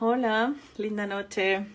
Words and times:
Hola, 0.00 0.54
linda 0.76 1.08
noche. 1.08 1.66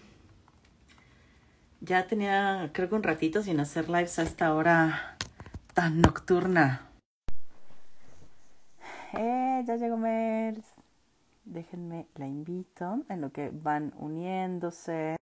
Ya 1.81 2.08
tenía, 2.08 2.69
creo 2.71 2.88
que 2.88 2.96
un 2.96 3.03
ratito 3.03 3.43
sin 3.43 3.59
hacer 3.59 3.89
lives 3.89 4.17
a 4.17 4.23
esta 4.23 4.53
hora 4.53 5.17
tan 5.74 6.00
nocturna. 6.00 6.90
Eh, 9.18 9.62
ya 9.68 9.75
llegó 9.75 9.98
Mels. 9.98 10.64
Déjenme, 11.44 12.07
la 12.16 12.25
invito 12.25 13.04
en 13.09 13.20
lo 13.20 13.30
que 13.34 13.50
van 13.50 13.94
uniéndose 13.98 15.18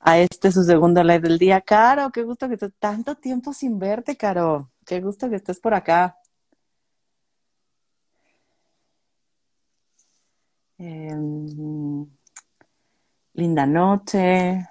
a 0.00 0.18
este 0.18 0.50
su 0.50 0.64
segundo 0.64 1.04
live 1.04 1.20
del 1.20 1.38
día. 1.38 1.60
Caro, 1.60 2.10
qué 2.10 2.24
gusto 2.24 2.48
que 2.48 2.54
estés 2.54 2.72
tanto 2.80 3.14
tiempo 3.14 3.52
sin 3.52 3.78
verte, 3.78 4.16
Caro. 4.16 4.72
Qué 4.84 5.00
gusto 5.00 5.30
que 5.30 5.36
estés 5.36 5.60
por 5.60 5.72
acá. 5.74 6.16
Em, 10.78 12.08
linda 13.34 13.66
noche. 13.66 14.68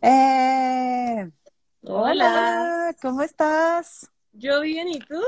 ¡Eh! 0.00 1.30
Hola. 1.82 2.94
¿cómo 3.00 3.22
estás? 3.22 4.10
Yo 4.32 4.60
bien, 4.60 4.88
¿y 4.88 4.98
tú? 5.00 5.20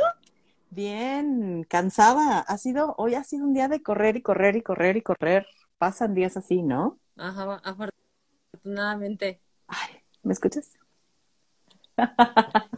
Bien, 0.71 1.65
cansada. 1.65 2.41
Ha 2.41 2.59
sido, 2.59 2.95
hoy 2.99 3.15
ha 3.15 3.25
sido 3.25 3.45
un 3.45 3.55
día 3.55 3.69
de 3.69 3.83
correr 3.83 4.17
y 4.17 4.23
correr 4.23 4.57
y 4.57 4.63
correr 4.63 4.97
y 4.97 5.03
correr. 5.03 5.47
Pasan 5.79 6.15
días 6.15 6.37
así, 6.37 6.63
¿no? 6.63 6.99
Ajá, 7.17 7.61
afortunadamente. 7.65 9.41
Ay, 9.67 10.03
¿me 10.23 10.33
escuchas? 10.33 10.79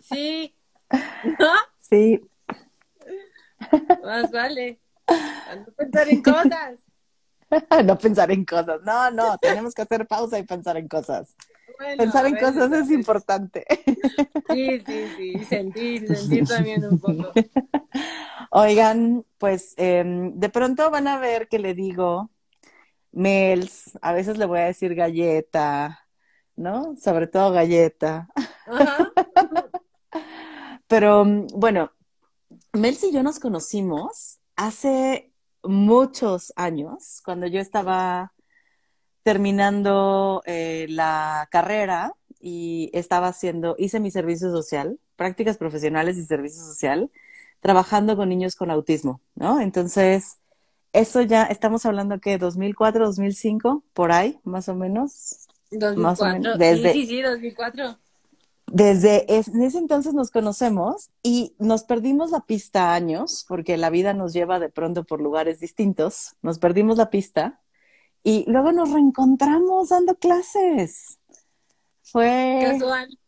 Sí. 0.03 0.55
¿No? 1.39 1.53
Sí. 1.79 2.21
Más 4.03 4.31
vale. 4.31 4.81
A 5.07 5.57
no 5.57 5.67
pensar 5.73 6.09
en 6.09 6.23
cosas. 6.23 6.81
no 7.85 7.99
pensar 7.99 8.31
en 8.31 8.45
cosas. 8.45 8.81
No, 8.83 9.11
no, 9.11 9.39
tenemos 9.39 9.75
que 9.75 9.83
hacer 9.83 10.07
pausa 10.07 10.39
y 10.39 10.45
pensar 10.45 10.77
en 10.77 10.89
cosas. 10.89 11.37
Bueno, 11.79 11.97
pensar 11.97 12.27
en 12.27 12.37
cosas 12.37 12.73
es 12.73 12.91
importante. 12.91 13.65
Sí, 14.51 14.81
sí, 14.87 15.05
sí. 15.17 15.45
Sentir, 15.45 16.07
sentir 16.17 16.47
también 16.47 16.85
un 16.85 16.99
poco. 16.99 17.33
Oigan, 18.51 19.25
pues 19.39 19.75
em, 19.77 20.35
de 20.35 20.49
pronto 20.49 20.91
van 20.91 21.09
a 21.09 21.19
ver 21.19 21.49
que 21.49 21.59
le 21.59 21.75
digo 21.75 22.31
Mels, 23.13 23.99
a 24.03 24.13
veces 24.13 24.39
le 24.39 24.47
voy 24.47 24.61
a 24.61 24.67
decir 24.67 24.95
galleta, 24.95 26.07
¿no? 26.57 26.97
Sobre 26.97 27.27
todo 27.27 27.53
galleta. 27.53 28.29
Ajá. 28.67 29.13
Pero 30.89 31.25
mm, 31.25 31.47
bueno, 31.55 31.93
Mels 32.73 33.05
y 33.05 33.13
yo 33.13 33.23
nos 33.23 33.39
conocimos 33.39 34.41
hace 34.57 35.30
muchos 35.63 36.53
años, 36.57 37.21
cuando 37.25 37.47
yo 37.47 37.61
estaba 37.61 38.33
terminando 39.23 40.43
eh, 40.47 40.87
la 40.89 41.49
carrera 41.51 42.15
y 42.41 42.91
estaba 42.95 43.29
haciendo, 43.29 43.75
hice 43.79 44.01
mi 44.01 44.11
servicio 44.11 44.51
social, 44.51 44.99
prácticas 45.17 45.59
profesionales 45.59 46.17
y 46.17 46.25
servicio 46.25 46.63
social, 46.63 47.11
trabajando 47.61 48.17
con 48.17 48.29
niños 48.31 48.57
con 48.57 48.71
autismo, 48.71 49.21
¿no? 49.35 49.61
Entonces, 49.61 50.39
eso 50.93 51.21
ya, 51.21 51.45
estamos 51.45 51.85
hablando 51.85 52.19
que 52.21 52.39
2004, 52.39 53.05
2005, 53.07 53.85
por 53.93 54.13
ahí, 54.13 54.41
más 54.45 54.69
o 54.69 54.75
menos. 54.75 55.47
Más 55.71 56.21
o 56.21 56.25
2004. 56.25 56.33
menos, 56.33 56.59
desde- 56.59 56.93
Sí, 56.95 57.01
sí, 57.03 57.07
sí, 57.07 57.23
2004. 57.23 57.99
Desde 58.73 59.37
es- 59.37 59.49
en 59.49 59.63
ese 59.63 59.79
entonces 59.79 60.15
nos 60.15 60.31
conocemos 60.31 61.11
y 61.25 61.55
nos 61.59 61.83
perdimos 61.83 62.31
la 62.31 62.41
pista 62.47 62.95
años, 62.95 63.45
porque 63.49 63.77
la 63.77 63.91
vida 63.91 64.15
nos 64.15 64.33
lleva 64.33 64.61
de 64.61 64.69
pronto 64.69 65.05
por 65.05 65.21
lugares 65.21 65.59
distintos. 65.59 66.37
Nos 66.41 66.61
perdimos 66.61 66.97
la 66.97 67.11
pista 67.11 67.61
y 68.23 68.45
luego 68.49 68.71
nos 68.71 68.93
reencontramos 68.93 69.89
dando 69.89 70.15
clases. 70.15 71.19
Fue 72.03 72.61
Casual. 72.63 73.19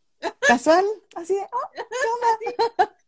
casual, 0.40 0.84
así 1.16 1.34
de, 1.34 1.40
"Oh, 1.52 1.68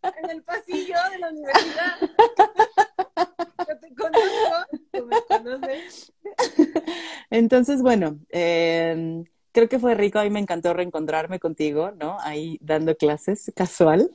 En 0.22 0.30
el 0.30 0.42
pasillo 0.42 0.96
de 1.12 1.18
la 1.18 1.30
universidad. 1.30 2.00
Yo 3.68 3.78
te 3.78 3.94
conozco, 3.94 4.82
tú 4.92 5.06
me 5.06 5.22
conoces. 5.22 6.12
Entonces, 7.30 7.80
bueno, 7.80 8.18
eh, 8.30 9.22
creo 9.54 9.70
que 9.70 9.80
fue 9.80 9.96
rico, 9.96 10.20
a 10.20 10.24
mí 10.24 10.30
me 10.30 10.40
encantó 10.40 10.74
reencontrarme 10.74 11.40
contigo, 11.40 11.92
¿no? 11.92 12.18
Ahí 12.22 12.58
dando 12.62 12.96
clases, 12.98 13.52
casual. 13.56 14.10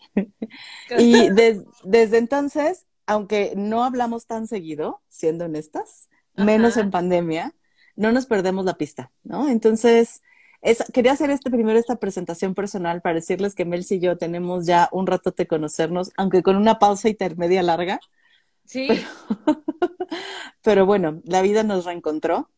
Y 0.96 1.30
des- 1.32 1.64
desde 1.84 2.18
entonces, 2.18 2.86
aunque 3.08 3.54
no 3.56 3.84
hablamos 3.84 4.26
tan 4.28 4.48
seguido, 4.48 5.02
siendo 5.10 5.46
honestas, 5.46 6.10
menos 6.36 6.78
en 6.78 6.92
pandemia, 6.92 7.56
no 7.96 8.12
nos 8.12 8.26
perdemos 8.26 8.66
la 8.66 8.76
pista, 8.78 9.12
¿no? 9.24 9.50
Entonces, 9.50 10.22
es- 10.62 10.84
quería 10.94 11.14
hacer 11.14 11.30
este 11.32 11.50
primero 11.52 11.80
esta 11.80 11.98
presentación 11.98 12.56
personal 12.56 13.02
para 13.02 13.16
decirles 13.16 13.56
que 13.56 13.66
Mel 13.66 13.86
y 13.90 14.00
yo 14.00 14.18
tenemos 14.18 14.66
ya 14.66 14.90
un 14.92 15.08
rato 15.08 15.32
de 15.32 15.48
conocernos, 15.48 16.12
aunque 16.18 16.44
con 16.44 16.56
una 16.58 16.80
pausa 16.80 17.10
intermedia 17.10 17.64
larga, 17.64 18.00
Sí, 18.66 19.04
pero 20.62 20.86
bueno, 20.86 21.22
la 21.26 21.42
vida 21.42 21.64
nos 21.64 21.86
reencontró. 21.86 22.50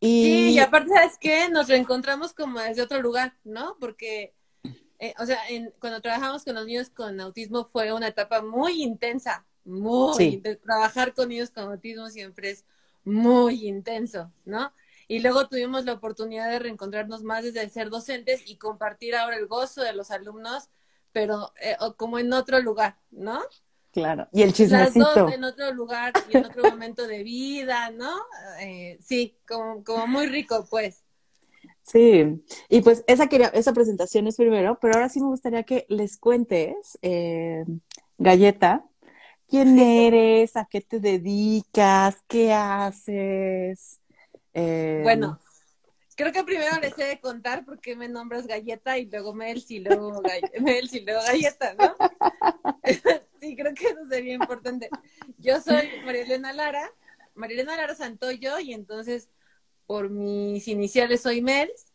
Y 0.00 0.50
sí, 0.52 0.52
y 0.54 0.58
aparte, 0.58 0.90
¿sabes 0.94 1.18
qué? 1.18 1.48
Nos 1.50 1.68
reencontramos 1.68 2.32
como 2.34 2.60
desde 2.60 2.82
otro 2.82 3.00
lugar, 3.00 3.36
¿no? 3.44 3.76
Porque, 3.80 4.34
eh, 4.98 5.14
o 5.18 5.26
sea, 5.26 5.48
en- 5.50 5.72
cuando 5.80 6.00
trabajamos 6.02 6.44
con 6.44 6.54
los 6.56 6.66
niños 6.66 6.90
con 6.90 7.20
autismo 7.20 7.66
fue 7.66 7.92
una 7.92 8.08
etapa 8.08 8.42
muy 8.42 8.82
intensa, 8.82 9.46
muy 9.64 10.16
Sí. 10.16 10.42
Trabajar 10.64 11.14
con 11.14 11.28
niños 11.30 11.50
con 11.50 11.64
autismo 11.64 12.08
siempre 12.10 12.50
es 12.50 12.64
muy 13.04 13.66
intenso, 13.68 14.32
¿no? 14.44 14.74
Y 15.08 15.20
luego 15.20 15.48
tuvimos 15.48 15.84
la 15.84 15.94
oportunidad 15.94 16.50
de 16.50 16.60
reencontrarnos 16.60 17.22
más 17.24 17.44
desde 17.44 17.62
el 17.62 17.70
ser 17.70 17.90
docentes 17.90 18.42
y 18.46 18.56
compartir 18.58 19.16
ahora 19.16 19.36
el 19.36 19.46
gozo 19.48 19.82
de 19.82 19.92
los 19.94 20.10
alumnos, 20.12 20.70
pero 21.12 21.52
eh, 21.62 21.76
como 21.96 22.18
en 22.18 22.32
otro 22.32 22.60
lugar, 22.60 22.98
¿no? 23.10 23.42
Claro, 23.92 24.28
y 24.32 24.42
el 24.42 24.52
Las 24.66 24.92
chismecito. 24.92 25.24
dos 25.24 25.34
en 25.34 25.44
otro 25.44 25.72
lugar 25.72 26.14
y 26.28 26.34
en 26.34 26.44
otro 26.44 26.64
momento 26.64 27.06
de 27.06 27.22
vida, 27.22 27.90
¿no? 27.90 28.12
Eh, 28.60 28.98
sí, 29.02 29.38
como, 29.46 29.82
como 29.84 30.06
muy 30.06 30.26
rico, 30.26 30.66
pues. 30.70 31.04
Sí, 31.82 32.44
y 32.68 32.80
pues 32.82 33.04
esa 33.06 33.26
quería, 33.28 33.48
esa 33.48 33.72
presentación 33.72 34.26
es 34.26 34.36
primero, 34.36 34.78
pero 34.80 34.94
ahora 34.94 35.08
sí 35.08 35.20
me 35.20 35.26
gustaría 35.26 35.64
que 35.64 35.86
les 35.88 36.16
cuentes, 36.18 36.98
eh, 37.02 37.64
Galleta, 38.18 38.86
quién 39.48 39.78
eres, 39.78 40.56
a 40.56 40.66
qué 40.70 40.80
te 40.82 41.00
dedicas, 41.00 42.18
qué 42.28 42.52
haces. 42.54 44.00
Eh, 44.54 45.02
Bueno, 45.04 45.38
creo 46.20 46.32
que 46.32 46.44
primero 46.44 46.78
les 46.80 46.96
he 46.98 47.04
de 47.04 47.20
contar 47.20 47.64
por 47.64 47.80
qué 47.80 47.96
me 47.96 48.08
nombras 48.08 48.46
galleta 48.46 48.98
y 48.98 49.06
luego 49.06 49.34
Mels 49.34 49.70
y 49.70 49.80
luego, 49.80 50.22
gall- 50.22 50.50
Mels 50.60 50.92
y 50.92 51.00
luego 51.00 51.20
galleta, 51.22 51.74
¿no? 51.74 51.94
sí, 53.40 53.56
creo 53.56 53.74
que 53.74 53.86
eso 53.88 54.06
sería 54.08 54.34
importante. 54.34 54.90
Yo 55.38 55.60
soy 55.60 55.88
María 56.04 56.22
Elena 56.22 56.52
Lara, 56.52 56.92
María 57.34 57.56
Elena 57.56 57.76
Lara 57.76 57.94
Santoyo, 57.94 58.58
y 58.58 58.72
entonces 58.74 59.30
por 59.86 60.10
mis 60.10 60.68
iniciales 60.68 61.22
soy 61.22 61.42
Mels, 61.42 61.92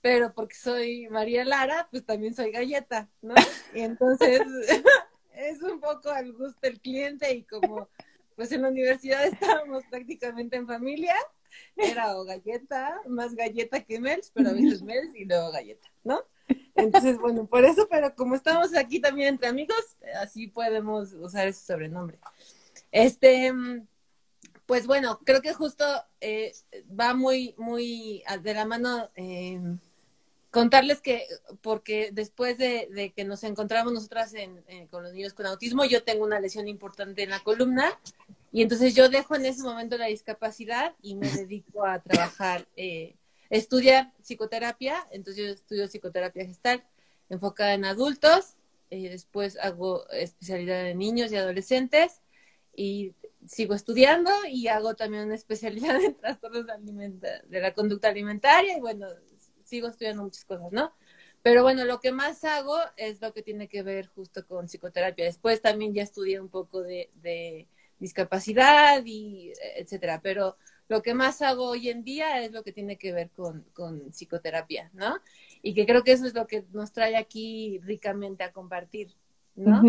pero 0.00 0.34
porque 0.34 0.54
soy 0.54 1.08
María 1.08 1.44
Lara, 1.44 1.88
pues 1.90 2.04
también 2.04 2.34
soy 2.34 2.50
galleta, 2.50 3.08
¿no? 3.22 3.34
Y 3.74 3.80
entonces 3.80 4.40
es 5.34 5.62
un 5.62 5.80
poco 5.80 6.10
al 6.10 6.32
gusto 6.32 6.58
del 6.62 6.80
cliente 6.80 7.32
y 7.34 7.44
como 7.44 7.88
pues 8.36 8.50
en 8.52 8.62
la 8.62 8.68
universidad 8.68 9.24
estábamos 9.26 9.84
prácticamente 9.90 10.56
en 10.56 10.66
familia, 10.66 11.14
era 11.76 12.16
o 12.18 12.24
galleta, 12.24 13.00
más 13.06 13.34
galleta 13.34 13.82
que 13.82 14.00
Mels, 14.00 14.30
pero 14.34 14.50
a 14.50 14.52
veces 14.52 14.82
Mels 14.82 15.14
y 15.14 15.24
luego 15.24 15.52
galleta, 15.52 15.88
¿no? 16.02 16.22
Entonces, 16.76 17.18
bueno, 17.18 17.46
por 17.46 17.64
eso, 17.64 17.86
pero 17.90 18.14
como 18.14 18.34
estamos 18.34 18.74
aquí 18.76 19.00
también 19.00 19.28
entre 19.28 19.48
amigos, 19.48 19.96
así 20.20 20.46
podemos 20.48 21.12
usar 21.12 21.48
ese 21.48 21.64
sobrenombre. 21.64 22.18
Este, 22.92 23.52
pues 24.66 24.86
bueno, 24.86 25.20
creo 25.24 25.40
que 25.42 25.52
justo 25.52 25.84
eh, 26.20 26.52
va 26.98 27.14
muy, 27.14 27.54
muy 27.58 28.22
de 28.42 28.54
la 28.54 28.64
mano 28.64 29.08
eh, 29.14 29.60
contarles 30.50 31.00
que, 31.00 31.26
porque 31.60 32.10
después 32.12 32.58
de, 32.58 32.88
de 32.92 33.12
que 33.12 33.24
nos 33.24 33.42
encontramos 33.44 33.92
nosotras 33.92 34.34
en, 34.34 34.62
en- 34.68 34.86
con 34.86 35.02
los 35.02 35.12
niños 35.12 35.34
con 35.34 35.46
autismo, 35.46 35.84
yo 35.84 36.04
tengo 36.04 36.24
una 36.24 36.40
lesión 36.40 36.68
importante 36.68 37.22
en 37.24 37.30
la 37.30 37.40
columna 37.40 37.98
y 38.54 38.62
entonces 38.62 38.94
yo 38.94 39.08
dejo 39.08 39.34
en 39.34 39.46
ese 39.46 39.64
momento 39.64 39.98
la 39.98 40.06
discapacidad 40.06 40.94
y 41.02 41.16
me 41.16 41.28
dedico 41.28 41.84
a 41.84 42.00
trabajar, 42.00 42.68
eh, 42.76 43.16
estudiar 43.50 44.12
psicoterapia, 44.22 45.08
entonces 45.10 45.44
yo 45.44 45.50
estudio 45.50 45.88
psicoterapia 45.88 46.46
gestal 46.46 46.84
enfocada 47.28 47.74
en 47.74 47.84
adultos, 47.84 48.54
eh, 48.90 49.08
después 49.08 49.58
hago 49.58 50.08
especialidad 50.10 50.86
en 50.86 50.98
niños 50.98 51.32
y 51.32 51.36
adolescentes 51.36 52.20
y 52.76 53.16
sigo 53.44 53.74
estudiando 53.74 54.30
y 54.48 54.68
hago 54.68 54.94
también 54.94 55.24
una 55.24 55.34
especialidad 55.34 56.00
en 56.04 56.14
trastornos 56.14 56.64
de, 56.64 57.42
de 57.48 57.60
la 57.60 57.74
conducta 57.74 58.06
alimentaria 58.06 58.78
y 58.78 58.80
bueno, 58.80 59.08
sigo 59.64 59.88
estudiando 59.88 60.22
muchas 60.22 60.44
cosas, 60.44 60.70
¿no? 60.70 60.94
Pero 61.42 61.64
bueno, 61.64 61.84
lo 61.86 61.98
que 61.98 62.12
más 62.12 62.44
hago 62.44 62.76
es 62.96 63.20
lo 63.20 63.32
que 63.34 63.42
tiene 63.42 63.66
que 63.66 63.82
ver 63.82 64.06
justo 64.14 64.46
con 64.46 64.66
psicoterapia. 64.66 65.24
Después 65.24 65.60
también 65.60 65.92
ya 65.92 66.04
estudié 66.04 66.40
un 66.40 66.48
poco 66.48 66.82
de, 66.82 67.10
de 67.16 67.68
discapacidad 67.98 69.02
y 69.04 69.52
etcétera. 69.76 70.20
Pero 70.22 70.56
lo 70.88 71.02
que 71.02 71.14
más 71.14 71.40
hago 71.42 71.68
hoy 71.68 71.88
en 71.88 72.04
día 72.04 72.42
es 72.42 72.52
lo 72.52 72.62
que 72.62 72.72
tiene 72.72 72.98
que 72.98 73.12
ver 73.12 73.30
con, 73.30 73.64
con 73.72 74.12
psicoterapia, 74.12 74.90
¿no? 74.92 75.16
Y 75.62 75.74
que 75.74 75.86
creo 75.86 76.04
que 76.04 76.12
eso 76.12 76.26
es 76.26 76.34
lo 76.34 76.46
que 76.46 76.64
nos 76.72 76.92
trae 76.92 77.16
aquí 77.16 77.80
ricamente 77.84 78.44
a 78.44 78.52
compartir, 78.52 79.14
¿no? 79.54 79.82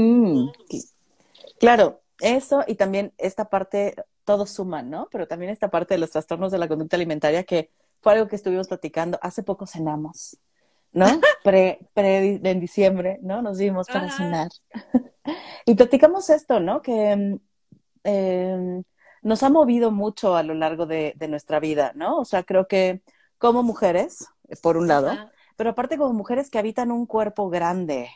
Claro, 1.60 2.02
eso 2.20 2.64
y 2.66 2.76
también 2.76 3.14
esta 3.18 3.50
parte, 3.50 3.96
todo 4.24 4.46
suma, 4.46 4.82
¿no? 4.82 5.10
Pero 5.12 5.28
también 5.28 5.52
esta 5.52 5.70
parte 5.70 5.96
de 5.96 6.00
los 6.00 6.12
trastornos 6.12 6.52
de 6.52 6.58
la 6.60 6.68
conducta 6.68 6.96
alimentaria 6.96 7.44
que 7.44 7.72
fue 8.02 8.14
algo 8.14 8.28
que 8.28 8.38
estuvimos 8.38 8.68
platicando. 8.68 9.20
Hace 9.22 9.44
poco 9.44 9.68
cenamos, 9.68 10.38
¿no? 10.94 11.06
Pre, 11.44 11.80
pre 11.94 12.40
en 12.44 12.60
diciembre, 12.60 13.20
¿no? 13.22 13.42
Nos 13.42 13.60
vimos 13.60 13.88
para 13.88 14.10
cenar. 14.10 14.50
y 15.66 15.76
platicamos 15.76 16.30
esto, 16.32 16.60
¿no? 16.60 16.82
Que 16.82 17.38
eh, 18.06 18.84
nos 19.22 19.42
ha 19.42 19.50
movido 19.50 19.92
mucho 19.92 20.36
a 20.36 20.44
lo 20.44 20.54
largo 20.54 20.86
de, 20.86 21.16
nuestra 21.28 21.60
vida, 21.60 21.92
¿no? 21.96 22.20
O 22.20 22.26
sea, 22.26 22.44
creo 22.44 22.68
que 22.68 23.02
como 23.40 23.64
mujeres, 23.64 24.28
por 24.62 24.78
un 24.78 24.88
lado, 24.88 25.12
pero 25.56 25.72
aparte 25.72 25.98
como 25.98 26.14
mujeres 26.14 26.50
que 26.52 26.60
habitan 26.60 26.92
un 26.92 27.08
cuerpo 27.08 27.50
grande, 27.50 28.10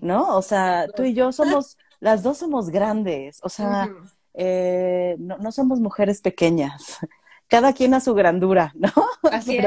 ¿no? 0.00 0.36
O 0.36 0.42
sea, 0.42 0.88
tú 0.94 1.04
y 1.04 1.14
yo 1.14 1.32
somos, 1.32 1.78
las 2.00 2.24
dos 2.24 2.38
somos 2.38 2.70
grandes, 2.70 3.38
o 3.42 3.48
sea, 3.48 3.88
eh, 4.34 5.14
no, 5.18 5.52
somos 5.52 5.78
mujeres 5.78 6.20
pequeñas, 6.20 6.98
cada 7.48 7.72
quien 7.72 7.94
a 7.94 8.00
su 8.00 8.12
grandura, 8.14 8.72
¿no? 8.74 8.90
Así 9.32 9.58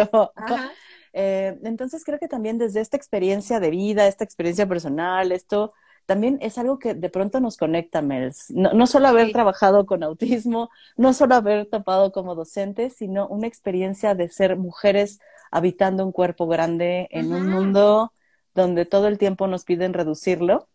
eh, 1.18 1.57
entonces 1.63 2.04
creo 2.04 2.19
que 2.19 2.28
también 2.28 2.57
desde 2.57 2.81
esta 2.81 2.98
experiencia 2.98 3.62
de 3.62 3.69
vida, 3.69 4.06
esta 4.07 4.25
experiencia 4.25 4.68
personal, 4.68 5.31
esto 5.31 5.72
también 6.06 6.38
es 6.42 6.57
algo 6.57 6.80
que 6.80 6.94
de 6.94 7.10
pronto 7.10 7.40
nos 7.40 7.57
conecta, 7.57 8.02
Mels. 8.02 8.50
No, 8.50 8.74
no 8.74 8.88
solo 8.88 9.07
haber 9.07 9.31
trabajado 9.31 9.86
con 9.86 10.04
autismo, 10.04 10.69
no 10.98 11.13
solo 11.13 11.36
haber 11.36 11.68
tapado 11.68 12.12
como 12.12 12.36
docente, 12.36 12.90
sino 12.90 13.28
una 13.28 13.48
experiencia 13.48 14.16
de 14.16 14.30
ser 14.30 14.57
mujeres 14.57 15.19
habitando 15.52 16.06
un 16.06 16.12
cuerpo 16.12 16.48
grande 16.48 17.07
en 17.12 17.34
un 17.34 17.50
mundo 17.50 18.12
donde 18.54 18.86
todo 18.86 19.07
el 19.07 19.18
tiempo 19.18 19.48
nos 19.48 19.63
piden 19.66 19.94
reducirlo. 19.94 20.68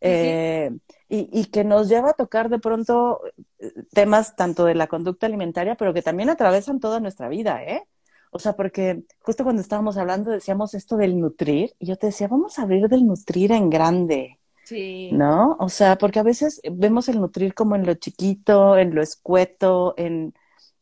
Eh, 0.00 0.70
y, 1.08 1.28
y, 1.32 1.46
que 1.46 1.64
nos 1.64 1.88
lleva 1.88 2.10
a 2.10 2.14
tocar 2.14 2.50
de 2.50 2.58
pronto 2.58 3.20
eh, 3.58 3.72
temas 3.92 4.36
tanto 4.36 4.66
de 4.66 4.74
la 4.74 4.88
conducta 4.88 5.26
alimentaria, 5.26 5.74
pero 5.74 5.94
que 5.94 6.02
también 6.02 6.28
atravesan 6.28 6.80
toda 6.80 7.00
nuestra 7.00 7.28
vida, 7.28 7.64
¿eh? 7.64 7.82
O 8.30 8.38
sea, 8.38 8.54
porque 8.54 9.04
justo 9.20 9.44
cuando 9.44 9.62
estábamos 9.62 9.96
hablando 9.96 10.30
decíamos 10.30 10.74
esto 10.74 10.98
del 10.98 11.18
nutrir, 11.18 11.74
y 11.78 11.86
yo 11.86 11.96
te 11.96 12.08
decía, 12.08 12.28
vamos 12.28 12.58
a 12.58 12.62
abrir 12.62 12.88
del 12.88 13.06
nutrir 13.06 13.52
en 13.52 13.70
grande. 13.70 14.35
Sí. 14.66 15.18
¿No? 15.18 15.56
O 15.60 15.68
sea, 15.68 15.98
porque 15.98 16.18
a 16.18 16.22
veces 16.24 16.60
vemos 16.72 17.08
el 17.08 17.20
nutrir 17.20 17.54
como 17.54 17.76
en 17.76 17.86
lo 17.86 17.94
chiquito, 17.94 18.76
en 18.78 18.94
lo 18.94 19.02
escueto, 19.02 19.94
en, 19.96 20.34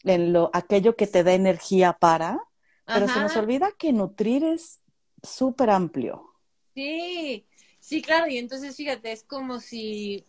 en 0.04 0.32
lo 0.32 0.50
aquello 0.54 0.96
que 0.96 1.06
te 1.06 1.24
da 1.24 1.34
energía 1.34 1.94
para, 1.94 2.40
pero 2.92 3.08
se 3.08 3.20
nos 3.20 3.36
olvida 3.36 3.72
que 3.78 3.92
nutrir 3.92 4.44
es 4.44 4.82
súper 5.22 5.70
amplio. 5.70 6.30
Sí, 6.74 7.46
sí, 7.78 8.02
claro, 8.02 8.26
y 8.28 8.38
entonces 8.38 8.76
fíjate, 8.76 9.12
es 9.12 9.22
como 9.22 9.60
si 9.60 10.24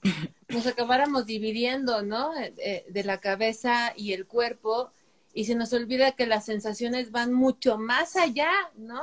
nos 0.50 0.68
acabáramos 0.68 1.26
dividiendo, 1.26 2.04
¿no? 2.04 2.36
Eh, 2.38 2.54
eh, 2.58 2.86
de 2.90 3.04
la 3.04 3.20
cabeza 3.20 3.94
y 3.96 4.14
el 4.14 4.28
cuerpo, 4.28 4.92
y 5.34 5.46
se 5.46 5.56
nos 5.56 5.74
olvida 5.74 6.12
que 6.14 6.28
las 6.28 6.46
sensaciones 6.46 7.12
van 7.12 7.34
mucho 7.34 7.78
más 7.78 8.16
allá, 8.16 8.52
¿no? 8.76 9.02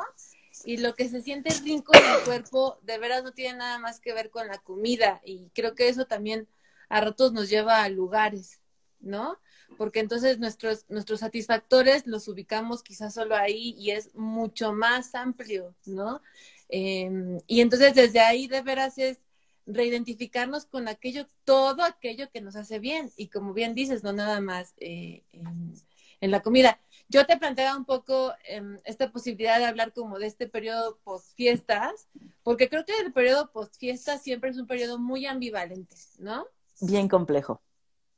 Y 0.64 0.78
lo 0.78 0.94
que 0.94 1.08
se 1.08 1.22
siente 1.22 1.50
rico 1.64 1.92
en 1.94 2.04
el 2.04 2.24
cuerpo 2.24 2.78
de 2.82 2.98
veras 2.98 3.24
no 3.24 3.32
tiene 3.32 3.58
nada 3.58 3.78
más 3.78 4.00
que 4.00 4.12
ver 4.12 4.30
con 4.30 4.46
la 4.48 4.58
comida 4.58 5.20
y 5.24 5.50
creo 5.54 5.74
que 5.74 5.88
eso 5.88 6.06
también 6.06 6.48
a 6.88 7.00
ratos 7.00 7.32
nos 7.32 7.48
lleva 7.48 7.82
a 7.82 7.88
lugares, 7.88 8.60
¿no? 9.00 9.38
Porque 9.78 10.00
entonces 10.00 10.38
nuestros, 10.38 10.84
nuestros 10.88 11.20
satisfactores 11.20 12.06
los 12.06 12.28
ubicamos 12.28 12.82
quizás 12.82 13.14
solo 13.14 13.34
ahí 13.34 13.74
y 13.78 13.90
es 13.90 14.14
mucho 14.14 14.72
más 14.72 15.14
amplio, 15.14 15.74
¿no? 15.86 16.20
Em, 16.68 17.38
y 17.46 17.60
entonces 17.60 17.94
desde 17.94 18.20
ahí 18.20 18.46
de 18.46 18.62
veras 18.62 18.98
es 18.98 19.18
reidentificarnos 19.66 20.66
con 20.66 20.88
aquello, 20.88 21.26
todo 21.44 21.82
aquello 21.82 22.30
que 22.30 22.40
nos 22.40 22.56
hace 22.56 22.78
bien 22.78 23.10
y 23.16 23.28
como 23.28 23.54
bien 23.54 23.74
dices, 23.74 24.02
no 24.02 24.12
nada 24.12 24.40
más 24.40 24.74
eh, 24.78 25.22
en 25.32 26.30
la 26.30 26.40
comida. 26.42 26.80
Yo 27.08 27.26
te 27.26 27.36
planteaba 27.36 27.76
un 27.76 27.84
poco 27.84 28.32
em, 28.46 28.78
esta 28.84 29.12
posibilidad 29.12 29.58
de 29.58 29.66
hablar 29.66 29.92
como 29.92 30.18
de 30.18 30.26
este 30.26 30.48
periodo 30.48 30.98
post 31.04 31.34
fiestas, 31.34 32.08
porque 32.42 32.68
creo 32.68 32.84
que 32.84 32.92
el 33.04 33.12
periodo 33.12 33.50
post 33.52 33.76
fiestas 33.76 34.22
siempre 34.22 34.50
es 34.50 34.58
un 34.58 34.66
periodo 34.66 34.98
muy 34.98 35.26
ambivalente, 35.26 35.96
¿no? 36.18 36.46
Bien 36.80 37.08
complejo. 37.08 37.60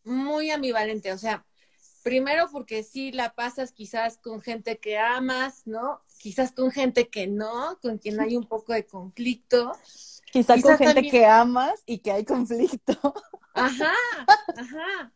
Muy 0.05 0.51
ambivalente, 0.51 1.13
o 1.13 1.19
sea, 1.19 1.45
primero 2.05 2.49
porque 2.53 2.85
sí 2.85 3.11
la 3.11 3.35
pasas 3.35 3.73
quizás 3.73 4.19
con 4.19 4.41
gente 4.41 4.79
que 4.79 4.99
amas, 4.99 5.67
¿no? 5.67 6.03
Quizás 6.19 6.53
con 6.53 6.71
gente 6.71 7.09
que 7.09 7.27
no, 7.27 7.79
con 7.81 7.99
quien 7.99 8.21
hay 8.21 8.37
un 8.37 8.47
poco 8.47 8.73
de 8.73 8.87
conflicto. 8.87 9.73
Quizás, 10.31 10.63
con 10.63 10.79
gente 10.79 11.03
que 11.03 11.27
amas 11.27 11.83
y 11.87 11.99
que 11.99 12.13
hay 12.13 12.25
conflicto. 12.25 13.15
Ajá, 13.55 13.95
ajá. 14.57 15.13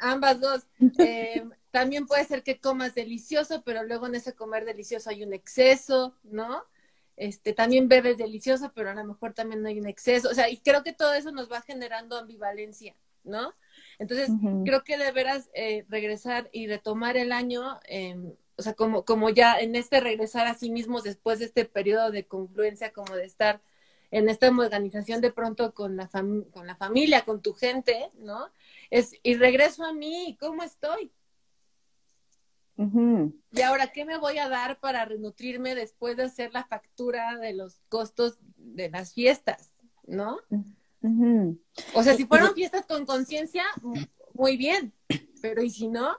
ambas 0.00 0.40
dos. 0.40 0.66
Eh, 0.98 1.44
también 1.72 2.06
puede 2.06 2.24
ser 2.24 2.42
que 2.42 2.60
comas 2.60 2.94
delicioso, 2.94 3.62
pero 3.64 3.82
luego 3.82 4.06
en 4.06 4.14
ese 4.14 4.34
comer 4.34 4.64
delicioso 4.66 5.10
hay 5.10 5.24
un 5.24 5.32
exceso, 5.32 6.14
¿no? 6.22 6.64
Este, 7.16 7.54
también 7.54 7.88
bebes 7.88 8.18
delicioso, 8.18 8.72
pero 8.74 8.90
a 8.90 8.94
lo 8.94 9.04
mejor 9.04 9.32
también 9.32 9.64
hay 9.66 9.80
un 9.80 9.88
exceso. 9.88 10.28
O 10.28 10.34
sea, 10.34 10.50
y 10.50 10.58
creo 10.58 10.82
que 10.82 10.92
todo 10.92 11.14
eso 11.14 11.32
nos 11.32 11.50
va 11.50 11.62
generando 11.62 12.18
ambivalencia, 12.18 12.94
¿no? 13.24 13.54
Entonces, 13.98 14.30
creo 14.64 14.84
que 14.84 14.98
de 14.98 15.12
veras 15.12 15.48
eh, 15.54 15.86
regresar 15.88 16.50
y 16.52 16.66
retomar 16.66 17.16
el 17.16 17.32
año, 17.32 17.80
em, 17.84 18.34
o 18.56 18.62
sea, 18.62 18.74
como, 18.74 19.06
como 19.06 19.30
ya 19.30 19.58
en 19.58 19.74
este 19.74 20.00
regresar 20.00 20.46
a 20.46 20.54
sí 20.54 20.70
mismos 20.70 21.04
después 21.04 21.38
de 21.38 21.46
este 21.46 21.64
periodo 21.64 22.10
de 22.10 22.26
confluencia, 22.26 22.92
como 22.92 23.16
de 23.16 23.24
estar 23.24 23.62
en 24.10 24.28
esta 24.28 24.50
organización 24.50 25.22
de 25.22 25.32
pronto 25.32 25.72
con 25.72 25.96
la, 25.96 26.10
con 26.50 26.66
la 26.66 26.76
familia, 26.76 27.24
con 27.24 27.40
tu 27.40 27.54
gente, 27.54 28.10
¿no? 28.18 28.50
Es, 28.90 29.14
y 29.22 29.36
regreso 29.36 29.84
a 29.84 29.94
mí, 29.94 30.36
¿cómo 30.38 30.62
estoy? 30.62 31.10
Y 32.76 33.60
ahora, 33.60 33.88
¿qué 33.88 34.04
me 34.04 34.18
voy 34.18 34.38
a 34.38 34.48
dar 34.48 34.80
para 34.80 35.04
renutrirme 35.04 35.74
después 35.74 36.16
de 36.16 36.24
hacer 36.24 36.52
la 36.52 36.64
factura 36.64 37.38
de 37.38 37.52
los 37.52 37.80
costos 37.88 38.38
de 38.56 38.90
las 38.90 39.12
fiestas? 39.12 39.70
¿No? 40.06 40.38
O 41.94 42.02
sea, 42.02 42.14
si 42.14 42.24
fueron 42.26 42.54
fiestas 42.54 42.86
con 42.86 43.06
conciencia, 43.06 43.64
muy 44.34 44.56
bien, 44.56 44.92
pero 45.40 45.62
¿y 45.62 45.70
si 45.70 45.88
no? 45.88 46.16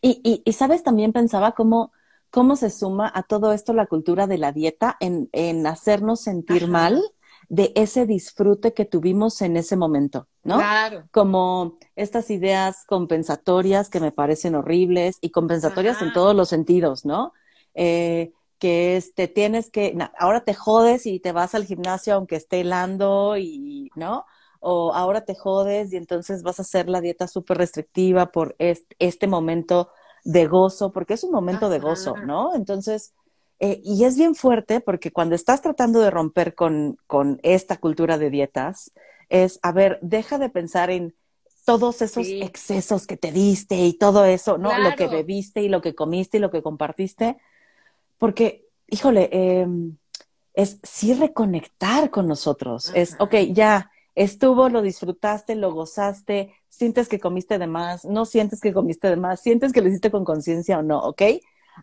Y, 0.00 0.42
y, 0.44 0.52
sabes, 0.52 0.82
también 0.82 1.12
pensaba 1.12 1.52
cómo, 1.52 1.92
cómo 2.30 2.56
se 2.56 2.70
suma 2.70 3.10
a 3.14 3.22
todo 3.22 3.52
esto 3.52 3.72
la 3.72 3.86
cultura 3.86 4.26
de 4.26 4.38
la 4.38 4.52
dieta 4.52 4.96
en, 5.00 5.28
en 5.32 5.66
hacernos 5.66 6.20
sentir 6.20 6.68
mal 6.68 7.02
de 7.48 7.72
ese 7.74 8.04
disfrute 8.04 8.74
que 8.74 8.84
tuvimos 8.84 9.40
en 9.40 9.56
ese 9.56 9.76
momento, 9.76 10.28
¿no? 10.44 10.56
Claro. 10.56 11.08
Como 11.10 11.78
estas 11.96 12.30
ideas 12.30 12.84
compensatorias 12.86 13.88
que 13.88 14.00
me 14.00 14.12
parecen 14.12 14.54
horribles 14.54 15.16
y 15.20 15.30
compensatorias 15.30 16.02
en 16.02 16.12
todos 16.12 16.36
los 16.36 16.50
sentidos, 16.50 17.06
¿no? 17.06 17.32
Eh, 17.74 18.32
que 18.58 18.96
es, 18.96 19.14
te 19.14 19.28
tienes 19.28 19.70
que, 19.70 19.96
ahora 20.18 20.44
te 20.44 20.52
jodes 20.52 21.06
y 21.06 21.20
te 21.20 21.32
vas 21.32 21.54
al 21.54 21.64
gimnasio 21.64 22.14
aunque 22.14 22.36
esté 22.36 22.60
helando 22.60 23.36
y, 23.38 23.90
¿no? 23.94 24.26
O 24.60 24.92
ahora 24.92 25.24
te 25.24 25.34
jodes 25.34 25.92
y 25.92 25.96
entonces 25.96 26.42
vas 26.42 26.58
a 26.58 26.62
hacer 26.62 26.88
la 26.88 27.00
dieta 27.00 27.28
súper 27.28 27.56
restrictiva 27.58 28.32
por 28.32 28.56
este, 28.58 29.26
momento 29.26 29.90
de 30.24 30.46
gozo, 30.46 30.92
porque 30.92 31.14
es 31.14 31.24
un 31.24 31.30
momento 31.30 31.68
de 31.70 31.78
gozo, 31.78 32.16
¿no? 32.16 32.54
Entonces, 32.54 33.14
eh, 33.60 33.80
y 33.84 34.04
es 34.04 34.16
bien 34.16 34.34
fuerte 34.34 34.80
porque 34.80 35.10
cuando 35.10 35.34
estás 35.34 35.62
tratando 35.62 36.00
de 36.00 36.10
romper 36.10 36.54
con, 36.54 36.96
con, 37.06 37.40
esta 37.42 37.76
cultura 37.76 38.16
de 38.16 38.30
dietas, 38.30 38.92
es, 39.28 39.58
a 39.62 39.72
ver, 39.72 39.98
deja 40.00 40.38
de 40.38 40.48
pensar 40.48 40.90
en 40.90 41.14
todos 41.64 42.00
esos 42.00 42.26
excesos 42.28 43.06
que 43.06 43.16
te 43.16 43.32
diste 43.32 43.76
y 43.76 43.92
todo 43.92 44.24
eso, 44.24 44.58
¿no? 44.58 44.78
Lo 44.78 44.94
que 44.96 45.06
bebiste 45.06 45.60
y 45.60 45.68
lo 45.68 45.82
que 45.82 45.94
comiste 45.94 46.38
y 46.38 46.40
lo 46.40 46.50
que 46.50 46.62
compartiste, 46.62 47.36
porque, 48.16 48.66
híjole, 48.86 49.28
em, 49.32 49.96
es 50.54 50.78
sí 50.82 51.12
reconectar 51.12 52.10
con 52.10 52.26
nosotros. 52.26 52.90
Es, 52.94 53.16
ok, 53.18 53.34
ya 53.52 53.90
estuvo, 54.14 54.68
lo 54.68 54.82
disfrutaste, 54.82 55.56
lo 55.56 55.72
gozaste, 55.72 56.54
sientes 56.68 57.08
que 57.08 57.20
comiste 57.20 57.58
de 57.58 57.66
más, 57.66 58.04
no 58.04 58.24
sientes 58.24 58.60
que 58.60 58.72
comiste 58.72 59.08
de 59.08 59.16
más, 59.16 59.40
sientes 59.40 59.72
que 59.72 59.82
lo 59.82 59.88
hiciste 59.88 60.10
con 60.10 60.24
conciencia 60.24 60.78
o 60.78 60.82
no, 60.82 61.00
¿ok? 61.00 61.22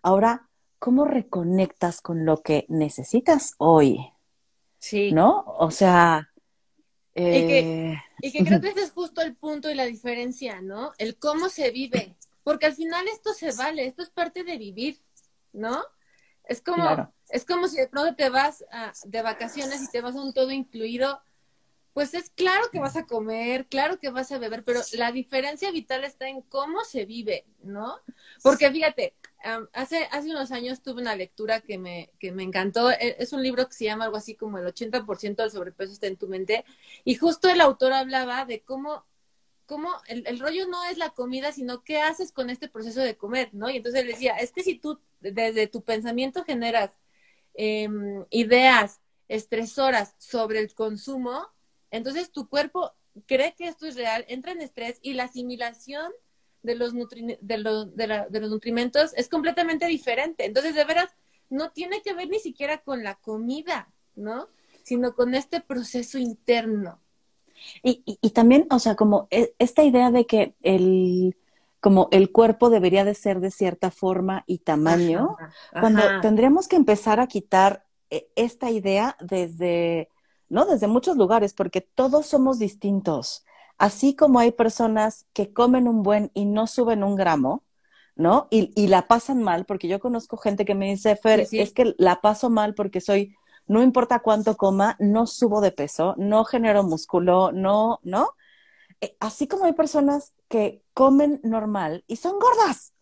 Ahora 0.01 0.49
¿cómo 0.85 1.05
reconectas 1.05 1.99
con 1.99 2.25
lo 2.25 2.43
que 2.43 2.67
necesitas 2.69 3.55
hoy? 3.57 4.13
Sí. 4.77 5.11
¿No? 5.11 5.43
O 5.57 5.71
sea... 5.71 6.31
Y, 7.15 7.23
que, 7.23 7.59
eh, 7.59 8.03
y 8.21 8.31
que 8.31 8.45
creo 8.45 8.61
que 8.61 8.67
ese 8.69 8.83
es 8.83 8.91
justo 8.91 9.21
el 9.21 9.35
punto 9.35 9.71
y 9.71 9.73
la 9.73 9.87
diferencia, 9.87 10.61
¿no? 10.61 10.91
El 10.99 11.17
cómo 11.17 11.49
se 11.49 11.71
vive. 11.71 12.15
Porque 12.43 12.67
al 12.67 12.75
final 12.75 13.07
esto 13.07 13.33
se 13.33 13.51
vale, 13.53 13.87
esto 13.87 14.03
es 14.03 14.11
parte 14.11 14.43
de 14.43 14.59
vivir, 14.59 15.01
¿no? 15.53 15.81
Es 16.43 16.61
como, 16.61 17.11
es 17.29 17.45
como 17.45 17.67
si 17.67 17.77
de 17.77 17.87
pronto 17.87 18.15
te 18.15 18.29
vas 18.29 18.63
de 19.05 19.23
vacaciones 19.23 19.81
y 19.81 19.89
te 19.89 20.01
vas 20.01 20.15
a 20.15 20.21
un 20.21 20.35
todo 20.35 20.51
incluido, 20.51 21.19
pues 21.95 22.13
es 22.13 22.29
claro 22.29 22.65
que 22.73 22.79
vas 22.79 22.97
a 22.97 23.05
comer, 23.05 23.67
claro 23.67 23.99
que 24.01 24.09
vas 24.09 24.29
a 24.33 24.37
beber, 24.37 24.65
pero 24.65 24.81
la 24.97 25.13
diferencia 25.13 25.71
vital 25.71 26.03
está 26.03 26.27
en 26.27 26.41
cómo 26.41 26.83
se 26.83 27.05
vive, 27.05 27.45
¿no? 27.63 28.01
Porque 28.43 28.69
fíjate, 28.69 29.15
hace, 29.71 30.09
hace 30.11 30.29
unos 30.29 30.51
años 30.51 30.81
tuve 30.81 31.01
una 31.01 31.15
lectura 31.15 31.61
que 31.61 31.77
me, 31.77 32.11
que 32.19 32.33
me 32.33 32.43
encantó. 32.43 32.91
E, 32.91 33.15
es 33.17 33.31
un 33.31 33.41
libro 33.41 33.65
que 33.69 33.75
se 33.75 33.85
llama 33.85 34.03
algo 34.03 34.17
así 34.17 34.35
como 34.35 34.57
el 34.57 34.65
80% 34.65 35.37
del 35.37 35.51
sobrepeso 35.51 35.93
está 35.93 36.07
en 36.07 36.17
tu 36.17 36.27
mente. 36.27 36.65
Y 37.05 37.15
justo 37.15 37.47
el 37.49 37.61
autor 37.61 37.93
hablaba 37.93 38.43
de 38.43 38.61
cómo, 38.61 39.05
cómo 39.65 39.89
el, 40.07 40.27
el, 40.27 40.41
rollo 40.41 40.67
no 40.67 40.83
es 40.83 40.97
la 40.97 41.11
comida, 41.11 41.53
sino 41.53 41.85
qué 41.85 42.01
haces 42.01 42.33
con 42.33 42.49
este 42.49 42.67
proceso 42.67 42.99
de 42.99 43.15
comer, 43.15 43.51
¿no? 43.53 43.69
Y 43.69 43.77
entonces 43.77 44.01
él 44.01 44.07
decía, 44.07 44.35
es 44.35 44.51
que 44.51 44.63
si 44.63 44.75
tú 44.77 44.99
desde 45.21 45.67
tu 45.67 45.81
pensamiento 45.81 46.43
generas 46.43 46.91
eh, 47.53 47.87
ideas 48.31 48.99
estresoras 49.29 50.13
sobre 50.17 50.59
el 50.59 50.73
consumo, 50.73 51.54
entonces 51.95 52.31
tu 52.31 52.47
cuerpo 52.47 52.93
cree 53.25 53.55
que 53.55 53.67
esto 53.67 53.85
es 53.85 53.95
real, 53.95 54.25
entra 54.27 54.51
en 54.51 54.61
estrés 54.61 54.99
y 55.01 55.13
la 55.13 55.23
asimilación 55.25 56.11
de 56.63 56.75
los, 56.75 56.93
de, 56.93 57.37
de, 57.41 58.39
los 58.39 58.49
nutrimentos 58.49 59.13
es 59.15 59.29
completamente 59.29 59.85
diferente. 59.85 60.45
Entonces, 60.45 60.75
de 60.75 60.83
veras, 60.83 61.09
no 61.49 61.71
tiene 61.71 62.01
que 62.01 62.13
ver 62.13 62.27
ni 62.27 62.39
siquiera 62.39 62.79
con 62.79 63.03
la 63.03 63.15
comida, 63.15 63.89
¿no? 64.15 64.47
Sino 64.83 65.13
con 65.13 65.35
este 65.35 65.61
proceso 65.61 66.17
interno. 66.17 66.99
Y, 67.83 68.03
y, 68.05 68.29
también, 68.31 68.67
o 68.69 68.79
sea, 68.79 68.95
como 68.95 69.27
e, 69.31 69.53
esta 69.59 69.83
idea 69.83 70.11
de 70.11 70.25
que 70.25 70.55
el, 70.61 71.37
como 71.79 72.09
el 72.11 72.31
cuerpo 72.31 72.69
debería 72.69 73.05
de 73.05 73.13
ser 73.13 73.39
de 73.39 73.51
cierta 73.51 73.91
forma 73.91 74.43
y 74.47 74.59
tamaño, 74.59 75.37
cuando 75.79 76.01
tendríamos 76.21 76.67
que 76.67 76.75
empezar 76.75 77.19
a 77.19 77.27
quitar 77.27 77.85
eh, 78.09 78.27
esta 78.35 78.71
idea 78.71 79.15
desde, 79.19 80.09
¿no? 80.49 80.65
Desde 80.65 80.87
muchos 80.87 81.17
lugares, 81.17 81.53
porque 81.53 81.81
todos 81.81 82.27
somos 82.27 82.59
distintos. 82.59 83.45
Así 83.77 84.15
como 84.15 84.39
hay 84.39 84.51
personas 84.51 85.27
que 85.33 85.53
comen 85.53 85.87
un 85.87 86.03
buen 86.03 86.31
y 86.33 86.45
no 86.45 86.67
suben 86.67 87.03
un 87.03 87.15
gramo, 87.15 87.63
¿no? 88.15 88.47
Y, 88.51 88.71
y 88.81 88.87
la 88.87 89.07
pasan 89.07 89.43
mal, 89.43 89.65
porque 89.65 89.87
yo 89.87 89.99
conozco 89.99 90.37
gente 90.37 90.65
que 90.65 90.75
me 90.75 90.89
dice, 90.89 91.15
Fer, 91.17 91.49
es 91.51 91.73
que 91.73 91.95
la 91.97 92.21
paso 92.21 92.49
mal 92.49 92.73
porque 92.75 93.01
soy, 93.01 93.35
no 93.67 93.83
importa 93.83 94.19
cuánto 94.19 94.57
coma, 94.57 94.95
no 94.99 95.27
subo 95.27 95.61
de 95.61 95.71
peso, 95.71 96.15
no 96.17 96.45
genero 96.45 96.83
músculo, 96.83 97.51
no, 97.51 97.99
¿no? 98.03 98.29
Eh, 99.01 99.17
así 99.19 99.47
como 99.47 99.65
hay 99.65 99.73
personas 99.73 100.33
que 100.49 100.83
comen 100.93 101.41
normal 101.43 102.05
y 102.07 102.17
son 102.17 102.39
gordas. 102.39 102.94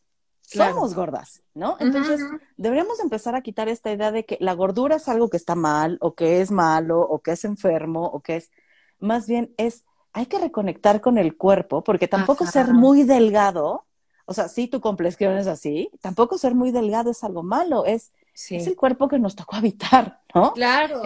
Somos 0.43 0.93
gordas, 0.93 1.41
¿no? 1.53 1.77
Entonces, 1.79 2.21
deberíamos 2.57 2.99
empezar 2.99 3.35
a 3.35 3.41
quitar 3.41 3.69
esta 3.69 3.91
idea 3.91 4.11
de 4.11 4.25
que 4.25 4.37
la 4.39 4.53
gordura 4.53 4.97
es 4.97 5.07
algo 5.07 5.29
que 5.29 5.37
está 5.37 5.55
mal, 5.55 5.97
o 6.01 6.13
que 6.13 6.41
es 6.41 6.51
malo, 6.51 7.01
o 7.01 7.19
que 7.19 7.31
es 7.31 7.45
enfermo, 7.45 8.05
o 8.05 8.19
que 8.19 8.35
es, 8.35 8.51
más 8.99 9.25
bien 9.25 9.53
es, 9.57 9.85
hay 10.11 10.25
que 10.27 10.39
reconectar 10.39 11.01
con 11.01 11.17
el 11.17 11.37
cuerpo, 11.37 11.83
porque 11.83 12.07
tampoco 12.07 12.45
ser 12.45 12.73
muy 12.73 13.03
delgado, 13.03 13.85
o 14.25 14.33
sea, 14.33 14.47
sí, 14.47 14.67
tu 14.67 14.79
complexión 14.79 15.37
es 15.37 15.47
así, 15.47 15.89
tampoco 16.01 16.37
ser 16.37 16.55
muy 16.55 16.71
delgado 16.71 17.11
es 17.11 17.23
algo 17.23 17.41
malo, 17.41 17.85
es, 17.85 18.11
es 18.33 18.67
el 18.67 18.75
cuerpo 18.75 19.07
que 19.07 19.19
nos 19.19 19.35
tocó 19.35 19.55
habitar, 19.57 20.21
¿no? 20.35 20.53
Claro. 20.53 21.01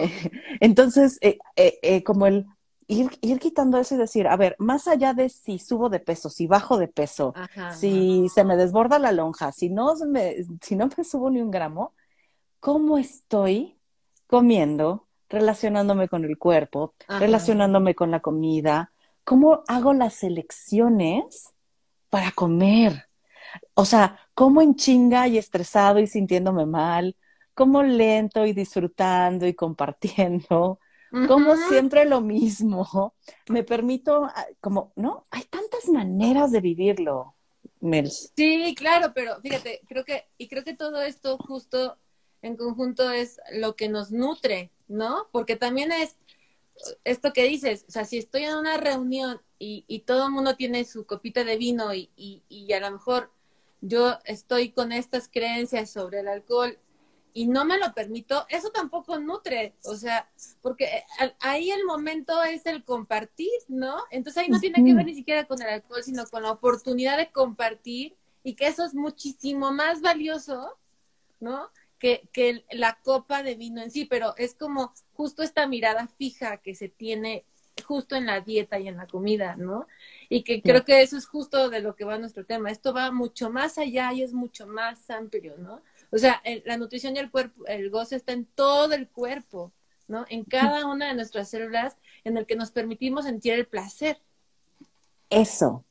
entonces, 0.60 1.18
eh, 1.20 1.38
eh, 1.56 2.02
como 2.02 2.26
el 2.26 2.46
ir, 2.88 3.10
ir 3.20 3.38
quitando 3.38 3.78
eso 3.78 3.94
y 3.94 3.98
decir, 3.98 4.26
a 4.26 4.36
ver, 4.36 4.56
más 4.58 4.88
allá 4.88 5.14
de 5.14 5.28
si 5.28 5.58
subo 5.58 5.90
de 5.90 6.00
peso, 6.00 6.30
si 6.30 6.46
bajo 6.46 6.78
de 6.78 6.88
peso, 6.88 7.34
si 7.78 8.28
se 8.30 8.44
me 8.44 8.56
desborda 8.56 8.98
la 8.98 9.12
lonja, 9.12 9.52
si 9.52 9.68
no 9.68 9.94
me, 10.06 10.36
si 10.62 10.74
no 10.74 10.88
me 10.96 11.04
subo 11.04 11.30
ni 11.30 11.40
un 11.40 11.50
gramo, 11.50 11.94
¿cómo 12.60 12.98
estoy 12.98 13.78
comiendo, 14.26 15.06
relacionándome 15.28 16.08
con 16.08 16.24
el 16.24 16.38
cuerpo, 16.38 16.94
relacionándome 17.06 17.94
con 17.94 18.10
la 18.10 18.20
comida? 18.20 18.90
¿Cómo 19.22 19.62
hago 19.68 19.92
las 19.92 20.24
elecciones 20.24 21.50
para 22.08 22.32
comer? 22.32 23.08
O 23.74 23.84
sea, 23.84 24.18
¿cómo 24.34 24.62
en 24.62 24.76
chinga 24.76 25.28
y 25.28 25.36
estresado 25.36 25.98
y 25.98 26.06
sintiéndome 26.06 26.64
mal? 26.64 27.16
¿Cómo 27.54 27.82
lento 27.82 28.46
y 28.46 28.54
disfrutando 28.54 29.46
y 29.46 29.54
compartiendo? 29.54 30.80
Como 31.26 31.56
siempre 31.56 32.04
lo 32.04 32.20
mismo. 32.20 33.14
Me 33.48 33.62
permito, 33.62 34.24
ah, 34.24 34.46
como, 34.60 34.92
¿no? 34.96 35.24
Hay 35.30 35.44
tantas 35.44 35.88
maneras 35.88 36.52
de 36.52 36.60
vivirlo, 36.60 37.34
Mel. 37.80 38.10
Sí, 38.10 38.74
claro, 38.76 39.12
pero 39.14 39.40
fíjate, 39.40 39.80
creo 39.86 40.04
que, 40.04 40.28
y 40.36 40.48
creo 40.48 40.64
que 40.64 40.74
todo 40.74 41.02
esto 41.02 41.38
justo 41.38 41.96
en 42.42 42.56
conjunto 42.56 43.10
es 43.10 43.40
lo 43.52 43.74
que 43.76 43.88
nos 43.88 44.10
nutre, 44.10 44.70
¿no? 44.86 45.28
Porque 45.32 45.56
también 45.56 45.92
es 45.92 46.16
esto 47.04 47.32
que 47.32 47.44
dices, 47.44 47.84
o 47.88 47.90
sea, 47.90 48.04
si 48.04 48.18
estoy 48.18 48.44
en 48.44 48.56
una 48.56 48.76
reunión 48.76 49.40
y, 49.58 49.84
y 49.88 50.00
todo 50.00 50.26
el 50.26 50.32
mundo 50.32 50.56
tiene 50.56 50.84
su 50.84 51.06
copita 51.06 51.44
de 51.44 51.56
vino 51.56 51.92
y, 51.94 52.10
y, 52.16 52.42
y 52.48 52.72
a 52.72 52.80
lo 52.80 52.90
mejor 52.92 53.32
yo 53.80 54.18
estoy 54.24 54.70
con 54.70 54.92
estas 54.92 55.28
creencias 55.28 55.90
sobre 55.90 56.20
el 56.20 56.28
alcohol 56.28 56.78
y 57.32 57.46
no 57.46 57.64
me 57.64 57.78
lo 57.78 57.92
permito, 57.94 58.46
eso 58.48 58.70
tampoco 58.70 59.18
nutre, 59.18 59.74
o 59.84 59.94
sea, 59.94 60.28
porque 60.62 60.84
eh, 61.20 61.34
ahí 61.40 61.70
el 61.70 61.84
momento 61.84 62.42
es 62.42 62.66
el 62.66 62.84
compartir, 62.84 63.50
¿no? 63.68 63.96
Entonces 64.10 64.42
ahí 64.42 64.48
no 64.48 64.60
tiene 64.60 64.84
que 64.84 64.94
ver 64.94 65.06
ni 65.06 65.14
siquiera 65.14 65.46
con 65.46 65.60
el 65.62 65.68
alcohol, 65.68 66.02
sino 66.02 66.26
con 66.26 66.42
la 66.42 66.52
oportunidad 66.52 67.16
de 67.16 67.30
compartir 67.30 68.16
y 68.42 68.54
que 68.54 68.66
eso 68.66 68.84
es 68.84 68.94
muchísimo 68.94 69.72
más 69.72 70.00
valioso, 70.00 70.76
¿no? 71.40 71.70
Que, 71.98 72.28
que 72.32 72.64
la 72.70 72.98
copa 73.02 73.42
de 73.42 73.56
vino 73.56 73.82
en 73.82 73.90
sí, 73.90 74.04
pero 74.04 74.34
es 74.36 74.54
como 74.54 74.92
justo 75.14 75.42
esta 75.42 75.66
mirada 75.66 76.06
fija 76.06 76.58
que 76.58 76.74
se 76.74 76.88
tiene 76.88 77.44
justo 77.84 78.16
en 78.16 78.26
la 78.26 78.40
dieta 78.40 78.78
y 78.78 78.88
en 78.88 78.96
la 78.96 79.06
comida, 79.06 79.56
¿no? 79.56 79.86
Y 80.28 80.42
que 80.42 80.62
creo 80.62 80.84
que 80.84 81.02
eso 81.02 81.16
es 81.16 81.26
justo 81.26 81.70
de 81.70 81.80
lo 81.80 81.94
que 81.94 82.04
va 82.04 82.18
nuestro 82.18 82.44
tema. 82.44 82.70
Esto 82.70 82.92
va 82.92 83.10
mucho 83.10 83.50
más 83.50 83.78
allá 83.78 84.12
y 84.12 84.22
es 84.22 84.32
mucho 84.32 84.66
más 84.66 85.08
amplio, 85.10 85.56
¿no? 85.58 85.80
O 86.10 86.18
sea, 86.18 86.42
la 86.64 86.76
nutrición 86.76 87.16
y 87.16 87.18
el 87.18 87.30
cuerpo, 87.30 87.66
el 87.66 87.90
goce 87.90 88.16
está 88.16 88.32
en 88.32 88.46
todo 88.46 88.94
el 88.94 89.08
cuerpo, 89.08 89.72
¿no? 90.06 90.24
En 90.28 90.44
cada 90.44 90.86
una 90.86 91.08
de 91.08 91.14
nuestras 91.14 91.50
células 91.50 91.96
en 92.24 92.36
el 92.36 92.46
que 92.46 92.56
nos 92.56 92.70
permitimos 92.70 93.24
sentir 93.24 93.52
el 93.52 93.66
placer. 93.66 94.18
Eso. 95.30 95.84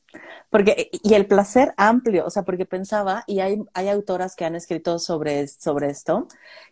Porque, 0.50 0.90
y 0.92 1.14
el 1.14 1.26
placer 1.26 1.74
amplio, 1.76 2.24
o 2.26 2.30
sea, 2.30 2.42
porque 2.42 2.64
pensaba, 2.64 3.24
y 3.26 3.40
hay, 3.40 3.62
hay 3.74 3.88
autoras 3.88 4.34
que 4.34 4.44
han 4.44 4.56
escrito 4.56 4.98
sobre, 4.98 5.46
sobre 5.46 5.90
esto, 5.90 6.26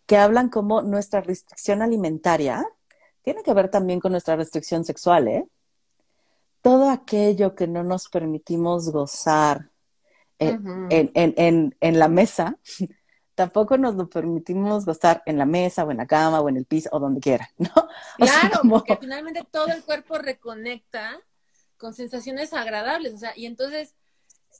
que 0.06 0.16
hablan 0.16 0.48
como 0.48 0.82
nuestra 0.82 1.20
restricción 1.20 1.82
alimentaria 1.82 2.66
tiene 3.26 3.42
que 3.42 3.54
ver 3.54 3.68
también 3.68 3.98
con 3.98 4.12
nuestra 4.12 4.36
restricción 4.36 4.84
sexual, 4.84 5.26
¿eh? 5.26 5.48
Todo 6.62 6.88
aquello 6.90 7.56
que 7.56 7.66
no 7.66 7.82
nos 7.82 8.08
permitimos 8.08 8.92
gozar 8.92 9.70
en, 10.38 10.86
en, 10.90 11.74
en 11.80 11.98
la 11.98 12.06
mesa, 12.06 12.56
tampoco 13.36 13.76
nos 13.76 13.94
lo 13.94 14.08
permitimos 14.08 14.86
gozar 14.86 15.22
en 15.26 15.38
la 15.38 15.44
mesa 15.44 15.84
o 15.84 15.90
en 15.90 15.98
la 15.98 16.06
cama 16.06 16.40
o 16.40 16.48
en 16.48 16.56
el 16.56 16.64
piso 16.64 16.88
o 16.90 16.98
donde 16.98 17.20
quiera, 17.20 17.48
¿no? 17.58 17.70
claro, 18.16 18.60
porque 18.68 18.96
finalmente 18.96 19.46
todo 19.48 19.68
el 19.68 19.84
cuerpo 19.84 20.18
reconecta 20.18 21.20
con 21.76 21.94
sensaciones 21.94 22.54
agradables, 22.54 23.12
o 23.14 23.18
sea, 23.18 23.34
y 23.36 23.44
entonces 23.44 23.94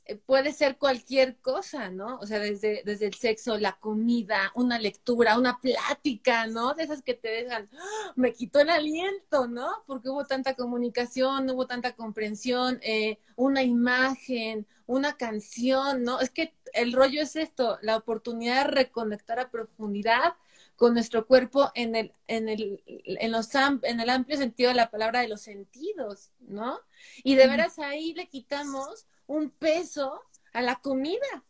eh, 0.05 0.15
puede 0.15 0.53
ser 0.53 0.77
cualquier 0.77 1.37
cosa, 1.37 1.89
¿no? 1.89 2.19
O 2.19 2.27
sea, 2.27 2.37
desde, 2.37 2.83
desde 2.85 3.07
el 3.07 3.15
sexo, 3.15 3.57
la 3.57 3.79
comida, 3.79 4.51
una 4.53 4.77
lectura, 4.77 5.39
una 5.39 5.59
plática, 5.59 6.45
¿no? 6.45 6.75
De 6.75 6.83
esas 6.83 7.01
que 7.01 7.15
te 7.15 7.29
dejan, 7.29 7.67
¡ah! 7.73 8.13
me 8.15 8.31
quitó 8.31 8.59
el 8.59 8.69
aliento, 8.69 9.47
¿no? 9.47 9.67
Porque 9.87 10.09
hubo 10.09 10.25
tanta 10.25 10.53
comunicación, 10.53 11.49
hubo 11.49 11.65
tanta 11.65 11.93
comprensión, 11.95 12.79
eh, 12.83 13.17
una 13.35 13.63
imagen, 13.63 14.67
una 14.87 15.17
canción, 15.17 16.03
¿no? 16.03 16.19
Es 16.19 16.31
que 16.31 16.55
el 16.73 16.93
rollo 16.93 17.21
es 17.21 17.35
esto, 17.35 17.77
la 17.81 17.97
oportunidad 17.97 18.65
de 18.65 18.71
reconectar 18.71 19.39
a 19.39 19.51
profundidad 19.51 20.33
con 20.75 20.93
nuestro 20.93 21.27
cuerpo 21.27 21.71
en 21.75 21.95
el, 21.95 22.13
en 22.27 22.49
el, 22.49 22.83
en 22.85 23.31
los, 23.31 23.49
en 23.55 23.99
el 23.99 24.09
amplio 24.09 24.37
sentido 24.37 24.69
de 24.69 24.75
la 24.75 24.89
palabra 24.89 25.21
de 25.21 25.27
los 25.27 25.41
sentidos, 25.41 26.31
¿no? 26.39 26.79
Y 27.23 27.35
de 27.35 27.47
veras 27.47 27.79
ahí 27.79 28.13
le 28.13 28.27
quitamos 28.29 29.07
un 29.25 29.49
peso 29.49 30.23
a 30.53 30.61
la 30.61 30.75
comida. 30.75 31.43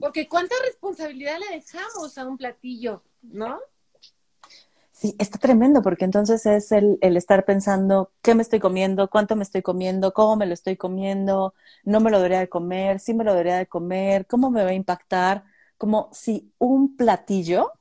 Porque 0.00 0.28
cuánta 0.28 0.54
responsabilidad 0.64 1.38
le 1.38 1.56
dejamos 1.56 2.16
a 2.16 2.26
un 2.26 2.36
platillo, 2.36 3.02
¿no? 3.22 3.58
Sí, 5.02 5.16
está 5.18 5.36
tremendo 5.36 5.82
porque 5.82 6.04
entonces 6.04 6.46
es 6.46 6.70
el, 6.70 6.96
el, 7.00 7.16
estar 7.16 7.44
pensando 7.44 8.12
qué 8.22 8.36
me 8.36 8.42
estoy 8.42 8.60
comiendo, 8.60 9.10
cuánto 9.10 9.34
me 9.34 9.42
estoy 9.42 9.60
comiendo, 9.60 10.12
cómo 10.14 10.36
me 10.36 10.46
lo 10.46 10.54
estoy 10.54 10.76
comiendo, 10.76 11.54
no 11.82 11.98
me 11.98 12.08
lo 12.08 12.18
debería 12.18 12.38
de 12.38 12.48
comer, 12.48 13.00
sí 13.00 13.12
me 13.12 13.24
lo 13.24 13.32
debería 13.32 13.56
de 13.56 13.66
comer, 13.66 14.28
cómo 14.28 14.52
me 14.52 14.62
va 14.62 14.70
a 14.70 14.74
impactar, 14.74 15.42
como 15.76 16.08
si 16.12 16.52
un 16.58 16.96
platillo 16.96 17.72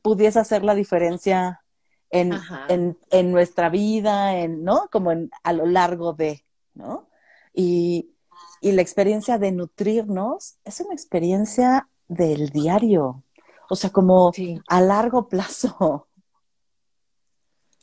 pudiese 0.00 0.38
hacer 0.38 0.62
la 0.62 0.76
diferencia 0.76 1.62
en, 2.08 2.32
en, 2.68 2.96
en, 3.10 3.32
nuestra 3.32 3.68
vida, 3.68 4.36
en, 4.38 4.62
¿no? 4.62 4.88
Como 4.92 5.10
en, 5.10 5.28
a 5.42 5.52
lo 5.52 5.66
largo 5.66 6.12
de, 6.12 6.44
¿no? 6.74 7.08
Y, 7.52 8.14
y 8.60 8.70
la 8.70 8.82
experiencia 8.82 9.38
de 9.38 9.50
nutrirnos 9.50 10.54
es 10.64 10.80
una 10.82 10.94
experiencia 10.94 11.88
del 12.06 12.50
diario, 12.50 13.24
o 13.68 13.74
sea, 13.74 13.90
como 13.90 14.30
a 14.68 14.80
largo 14.80 15.28
plazo. 15.28 16.06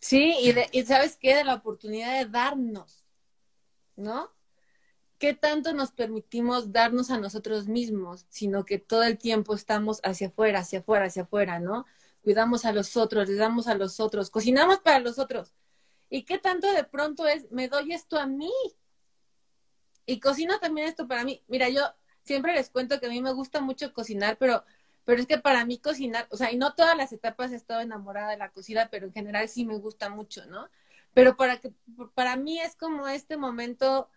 Sí, 0.02 0.36
y, 0.72 0.84
sabes 0.84 1.18
qué, 1.18 1.36
de 1.36 1.44
la 1.44 1.56
oportunidad 1.56 2.18
de 2.18 2.30
darnos, 2.30 3.08
¿no? 3.96 4.32
¿Qué 5.18 5.34
tanto 5.34 5.74
nos 5.74 5.92
permitimos 5.92 6.72
darnos 6.72 7.12
a 7.12 7.18
nosotros 7.18 7.68
mismos, 7.68 8.26
sino 8.30 8.64
que 8.64 8.80
todo 8.80 9.04
el 9.04 9.18
tiempo 9.18 9.54
estamos 9.54 10.00
hacia 10.04 10.28
afuera, 10.28 10.60
hacia 10.60 10.80
afuera, 10.80 11.06
hacia 11.06 11.24
afuera, 11.24 11.60
¿no? 11.60 11.86
Cuidamos 12.24 12.64
a 12.66 12.72
los 12.72 12.96
otros, 12.96 13.28
les 13.28 13.38
damos 13.38 13.68
a 13.68 13.76
los 13.76 14.00
otros, 14.00 14.30
cocinamos 14.30 14.80
para 14.80 15.00
los 15.00 15.20
otros. 15.20 15.54
¿Y 16.10 16.24
qué 16.24 16.38
tanto 16.38 16.72
de 16.72 16.84
pronto 16.86 17.28
es, 17.28 17.52
me 17.52 17.68
doy 17.68 17.92
esto 17.92 18.18
a 18.18 18.26
mí? 18.26 18.52
Y 20.06 20.20
cocino 20.20 20.60
también 20.60 20.88
esto 20.88 21.08
para 21.08 21.24
mí. 21.24 21.44
Mira, 21.48 21.70
yo 21.70 21.82
siempre 22.24 22.54
les 22.54 22.70
cuento 22.70 23.00
que 23.00 23.08
a 23.08 23.10
mí 23.10 23.22
me 23.22 23.34
gusta 23.34 23.62
mucho 23.62 23.94
cocinar, 23.94 24.38
pero 24.38 24.64
pero 25.06 25.22
es 25.22 25.28
que 25.28 25.38
para 25.40 25.66
mí 25.66 25.80
cocinar, 25.80 26.28
o 26.32 26.38
sea, 26.38 26.52
y 26.52 26.58
no 26.58 26.76
todas 26.76 26.96
las 26.96 27.12
etapas 27.14 27.52
he 27.52 27.56
estado 27.56 27.82
enamorada 27.82 28.32
de 28.32 28.38
la 28.38 28.52
cocina, 28.52 28.90
pero 28.92 29.08
en 29.08 29.14
general 29.14 29.50
sí 29.50 29.66
me 29.66 29.78
gusta 29.78 30.10
mucho, 30.10 30.46
¿no? 30.46 30.70
Pero 31.14 31.36
para 31.36 31.58
que 31.58 31.74
para 32.14 32.36
mí 32.36 32.60
es 32.60 32.76
como 32.76 33.08
este 33.08 33.38
momento 33.38 34.10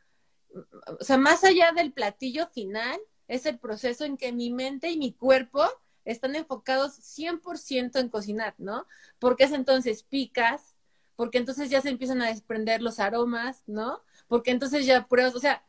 o 1.01 1.05
sea, 1.05 1.17
más 1.19 1.45
allá 1.45 1.73
del 1.73 1.93
platillo 1.93 2.47
final, 2.49 3.01
es 3.29 3.47
el 3.47 3.59
proceso 3.59 4.05
en 4.05 4.17
que 4.17 4.33
mi 4.33 4.51
mente 4.51 4.91
y 4.91 4.99
mi 4.99 5.13
cuerpo 5.13 5.65
están 6.05 6.35
enfocados 6.37 6.99
100% 6.99 7.99
en 7.99 8.09
cocinar, 8.09 8.55
¿no? 8.59 8.87
Porque 9.19 9.45
es 9.45 9.53
entonces 9.53 10.03
picas, 10.03 10.77
porque 11.17 11.39
entonces 11.39 11.71
ya 11.71 11.81
se 11.81 11.91
empiezan 11.91 12.21
a 12.23 12.29
desprender 12.29 12.83
los 12.83 12.99
aromas, 12.99 13.63
¿no? 13.67 14.03
Porque 14.27 14.51
entonces 14.51 14.85
ya 14.85 15.07
pruebas, 15.07 15.35
o 15.35 15.41
sea, 15.41 15.65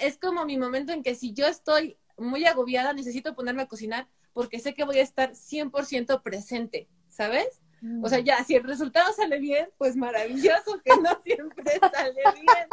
es 0.00 0.18
como 0.18 0.44
mi 0.44 0.58
momento 0.58 0.92
en 0.92 1.02
que 1.02 1.14
si 1.14 1.32
yo 1.32 1.46
estoy 1.46 1.98
muy 2.16 2.44
agobiada, 2.44 2.92
necesito 2.92 3.34
ponerme 3.34 3.62
a 3.62 3.68
cocinar 3.68 4.08
porque 4.32 4.58
sé 4.58 4.74
que 4.74 4.84
voy 4.84 4.98
a 4.98 5.02
estar 5.02 5.32
100% 5.32 6.22
presente, 6.22 6.88
¿sabes? 7.08 7.62
O 8.02 8.08
sea, 8.08 8.20
mm. 8.20 8.24
ya, 8.24 8.44
si 8.44 8.54
el 8.54 8.62
resultado 8.62 9.12
sale 9.12 9.38
bien, 9.38 9.68
pues 9.76 9.96
maravilloso, 9.96 10.80
que 10.84 10.96
no 11.00 11.20
siempre 11.22 11.64
sale 11.92 12.14
bien. 12.34 12.68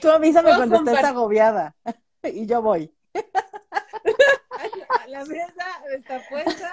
Tú 0.00 0.10
avísame 0.10 0.54
cuando 0.54 0.76
estés 0.76 1.04
agobiada 1.04 1.74
y 2.22 2.46
yo 2.46 2.62
voy. 2.62 2.92
La 5.08 5.24
mesa 5.24 5.66
está 5.94 6.20
puesta, 6.28 6.72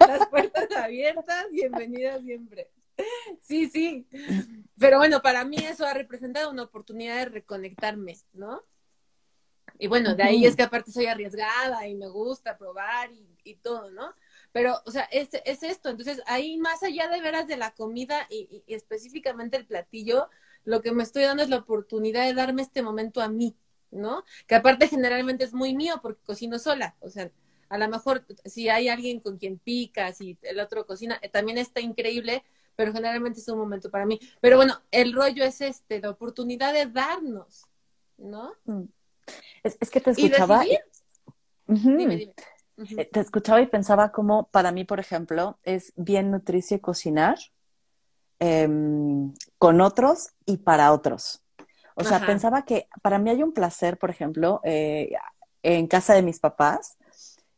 las 0.00 0.26
puertas 0.28 0.70
abiertas, 0.72 1.46
bienvenida 1.50 2.18
siempre. 2.20 2.70
Sí, 3.40 3.68
sí. 3.70 4.06
Pero 4.78 4.98
bueno, 4.98 5.22
para 5.22 5.44
mí 5.44 5.56
eso 5.56 5.86
ha 5.86 5.94
representado 5.94 6.50
una 6.50 6.64
oportunidad 6.64 7.16
de 7.16 7.24
reconectarme, 7.26 8.16
¿no? 8.32 8.62
Y 9.80 9.88
bueno, 9.88 10.14
de 10.14 10.22
ahí 10.22 10.44
es 10.44 10.54
que 10.54 10.62
aparte 10.62 10.92
soy 10.92 11.06
arriesgada 11.06 11.88
y 11.88 11.94
me 11.94 12.08
gusta 12.08 12.58
probar 12.58 13.10
y, 13.44 13.54
todo, 13.56 13.90
¿no? 13.90 14.14
Pero, 14.52 14.76
o 14.84 14.90
sea, 14.90 15.04
es, 15.04 15.30
es, 15.44 15.62
esto. 15.62 15.88
Entonces, 15.88 16.22
ahí 16.26 16.58
más 16.58 16.82
allá 16.82 17.08
de 17.08 17.20
veras 17.20 17.48
de 17.48 17.56
la 17.56 17.72
comida 17.72 18.26
y 18.30 18.62
específicamente 18.68 19.56
el 19.56 19.66
platillo, 19.66 20.28
lo 20.64 20.82
que 20.82 20.92
me 20.92 21.02
estoy 21.02 21.24
dando 21.24 21.42
es 21.42 21.48
la 21.48 21.56
oportunidad 21.56 22.26
de 22.26 22.34
darme 22.34 22.62
este 22.62 22.82
momento 22.82 23.20
a 23.20 23.28
mí, 23.28 23.56
¿no? 23.90 24.24
Que 24.46 24.54
aparte 24.54 24.88
generalmente 24.88 25.44
es 25.44 25.52
muy 25.52 25.74
mío 25.74 26.00
porque 26.02 26.22
cocino 26.22 26.58
sola, 26.58 26.96
o 27.00 27.10
sea, 27.10 27.30
a 27.68 27.78
lo 27.78 27.88
mejor 27.88 28.26
si 28.44 28.68
hay 28.68 28.88
alguien 28.88 29.20
con 29.20 29.38
quien 29.38 29.58
pica, 29.58 30.12
si 30.12 30.36
el 30.42 30.58
otro 30.60 30.86
cocina, 30.86 31.18
eh, 31.22 31.28
también 31.28 31.56
está 31.56 31.80
increíble, 31.80 32.44
pero 32.76 32.92
generalmente 32.92 33.40
es 33.40 33.48
un 33.48 33.58
momento 33.58 33.90
para 33.90 34.06
mí. 34.06 34.18
Pero 34.40 34.56
bueno, 34.56 34.82
el 34.90 35.12
rollo 35.12 35.44
es 35.44 35.60
este, 35.60 36.00
la 36.00 36.10
oportunidad 36.10 36.72
de 36.72 36.86
darnos, 36.86 37.66
¿no? 38.18 38.54
Mm. 38.64 38.84
Es, 39.62 39.90
que 39.90 40.00
te 40.00 40.10
escuchaba. 40.10 40.64
Dime, 41.66 41.96
dime. 41.98 42.34
Eh, 42.96 43.04
te 43.04 43.20
escuchaba 43.20 43.60
y 43.60 43.66
pensaba 43.66 44.10
como 44.10 44.48
para 44.48 44.72
mí, 44.72 44.84
por 44.84 45.00
ejemplo, 45.00 45.58
es 45.62 45.92
bien 45.96 46.30
nutricio 46.30 46.80
cocinar 46.80 47.38
Em, 48.42 49.34
con 49.58 49.82
otros 49.82 50.30
y 50.46 50.56
para 50.56 50.92
otros. 50.92 51.42
O 51.94 52.04
sea, 52.04 52.24
pensaba 52.24 52.64
que 52.64 52.88
para 53.02 53.18
mí 53.18 53.28
hay 53.28 53.42
un 53.42 53.52
placer, 53.52 53.98
por 53.98 54.08
ejemplo, 54.08 54.62
eh, 54.64 55.12
en 55.62 55.86
casa 55.86 56.14
de 56.14 56.22
mis 56.22 56.40
papás, 56.40 56.96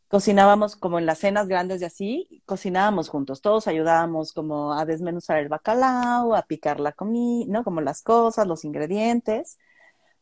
cocinábamos 0.09 0.75
como 0.75 0.99
en 0.99 1.07
las 1.07 1.21
cenas 1.21 1.47
grandes 1.47 1.81
y 1.81 1.85
así, 1.85 2.43
cocinábamos 2.47 3.09
juntos, 3.09 3.41
todos 3.41 3.69
ayudábamos 3.69 4.33
como 4.33 4.73
a 4.73 4.85
desmenuzar 4.85 5.39
el 5.39 5.49
bacalao, 5.49 6.35
a 6.35 6.43
picar 6.43 6.81
la 6.81 6.91
comida, 6.91 7.47
¿no? 7.49 7.63
Como 7.63 7.81
las 7.81 8.03
cosas, 8.03 8.49
los 8.49 8.65
ingredientes, 8.65 9.59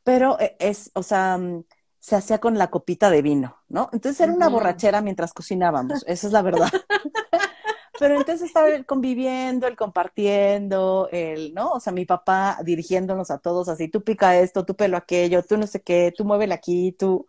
pero 0.05 0.39
eh, 0.41 0.57
es, 0.59 0.91
o 0.95 1.03
sea, 1.03 1.39
mm, 1.39 1.65
se 1.99 2.17
hacía 2.17 2.39
con 2.39 2.57
la 2.59 2.71
copita 2.71 3.11
de 3.11 3.23
vino, 3.23 3.57
¿no? 3.69 3.91
Entonces 3.93 4.21
era 4.21 4.33
una 4.33 4.49
borrachera 4.49 5.03
mientras 5.03 5.33
cocinábamos, 5.33 6.03
esa 6.07 6.27
es 6.27 6.33
la 6.33 6.43
verdad. 6.43 6.71
Pero 8.01 8.17
entonces 8.17 8.47
estaba 8.49 8.71
el 8.71 8.87
conviviendo, 8.87 9.67
el 9.67 9.77
compartiendo, 9.77 11.11
el, 11.13 11.53
¿no? 11.53 11.73
O 11.73 11.81
sea, 11.81 11.93
mi 11.93 12.07
papá 12.07 12.59
dirigiéndonos 12.65 13.31
a 13.31 13.37
todos 13.37 13.69
así, 13.69 13.89
tú 13.89 14.03
pica 14.03 14.39
esto, 14.39 14.65
tú 14.65 14.75
pelo 14.75 14.97
aquello, 14.97 15.43
tú 15.43 15.59
no 15.59 15.67
sé 15.67 15.83
qué, 15.83 16.11
tú 16.17 16.25
muévele 16.25 16.55
aquí, 16.55 16.93
tú. 16.93 17.27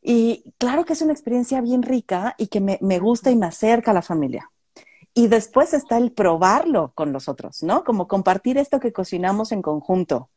Y 0.00 0.54
claro 0.56 0.86
que 0.86 0.94
es 0.94 1.02
una 1.02 1.12
experiencia 1.12 1.60
bien 1.60 1.82
rica 1.82 2.34
y 2.38 2.46
que 2.46 2.62
me, 2.62 2.78
me 2.80 2.98
gusta 2.98 3.30
y 3.30 3.36
me 3.36 3.44
acerca 3.44 3.90
a 3.90 3.94
la 3.94 4.00
familia. 4.00 4.50
Y 5.12 5.28
después 5.28 5.74
está 5.74 5.98
el 5.98 6.12
probarlo 6.12 6.92
con 6.94 7.12
los 7.12 7.28
otros, 7.28 7.62
¿no? 7.62 7.84
Como 7.84 8.08
compartir 8.08 8.56
esto 8.56 8.80
que 8.80 8.92
cocinamos 8.92 9.52
en 9.52 9.60
conjunto 9.60 10.30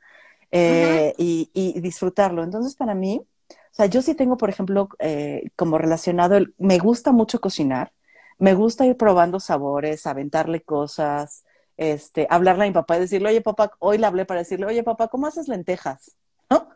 eh, 0.51 1.13
y, 1.17 1.49
y, 1.53 1.79
disfrutarlo. 1.81 2.43
Entonces, 2.43 2.75
para 2.75 2.95
mí, 2.95 3.21
o 3.49 3.75
sea, 3.77 3.85
yo 3.85 4.01
sí 4.01 4.15
tengo, 4.15 4.37
por 4.37 4.49
ejemplo, 4.49 4.89
eh, 4.99 5.49
como 5.55 5.77
relacionado, 5.77 6.35
el, 6.35 6.55
me 6.57 6.79
gusta 6.79 7.11
mucho 7.11 7.39
cocinar, 7.39 7.93
me 8.39 8.53
gusta 8.53 8.85
ir 8.85 8.97
probando 8.97 9.39
sabores, 9.39 10.07
aventarle 10.07 10.61
cosas, 10.61 11.43
este, 11.75 12.27
hablarle 12.29 12.63
a 12.65 12.67
mi 12.67 12.73
papá 12.73 12.97
y 12.97 13.01
decirle, 13.01 13.29
oye 13.29 13.41
papá, 13.41 13.71
hoy 13.79 13.97
le 13.97 14.07
hablé 14.07 14.25
para 14.25 14.39
decirle, 14.39 14.65
oye 14.65 14.83
papá, 14.83 15.09
¿cómo 15.09 15.27
haces 15.27 15.47
lentejas? 15.47 16.15
¿No? 16.49 16.69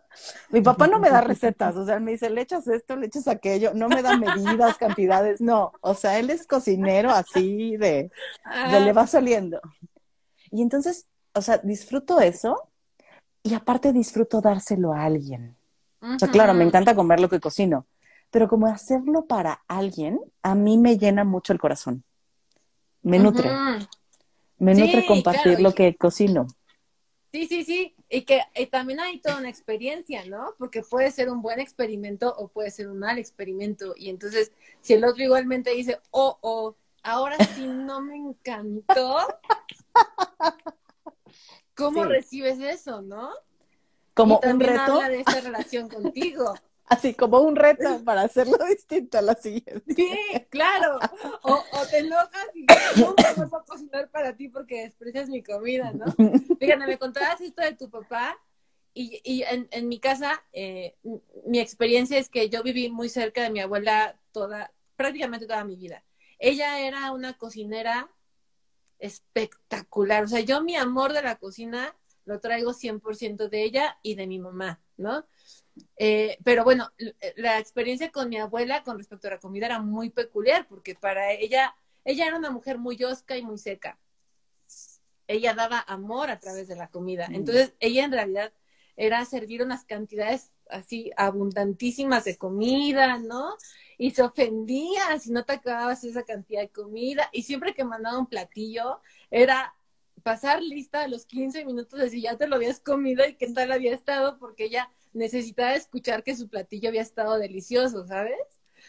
Mi 0.49 0.61
papá 0.61 0.87
no 0.87 0.99
me 0.99 1.09
da 1.09 1.21
recetas, 1.21 1.75
o 1.77 1.85
sea, 1.85 1.99
me 1.99 2.11
dice, 2.11 2.29
le 2.29 2.41
echas 2.41 2.67
esto, 2.67 2.95
le 2.97 3.07
echas 3.07 3.27
aquello, 3.27 3.73
no 3.73 3.87
me 3.87 4.01
da 4.01 4.17
medidas, 4.17 4.77
cantidades, 4.77 5.39
no, 5.39 5.71
o 5.81 5.93
sea, 5.93 6.19
él 6.19 6.29
es 6.29 6.45
cocinero 6.45 7.09
así 7.11 7.77
de, 7.77 8.11
de 8.71 8.79
le 8.81 8.93
va 8.93 9.07
saliendo. 9.07 9.61
Y 10.51 10.61
entonces, 10.61 11.07
o 11.33 11.41
sea, 11.41 11.57
disfruto 11.59 12.19
eso 12.19 12.70
y 13.43 13.53
aparte 13.53 13.93
disfruto 13.93 14.41
dárselo 14.41 14.93
a 14.93 15.03
alguien. 15.03 15.55
O 16.01 16.17
sea, 16.17 16.29
claro, 16.29 16.53
me 16.53 16.63
encanta 16.63 16.95
comer 16.95 17.19
lo 17.19 17.29
que 17.29 17.39
cocino, 17.39 17.85
pero 18.31 18.47
como 18.47 18.67
hacerlo 18.67 19.25
para 19.25 19.61
alguien, 19.67 20.19
a 20.41 20.55
mí 20.55 20.77
me 20.77 20.97
llena 20.97 21.23
mucho 21.23 21.53
el 21.53 21.59
corazón. 21.59 22.03
Me 23.03 23.19
nutre. 23.19 23.51
Me 24.57 24.73
nutre 24.75 25.05
compartir 25.05 25.59
lo 25.59 25.73
que 25.73 25.95
cocino. 25.95 26.47
Sí, 27.31 27.47
sí, 27.47 27.63
sí. 27.63 27.95
Y 28.09 28.23
que 28.23 28.41
también 28.71 28.99
hay 28.99 29.19
toda 29.19 29.37
una 29.37 29.49
experiencia, 29.49 30.25
¿no? 30.25 30.53
Porque 30.57 30.81
puede 30.81 31.11
ser 31.11 31.29
un 31.29 31.41
buen 31.41 31.59
experimento 31.59 32.35
o 32.37 32.47
puede 32.47 32.71
ser 32.71 32.89
un 32.89 32.99
mal 32.99 33.17
experimento. 33.17 33.93
Y 33.95 34.09
entonces, 34.09 34.51
si 34.81 34.93
el 34.93 35.05
otro 35.05 35.23
igualmente 35.23 35.71
dice, 35.71 35.99
oh, 36.11 36.37
oh, 36.41 36.75
ahora 37.03 37.37
sí 37.55 37.65
no 37.67 38.01
me 38.01 38.17
encantó, 38.17 39.17
¿cómo 41.75 42.05
recibes 42.05 42.59
eso, 42.59 43.01
no? 43.01 43.31
Como 44.13 44.39
un 44.43 44.59
reto. 44.59 44.81
habla 44.81 45.09
de 45.09 45.19
esta 45.19 45.41
relación 45.41 45.89
contigo. 45.89 46.53
Así 46.91 47.13
como 47.13 47.39
un 47.39 47.55
reto 47.55 48.03
para 48.03 48.23
hacerlo 48.23 48.57
distinto 48.69 49.17
a 49.17 49.21
la 49.21 49.35
siguiente. 49.35 49.95
Sí, 49.95 50.13
claro. 50.49 50.99
O, 51.43 51.63
te 51.89 51.99
enojas 51.99 52.47
y 52.53 52.65
nunca 52.99 53.33
voy 53.33 53.45
a 53.45 53.63
cocinar 53.63 54.09
para 54.09 54.35
ti 54.35 54.49
porque 54.49 54.83
desprecias 54.83 55.29
mi 55.29 55.41
comida, 55.41 55.93
¿no? 55.93 56.05
Fíjate, 56.59 56.85
me 56.85 56.97
contabas 56.97 57.39
esto 57.39 57.61
de 57.61 57.75
tu 57.75 57.89
papá 57.89 58.37
y, 58.93 59.21
y 59.23 59.43
en, 59.43 59.69
en, 59.71 59.87
mi 59.87 60.01
casa, 60.01 60.43
eh, 60.51 60.97
mi 61.45 61.59
experiencia 61.59 62.19
es 62.19 62.27
que 62.27 62.49
yo 62.49 62.61
viví 62.61 62.89
muy 62.89 63.07
cerca 63.07 63.41
de 63.41 63.51
mi 63.51 63.61
abuela 63.61 64.19
toda, 64.33 64.73
prácticamente 64.97 65.47
toda 65.47 65.63
mi 65.63 65.77
vida. 65.77 66.03
Ella 66.39 66.79
era 66.79 67.13
una 67.13 67.37
cocinera 67.37 68.09
espectacular. 69.01 70.23
O 70.23 70.27
sea, 70.27 70.39
yo 70.39 70.63
mi 70.63 70.75
amor 70.75 71.11
de 71.11 71.21
la 71.21 71.35
cocina 71.35 71.95
lo 72.25 72.39
traigo 72.39 72.73
100% 72.73 73.49
de 73.49 73.63
ella 73.63 73.97
y 74.03 74.15
de 74.15 74.27
mi 74.27 74.39
mamá, 74.39 74.79
¿no? 74.95 75.25
Eh, 75.97 76.37
pero 76.43 76.63
bueno, 76.63 76.89
la 77.35 77.59
experiencia 77.59 78.11
con 78.11 78.29
mi 78.29 78.37
abuela 78.37 78.83
con 78.83 78.97
respecto 78.97 79.27
a 79.27 79.31
la 79.31 79.39
comida 79.39 79.65
era 79.65 79.79
muy 79.79 80.09
peculiar, 80.11 80.67
porque 80.67 80.95
para 80.95 81.31
ella, 81.31 81.75
ella 82.05 82.27
era 82.27 82.37
una 82.37 82.51
mujer 82.51 82.77
muy 82.77 83.03
osca 83.03 83.37
y 83.37 83.43
muy 83.43 83.57
seca. 83.57 83.97
Ella 85.27 85.53
daba 85.53 85.79
amor 85.87 86.29
a 86.29 86.39
través 86.39 86.67
de 86.67 86.75
la 86.75 86.89
comida. 86.89 87.27
Mm. 87.27 87.35
Entonces, 87.35 87.73
ella 87.79 88.05
en 88.05 88.11
realidad 88.11 88.53
era 88.95 89.25
servir 89.25 89.63
unas 89.63 89.83
cantidades 89.85 90.51
así 90.69 91.11
abundantísimas 91.17 92.25
de 92.25 92.37
comida, 92.37 93.17
¿no? 93.17 93.55
Y 94.01 94.09
se 94.09 94.23
ofendía 94.23 95.19
si 95.19 95.31
no 95.31 95.45
te 95.45 95.53
acababas 95.53 96.03
esa 96.03 96.23
cantidad 96.23 96.61
de 96.61 96.69
comida. 96.69 97.29
Y 97.31 97.43
siempre 97.43 97.75
que 97.75 97.83
mandaba 97.83 98.17
un 98.17 98.25
platillo, 98.25 98.99
era 99.29 99.75
pasar 100.23 100.59
lista 100.63 101.01
a 101.03 101.07
los 101.07 101.27
15 101.27 101.65
minutos 101.65 101.99
de 101.99 102.09
si 102.09 102.23
ya 102.23 102.35
te 102.35 102.47
lo 102.47 102.55
habías 102.55 102.79
comido 102.79 103.23
y 103.27 103.35
qué 103.35 103.51
tal 103.51 103.71
había 103.71 103.93
estado, 103.93 104.39
porque 104.39 104.65
ella 104.65 104.89
necesitaba 105.13 105.75
escuchar 105.75 106.23
que 106.23 106.35
su 106.35 106.49
platillo 106.49 106.89
había 106.89 107.03
estado 107.03 107.37
delicioso, 107.37 108.07
¿sabes? 108.07 108.39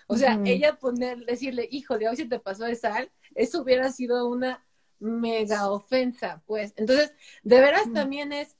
O 0.06 0.16
sea, 0.16 0.40
ella 0.46 0.78
poner, 0.78 1.26
decirle, 1.26 1.68
híjole, 1.70 2.08
hoy 2.08 2.16
se 2.16 2.24
te 2.24 2.38
pasó 2.38 2.64
de 2.64 2.74
sal, 2.74 3.12
eso 3.34 3.60
hubiera 3.60 3.92
sido 3.92 4.26
una 4.26 4.64
mega 4.98 5.70
ofensa, 5.70 6.42
pues. 6.46 6.72
Entonces, 6.76 7.12
de 7.42 7.60
veras 7.60 7.92
también 7.92 8.32
es, 8.32 8.56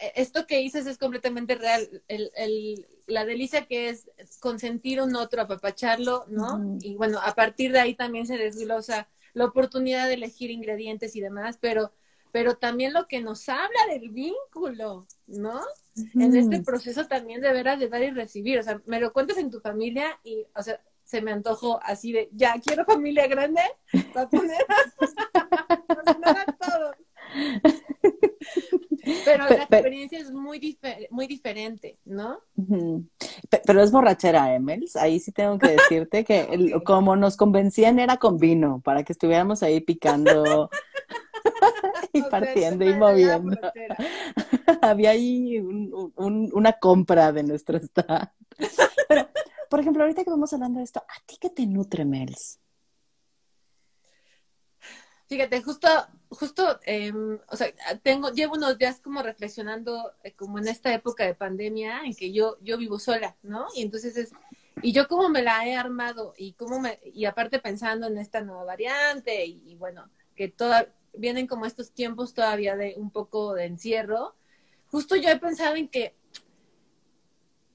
e, 0.00 0.12
esto 0.14 0.46
que 0.46 0.58
dices 0.58 0.86
es 0.86 0.98
completamente 0.98 1.56
real. 1.56 2.04
El, 2.06 2.30
el, 2.36 2.86
la 3.06 3.24
delicia 3.24 3.66
que 3.66 3.88
es 3.88 4.10
consentir 4.40 5.00
un 5.00 5.16
otro, 5.16 5.42
apapacharlo, 5.42 6.24
¿no? 6.28 6.78
Y 6.80 6.96
bueno, 6.96 7.18
a 7.22 7.34
partir 7.34 7.72
de 7.72 7.80
ahí 7.80 7.94
también 7.94 8.26
se 8.26 8.38
desglosa 8.38 9.08
la 9.34 9.46
oportunidad 9.46 10.08
de 10.08 10.14
elegir 10.14 10.50
ingredientes 10.50 11.14
y 11.16 11.20
demás, 11.20 11.58
pero, 11.60 11.92
pero 12.32 12.56
también 12.56 12.92
lo 12.92 13.06
que 13.06 13.20
nos 13.20 13.48
habla 13.48 13.86
del 13.90 14.10
vínculo, 14.10 15.06
¿no? 15.26 15.60
En 16.14 16.34
este 16.34 16.60
proceso 16.62 17.06
también 17.06 17.40
de 17.40 17.52
veras 17.52 17.78
de 17.78 17.88
dar 17.88 18.02
y 18.02 18.10
recibir. 18.10 18.58
O 18.58 18.62
sea, 18.62 18.80
me 18.86 19.00
lo 19.00 19.12
cuentas 19.12 19.38
en 19.38 19.50
tu 19.50 19.60
familia 19.60 20.18
y, 20.24 20.46
o 20.54 20.62
sea, 20.62 20.80
se 21.02 21.20
me 21.20 21.32
antojó 21.32 21.80
así 21.82 22.12
de, 22.12 22.30
ya 22.32 22.54
quiero 22.64 22.84
familia 22.84 23.26
grande 23.26 23.60
para 24.14 24.28
poner 24.28 24.66
a 26.26 26.46
todos. 26.58 26.96
Pero 29.24 29.48
la 29.48 29.54
experiencia 29.56 30.18
es 30.18 30.30
muy, 30.30 30.78
muy 31.10 31.26
diferente, 31.26 31.98
¿no? 32.04 32.40
Pero 33.64 33.82
es 33.82 33.92
borrachera, 33.92 34.54
Emels. 34.54 34.96
Ahí 34.96 35.20
sí 35.20 35.32
tengo 35.32 35.58
que 35.58 35.72
decirte 35.72 36.24
que 36.24 36.46
como 36.84 37.16
nos 37.16 37.36
convencían 37.36 37.98
era 37.98 38.16
con 38.16 38.38
vino, 38.38 38.80
para 38.80 39.02
que 39.02 39.12
estuviéramos 39.12 39.62
ahí 39.62 39.80
picando 39.80 40.70
y 42.12 42.22
partiendo 42.22 42.88
y 42.88 42.94
moviendo. 42.94 43.56
Había 44.82 45.10
ahí 45.10 45.58
una 45.58 46.72
compra 46.74 47.32
de 47.32 47.42
nuestro 47.42 47.78
estado. 47.78 48.30
por 49.68 49.80
ejemplo, 49.80 50.02
ahorita 50.02 50.24
que 50.24 50.30
vamos 50.30 50.52
hablando 50.52 50.78
de 50.78 50.84
esto, 50.84 51.00
¿a 51.00 51.26
ti 51.26 51.36
qué 51.40 51.50
te 51.50 51.66
nutre, 51.66 52.04
Mels? 52.04 52.58
Fíjate, 55.26 55.62
justo, 55.62 55.88
justo, 56.28 56.78
em, 56.84 57.38
o 57.48 57.56
sea, 57.56 57.72
tengo, 58.02 58.30
llevo 58.30 58.54
unos 58.54 58.76
días 58.76 59.00
como 59.00 59.22
reflexionando, 59.22 60.12
eh, 60.22 60.32
como 60.34 60.58
en 60.58 60.68
esta 60.68 60.92
época 60.92 61.24
de 61.24 61.34
pandemia, 61.34 62.02
en 62.04 62.14
que 62.14 62.30
yo, 62.32 62.58
yo 62.60 62.76
vivo 62.76 62.98
sola, 62.98 63.36
¿no? 63.42 63.66
Y 63.74 63.82
entonces 63.82 64.16
es, 64.18 64.32
y 64.82 64.92
yo 64.92 65.08
cómo 65.08 65.30
me 65.30 65.42
la 65.42 65.66
he 65.66 65.74
armado, 65.74 66.34
y 66.36 66.52
cómo 66.52 66.78
me, 66.78 67.00
y 67.14 67.24
aparte 67.24 67.58
pensando 67.58 68.06
en 68.06 68.18
esta 68.18 68.42
nueva 68.42 68.64
variante, 68.64 69.46
y, 69.46 69.74
bueno, 69.76 70.10
que 70.36 70.48
toda, 70.48 70.92
vienen 71.14 71.46
como 71.46 71.64
estos 71.64 71.92
tiempos 71.92 72.34
todavía 72.34 72.76
de 72.76 72.94
un 72.98 73.10
poco 73.10 73.54
de 73.54 73.64
encierro, 73.64 74.34
justo 74.88 75.16
yo 75.16 75.30
he 75.30 75.38
pensado 75.38 75.76
en 75.76 75.88
que 75.88 76.14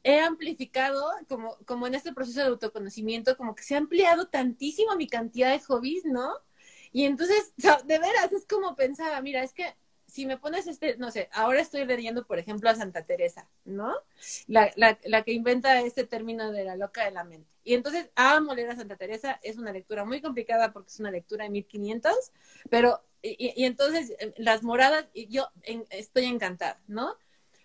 he 0.03 0.19
amplificado, 0.19 1.03
como, 1.27 1.57
como 1.65 1.87
en 1.87 1.95
este 1.95 2.13
proceso 2.13 2.41
de 2.41 2.47
autoconocimiento, 2.47 3.35
como 3.37 3.55
que 3.55 3.63
se 3.63 3.73
ha 3.75 3.79
ampliado 3.79 4.27
tantísimo 4.27 4.95
mi 4.95 5.07
cantidad 5.07 5.51
de 5.51 5.59
hobbies, 5.61 6.05
¿no? 6.05 6.33
Y 6.91 7.05
entonces, 7.05 7.53
de 7.85 7.99
veras, 7.99 8.31
es 8.31 8.45
como 8.45 8.75
pensaba, 8.75 9.21
mira, 9.21 9.43
es 9.43 9.53
que 9.53 9.75
si 10.05 10.25
me 10.25 10.37
pones 10.37 10.65
este, 10.67 10.97
no 10.97 11.11
sé, 11.11 11.29
ahora 11.31 11.61
estoy 11.61 11.85
leyendo, 11.85 12.25
por 12.25 12.39
ejemplo, 12.39 12.69
a 12.69 12.75
Santa 12.75 13.03
Teresa, 13.05 13.47
¿no? 13.63 13.93
La, 14.47 14.71
la, 14.75 14.97
la, 15.03 15.23
que 15.23 15.33
inventa 15.33 15.79
este 15.81 16.03
término 16.03 16.51
de 16.51 16.63
la 16.63 16.75
loca 16.75 17.05
de 17.05 17.11
la 17.11 17.23
mente. 17.23 17.49
Y 17.63 17.75
entonces, 17.75 18.09
amo 18.15 18.55
leer 18.55 18.71
a 18.71 18.75
Santa 18.75 18.95
Teresa, 18.95 19.39
es 19.43 19.57
una 19.57 19.71
lectura 19.71 20.05
muy 20.05 20.19
complicada 20.21 20.73
porque 20.73 20.89
es 20.89 20.99
una 20.99 21.11
lectura 21.11 21.43
de 21.43 21.51
1500, 21.51 22.13
pero, 22.69 23.03
y, 23.21 23.53
y 23.55 23.65
entonces, 23.65 24.11
eh, 24.19 24.33
las 24.37 24.63
moradas, 24.63 25.05
yo 25.13 25.47
estoy 25.91 26.25
encantada, 26.25 26.81
¿no? 26.87 27.15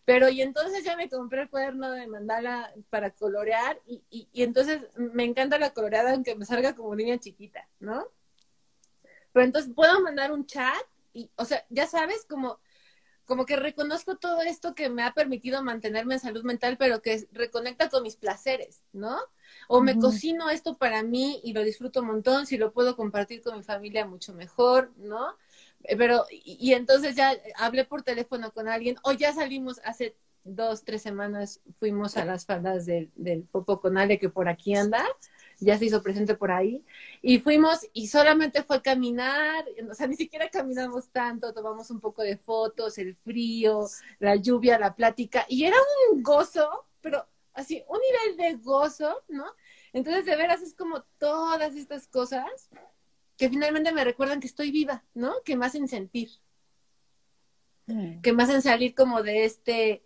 Pero 0.04 0.28
y 0.28 0.42
entonces 0.42 0.84
ya 0.84 0.96
me 0.96 1.08
compré 1.08 1.42
el 1.42 1.50
cuaderno 1.50 1.90
de 1.90 2.06
mandala 2.06 2.72
para 2.90 3.10
colorear 3.12 3.80
y, 3.86 4.02
y, 4.10 4.28
y 4.32 4.42
entonces 4.42 4.82
me 4.96 5.24
encanta 5.24 5.58
la 5.58 5.72
coloreada 5.72 6.12
aunque 6.12 6.34
me 6.36 6.44
salga 6.44 6.74
como 6.74 6.94
niña 6.94 7.18
chiquita, 7.18 7.68
¿no? 7.80 8.06
Pero 9.34 9.46
entonces 9.46 9.72
puedo 9.74 10.00
mandar 10.00 10.30
un 10.30 10.46
chat 10.46 10.80
y, 11.12 11.28
o 11.34 11.44
sea, 11.44 11.66
ya 11.68 11.88
sabes, 11.88 12.24
como, 12.24 12.60
como 13.24 13.46
que 13.46 13.56
reconozco 13.56 14.16
todo 14.16 14.42
esto 14.42 14.76
que 14.76 14.88
me 14.88 15.02
ha 15.02 15.12
permitido 15.12 15.60
mantenerme 15.60 16.14
en 16.14 16.20
salud 16.20 16.44
mental, 16.44 16.76
pero 16.78 17.02
que 17.02 17.26
reconecta 17.32 17.88
con 17.88 18.04
mis 18.04 18.14
placeres, 18.14 18.80
¿no? 18.92 19.18
O 19.66 19.80
me 19.80 19.98
cocino 19.98 20.50
esto 20.50 20.78
para 20.78 21.02
mí 21.02 21.40
y 21.42 21.52
lo 21.52 21.64
disfruto 21.64 22.00
un 22.00 22.06
montón, 22.06 22.46
si 22.46 22.56
lo 22.56 22.72
puedo 22.72 22.94
compartir 22.96 23.42
con 23.42 23.56
mi 23.56 23.64
familia 23.64 24.06
mucho 24.06 24.34
mejor, 24.34 24.92
¿no? 24.98 25.36
Eh, 25.82 25.96
pero, 25.96 26.26
y, 26.30 26.72
entonces 26.72 27.16
ya 27.16 27.36
hablé 27.56 27.84
por 27.84 28.02
teléfono 28.02 28.52
con 28.52 28.68
alguien, 28.68 28.96
o 29.02 29.10
ya 29.10 29.32
salimos 29.32 29.80
hace 29.84 30.14
dos, 30.44 30.84
tres 30.84 31.02
semanas, 31.02 31.60
fuimos 31.80 32.16
a 32.16 32.24
las 32.24 32.46
faldas 32.46 32.86
del, 32.86 33.10
del 33.16 33.42
Popo 33.42 33.80
Conale 33.80 34.20
que 34.20 34.28
por 34.28 34.48
aquí 34.48 34.76
anda, 34.76 35.04
ya 35.60 35.78
se 35.78 35.86
hizo 35.86 36.02
presente 36.02 36.34
por 36.34 36.50
ahí. 36.50 36.84
Y 37.22 37.38
fuimos 37.38 37.86
y 37.92 38.08
solamente 38.08 38.62
fue 38.62 38.82
caminar, 38.82 39.64
o 39.90 39.94
sea, 39.94 40.06
ni 40.06 40.16
siquiera 40.16 40.48
caminamos 40.48 41.08
tanto, 41.10 41.52
tomamos 41.52 41.90
un 41.90 42.00
poco 42.00 42.22
de 42.22 42.36
fotos, 42.36 42.98
el 42.98 43.16
frío, 43.16 43.86
la 44.18 44.36
lluvia, 44.36 44.78
la 44.78 44.94
plática, 44.94 45.46
y 45.48 45.64
era 45.64 45.76
un 46.10 46.22
gozo, 46.22 46.86
pero 47.00 47.26
así, 47.54 47.82
un 47.88 47.98
nivel 48.00 48.36
de 48.36 48.62
gozo, 48.62 49.22
¿no? 49.28 49.46
Entonces, 49.92 50.24
de 50.24 50.36
veras, 50.36 50.60
es 50.62 50.74
como 50.74 51.02
todas 51.18 51.74
estas 51.76 52.08
cosas 52.08 52.68
que 53.36 53.48
finalmente 53.48 53.92
me 53.92 54.04
recuerdan 54.04 54.40
que 54.40 54.46
estoy 54.46 54.70
viva, 54.70 55.04
¿no? 55.14 55.42
Que 55.44 55.56
me 55.56 55.66
hacen 55.66 55.88
sentir. 55.88 56.30
Mm. 57.86 58.20
Que 58.20 58.32
me 58.32 58.42
hacen 58.42 58.62
salir 58.62 58.94
como 58.94 59.22
de 59.22 59.44
este 59.44 60.04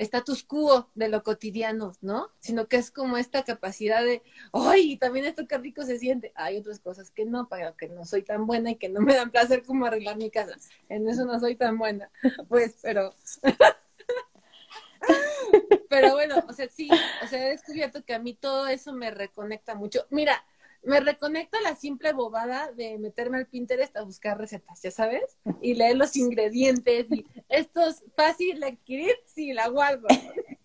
status 0.00 0.44
quo 0.44 0.88
de 0.94 1.08
lo 1.08 1.22
cotidiano, 1.22 1.92
¿no? 2.00 2.30
Sino 2.38 2.68
que 2.68 2.76
es 2.76 2.90
como 2.90 3.16
esta 3.16 3.44
capacidad 3.44 4.02
de, 4.02 4.22
¡ay! 4.52 4.96
También 4.96 5.26
esto 5.26 5.46
que 5.46 5.58
rico 5.58 5.82
se 5.82 5.98
siente. 5.98 6.32
Hay 6.34 6.56
otras 6.56 6.80
cosas 6.80 7.10
que 7.10 7.24
no, 7.24 7.48
para 7.48 7.72
que 7.72 7.88
no 7.88 8.04
soy 8.04 8.22
tan 8.22 8.46
buena 8.46 8.70
y 8.70 8.76
que 8.76 8.88
no 8.88 9.00
me 9.00 9.14
dan 9.14 9.30
placer 9.30 9.62
como 9.62 9.86
arreglar 9.86 10.16
mi 10.16 10.30
casa. 10.30 10.56
En 10.88 11.08
eso 11.08 11.24
no 11.24 11.38
soy 11.38 11.56
tan 11.56 11.78
buena. 11.78 12.10
Pues, 12.48 12.76
pero. 12.82 13.14
pero 15.88 16.12
bueno, 16.12 16.36
o 16.48 16.52
sea, 16.52 16.68
sí, 16.68 16.88
o 17.22 17.26
sea, 17.26 17.46
he 17.46 17.50
descubierto 17.50 18.04
que 18.04 18.14
a 18.14 18.18
mí 18.18 18.34
todo 18.34 18.66
eso 18.68 18.92
me 18.92 19.10
reconecta 19.10 19.74
mucho. 19.74 20.06
Mira, 20.10 20.44
me 20.82 21.00
reconecta 21.00 21.60
la 21.60 21.76
simple 21.76 22.12
bobada 22.12 22.72
de 22.72 22.98
meterme 22.98 23.38
al 23.38 23.46
Pinterest 23.46 23.96
a 23.96 24.02
buscar 24.02 24.38
recetas, 24.38 24.80
ya 24.82 24.90
sabes, 24.90 25.36
y 25.60 25.74
leer 25.74 25.96
los 25.96 26.16
ingredientes 26.16 27.06
y 27.10 27.26
esto 27.48 27.86
es 27.86 28.02
fácil 28.16 28.60
de 28.60 28.66
adquirir, 28.68 29.14
sí, 29.26 29.52
la 29.52 29.68
guardo. 29.68 30.08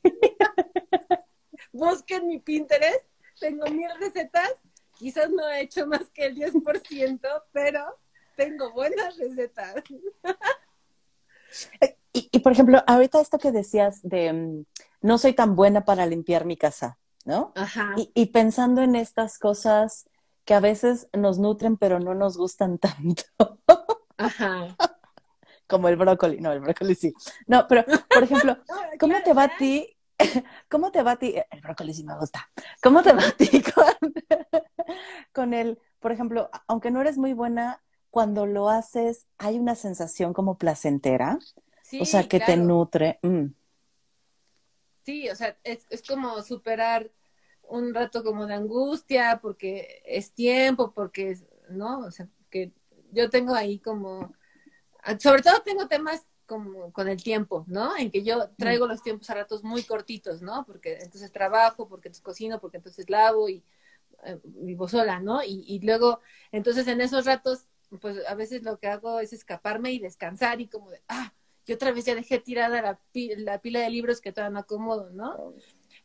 Busquen 1.74 2.28
mi 2.28 2.40
Pinterest, 2.40 3.06
tengo 3.40 3.66
mil 3.68 3.90
recetas, 4.00 4.54
quizás 4.98 5.30
no 5.30 5.48
he 5.50 5.62
hecho 5.62 5.86
más 5.86 6.10
que 6.12 6.28
el 6.28 6.36
10%, 6.36 7.44
pero 7.52 8.00
tengo 8.38 8.72
buenas 8.72 9.18
recetas. 9.18 9.84
y, 12.14 12.30
y, 12.32 12.40
por 12.40 12.54
ejemplo, 12.54 12.82
ahorita 12.88 13.20
esto 13.20 13.38
que 13.38 13.52
decías 13.52 14.02
de 14.04 14.32
mm, 14.32 14.66
no 15.02 15.18
soy 15.18 15.34
tan 15.34 15.56
buena 15.56 15.84
para 15.84 16.06
limpiar 16.06 16.46
mi 16.46 16.56
casa, 16.56 16.98
¿no? 17.26 17.52
Ajá. 17.56 17.96
Y, 18.14 18.28
pensando 18.28 18.82
en 18.82 18.96
estas 18.96 19.38
cosas 19.38 20.08
que 20.46 20.54
a 20.54 20.60
veces 20.60 21.10
nos 21.12 21.40
nutren 21.40 21.76
pero 21.76 22.00
no 22.00 22.14
nos 22.14 22.38
gustan 22.38 22.78
tanto. 22.80 23.24
Ajá. 24.18 24.76
Como 25.68 25.90
el 25.90 25.98
brócoli, 25.98 26.40
no, 26.40 26.52
el 26.52 26.60
brócoli 26.60 26.96
sí. 26.96 27.14
No, 27.48 27.68
pero, 27.68 27.84
por 27.84 28.24
ejemplo, 28.24 28.58
¿cómo 29.00 29.16
te 29.24 29.34
va 29.34 29.44
a 29.44 29.58
ti? 29.58 29.90
¿Cómo 30.70 30.92
te 30.92 31.04
va 31.04 31.12
a 31.12 31.16
ti? 31.18 31.36
El 31.52 31.62
brócoli 31.62 31.94
sí 31.94 32.04
me 32.04 32.18
gusta. 32.18 32.50
¿Cómo 32.82 33.02
te 33.02 33.12
va 33.12 33.28
a 33.28 33.32
ti 33.32 33.62
con, 33.62 34.14
con 35.34 35.54
el, 35.54 35.80
por 36.00 36.12
ejemplo, 36.12 36.50
aunque 36.68 36.92
no 36.92 37.02
eres 37.02 37.18
muy 37.18 37.34
buena, 37.34 37.82
cuando 38.12 38.46
lo 38.46 38.70
haces, 38.70 39.28
hay 39.38 39.60
una 39.60 39.76
sensación 39.76 40.34
como 40.34 40.58
placentera? 40.58 41.38
Sí, 41.84 42.00
o 42.00 42.06
sea, 42.06 42.30
que 42.30 42.40
te 42.40 42.56
nutre. 42.56 43.20
Mm. 43.24 43.48
Sí, 45.06 45.30
o 45.30 45.36
sea, 45.36 45.56
es, 45.64 45.86
es 45.92 46.02
como 46.02 46.42
superar 46.42 47.12
un 47.70 47.94
rato 47.94 48.24
como 48.24 48.48
de 48.48 48.56
angustia, 48.56 49.40
porque 49.42 50.02
es 50.06 50.32
tiempo, 50.34 50.94
porque, 50.94 51.38
¿no? 51.70 52.00
O 52.00 52.12
sea, 52.12 52.28
que 52.50 52.72
yo 53.12 53.30
tengo 53.30 53.54
ahí 53.54 53.80
como, 53.80 54.34
sobre 55.20 55.44
todo 55.44 55.62
tengo 55.64 55.88
temas 55.88 56.26
como 56.48 56.92
con 56.92 57.08
el 57.08 57.22
tiempo, 57.24 57.66
¿no? 57.68 57.96
En 57.98 58.12
que 58.12 58.24
yo 58.24 58.50
traigo 58.58 58.88
los 58.88 59.04
tiempos 59.04 59.30
a 59.30 59.36
ratos 59.36 59.64
muy 59.64 59.84
cortitos, 59.84 60.42
¿no? 60.42 60.66
Porque 60.66 60.96
entonces 61.02 61.32
trabajo, 61.32 61.88
porque 61.88 62.08
entonces 62.10 62.24
cocino, 62.24 62.60
porque 62.60 62.78
entonces 62.78 63.10
lavo 63.10 63.50
y 63.50 63.64
eh, 64.24 64.40
vivo 64.44 64.88
sola, 64.88 65.20
¿no? 65.20 65.44
Y, 65.44 65.64
y 65.68 65.80
luego, 65.80 66.20
entonces 66.52 66.88
en 66.88 67.02
esos 67.02 67.26
ratos, 67.26 67.68
pues 68.02 68.18
a 68.28 68.36
veces 68.36 68.64
lo 68.64 68.80
que 68.80 68.88
hago 68.88 69.20
es 69.20 69.34
escaparme 69.34 69.92
y 69.92 70.00
descansar 70.00 70.62
y 70.62 70.68
como 70.68 70.90
de, 70.90 71.02
ah, 71.08 71.34
yo 71.66 71.76
otra 71.76 71.92
vez 71.92 72.06
ya 72.06 72.16
dejé 72.16 72.40
tirada 72.40 72.82
la, 72.82 73.00
la 73.38 73.60
pila 73.60 73.80
de 73.80 73.90
libros 73.90 74.22
que 74.22 74.32
todavía 74.32 74.54
no 74.54 74.60
acomodo, 74.60 75.10
¿no? 75.12 75.54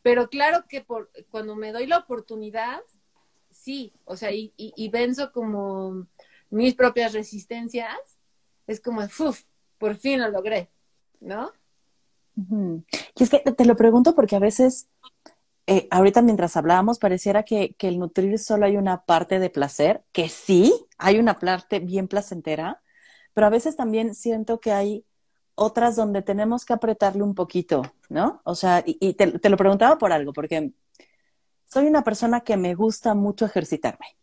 Pero 0.01 0.29
claro 0.29 0.65
que 0.67 0.81
por, 0.81 1.11
cuando 1.29 1.55
me 1.55 1.71
doy 1.71 1.85
la 1.85 1.99
oportunidad, 1.99 2.81
sí, 3.51 3.93
o 4.05 4.15
sea, 4.15 4.31
y, 4.31 4.53
y, 4.57 4.89
venzo 4.89 5.31
como 5.31 6.07
mis 6.49 6.73
propias 6.73 7.13
resistencias, 7.13 7.97
es 8.65 8.79
como, 8.79 9.01
uff, 9.01 9.43
por 9.77 9.95
fin 9.95 10.19
lo 10.19 10.29
logré, 10.29 10.69
¿no? 11.19 11.51
Y 13.15 13.23
es 13.23 13.29
que 13.29 13.39
te 13.39 13.65
lo 13.65 13.75
pregunto 13.75 14.15
porque 14.15 14.35
a 14.35 14.39
veces, 14.39 14.87
eh, 15.67 15.87
ahorita 15.91 16.21
mientras 16.21 16.57
hablábamos, 16.57 16.97
pareciera 16.97 17.43
que, 17.43 17.75
que 17.75 17.87
el 17.87 17.99
nutrir 17.99 18.39
solo 18.39 18.65
hay 18.65 18.77
una 18.77 19.05
parte 19.05 19.37
de 19.37 19.49
placer, 19.49 20.03
que 20.11 20.29
sí, 20.29 20.73
hay 20.97 21.19
una 21.19 21.37
parte 21.37 21.79
bien 21.79 22.07
placentera, 22.07 22.81
pero 23.33 23.47
a 23.47 23.51
veces 23.51 23.75
también 23.75 24.15
siento 24.15 24.59
que 24.59 24.71
hay 24.71 25.05
otras 25.61 25.95
donde 25.95 26.23
tenemos 26.23 26.65
que 26.65 26.73
apretarle 26.73 27.21
un 27.21 27.35
poquito, 27.35 27.83
¿no? 28.09 28.41
O 28.45 28.55
sea, 28.55 28.83
y, 28.83 29.13
te, 29.13 29.37
te, 29.37 29.49
lo 29.49 29.57
preguntaba 29.57 29.99
por 29.99 30.11
algo, 30.11 30.33
porque 30.33 30.73
soy 31.67 31.85
una 31.85 32.03
persona 32.03 32.41
que 32.41 32.57
me 32.57 32.73
gusta 32.73 33.13
mucho 33.13 33.45
ejercitarme. 33.45 34.17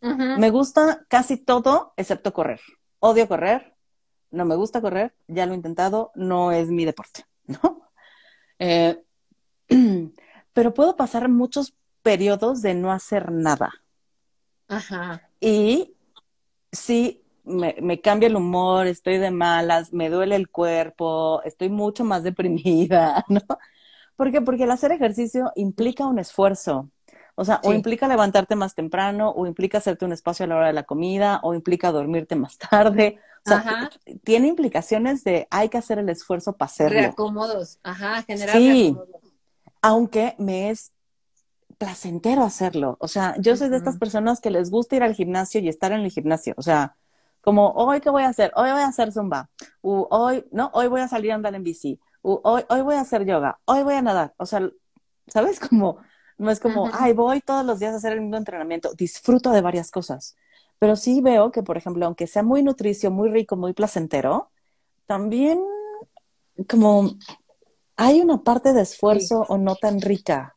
Me 0.00 0.50
gusta 0.50 1.04
casi 1.08 1.36
todo 1.36 1.92
excepto 1.96 2.32
correr. 2.32 2.60
Odio 2.98 3.28
correr, 3.28 3.74
no 4.32 4.44
me 4.44 4.56
gusta 4.56 4.80
correr, 4.80 5.14
ya 5.28 5.46
lo 5.46 5.52
he 5.52 5.56
intentado, 5.56 6.10
no 6.16 6.50
es 6.50 6.68
mi 6.70 6.84
deporte, 6.84 7.24
¿no? 7.44 7.88
Eh, 8.58 9.00
pero 10.52 10.74
puedo 10.74 10.96
pasar 10.96 11.28
muchos 11.28 11.74
periodos 12.02 12.62
de 12.62 12.74
no 12.74 12.90
hacer 12.90 13.30
nada. 13.30 13.70
Ajá. 14.68 15.28
Y 15.38 15.94
sí, 16.72 17.21
me, 17.44 17.76
me, 17.80 18.00
cambia 18.00 18.28
el 18.28 18.36
humor, 18.36 18.86
estoy 18.86 19.18
de 19.18 19.30
malas, 19.30 19.92
me 19.92 20.10
duele 20.10 20.36
el 20.36 20.48
cuerpo, 20.48 21.42
estoy 21.44 21.68
mucho 21.68 22.04
más 22.04 22.22
deprimida, 22.24 23.24
¿no? 23.28 23.40
¿Por 24.16 24.30
qué? 24.30 24.40
Porque 24.40 24.64
el 24.64 24.70
hacer 24.70 24.92
ejercicio 24.92 25.52
implica 25.56 26.06
un 26.06 26.18
esfuerzo. 26.18 26.90
O 27.34 27.44
sea, 27.44 27.60
o 27.64 27.72
implica 27.72 28.06
levantarte 28.08 28.56
más 28.56 28.74
temprano, 28.74 29.30
o 29.30 29.46
implica 29.46 29.78
hacerte 29.78 30.04
un 30.04 30.12
espacio 30.12 30.44
a 30.44 30.48
la 30.48 30.56
hora 30.56 30.66
de 30.66 30.74
la 30.74 30.82
comida, 30.82 31.40
o 31.42 31.54
implica 31.54 31.90
dormirte 31.90 32.36
más 32.36 32.58
tarde. 32.70 33.18
O 33.44 33.48
sea, 33.48 33.90
tiene 34.22 34.48
implicaciones 34.48 35.24
de 35.24 35.48
hay 35.50 35.68
que 35.68 35.78
hacer 35.78 35.98
el 35.98 36.08
esfuerzo 36.08 36.56
para 36.56 36.70
hacerlo. 36.70 37.00
Reacomodos, 37.00 37.78
ajá, 37.82 38.22
generar 38.22 38.56
sí, 38.56 38.96
Aunque 39.80 40.36
me 40.38 40.70
es 40.70 40.92
placentero 41.78 42.44
hacerlo. 42.44 42.96
O 43.00 43.08
sea, 43.08 43.34
yo 43.40 43.56
soy 43.56 43.68
de 43.68 43.78
estas 43.78 43.98
personas 43.98 44.40
que 44.40 44.50
les 44.50 44.70
gusta 44.70 44.94
ir 44.94 45.02
al 45.02 45.14
gimnasio 45.14 45.60
y 45.60 45.68
estar 45.68 45.90
en 45.90 46.02
el 46.02 46.10
gimnasio. 46.12 46.54
O 46.56 46.62
sea, 46.62 46.94
como 47.42 47.72
hoy 47.72 48.00
qué 48.00 48.08
voy 48.08 48.22
a 48.22 48.28
hacer, 48.28 48.52
hoy 48.54 48.70
voy 48.70 48.80
a 48.80 48.86
hacer 48.86 49.12
zumba, 49.12 49.50
u 49.82 50.06
hoy, 50.10 50.46
no, 50.52 50.70
hoy 50.72 50.86
voy 50.86 51.02
a 51.02 51.08
salir 51.08 51.32
a 51.32 51.34
andar 51.34 51.54
en 51.54 51.64
bici, 51.64 52.00
u 52.22 52.40
hoy, 52.44 52.64
hoy 52.68 52.80
voy 52.80 52.94
a 52.94 53.00
hacer 53.00 53.26
yoga, 53.26 53.60
hoy 53.66 53.82
voy 53.82 53.94
a 53.94 54.02
nadar. 54.02 54.32
O 54.38 54.46
sea, 54.46 54.70
¿sabes? 55.26 55.60
Como, 55.68 55.98
no 56.38 56.50
es 56.50 56.58
como, 56.58 56.88
ay, 56.92 57.12
voy 57.12 57.40
todos 57.40 57.64
los 57.64 57.78
días 57.78 57.92
a 57.92 57.96
hacer 57.98 58.14
el 58.14 58.20
mismo 58.20 58.36
entrenamiento. 58.36 58.94
Disfruto 58.94 59.50
de 59.50 59.60
varias 59.60 59.90
cosas. 59.90 60.34
Pero 60.78 60.96
sí 60.96 61.20
veo 61.20 61.52
que, 61.52 61.62
por 61.62 61.76
ejemplo, 61.76 62.04
aunque 62.04 62.26
sea 62.26 62.42
muy 62.42 62.62
nutricio, 62.64 63.12
muy 63.12 63.30
rico, 63.30 63.54
muy 63.56 63.74
placentero, 63.74 64.50
también 65.06 65.60
como 66.68 67.12
hay 67.96 68.20
una 68.20 68.42
parte 68.42 68.72
de 68.72 68.82
esfuerzo 68.82 69.44
o 69.48 69.58
no 69.58 69.76
tan 69.76 70.00
rica 70.00 70.56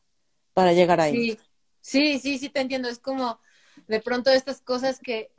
para 0.54 0.72
llegar 0.72 1.00
ahí. 1.00 1.14
Sí. 1.14 1.38
sí, 1.80 2.18
sí, 2.18 2.38
sí, 2.38 2.48
te 2.48 2.60
entiendo. 2.60 2.88
Es 2.88 2.98
como 2.98 3.38
de 3.86 4.00
pronto 4.00 4.30
estas 4.30 4.60
cosas 4.60 4.98
que 4.98 5.30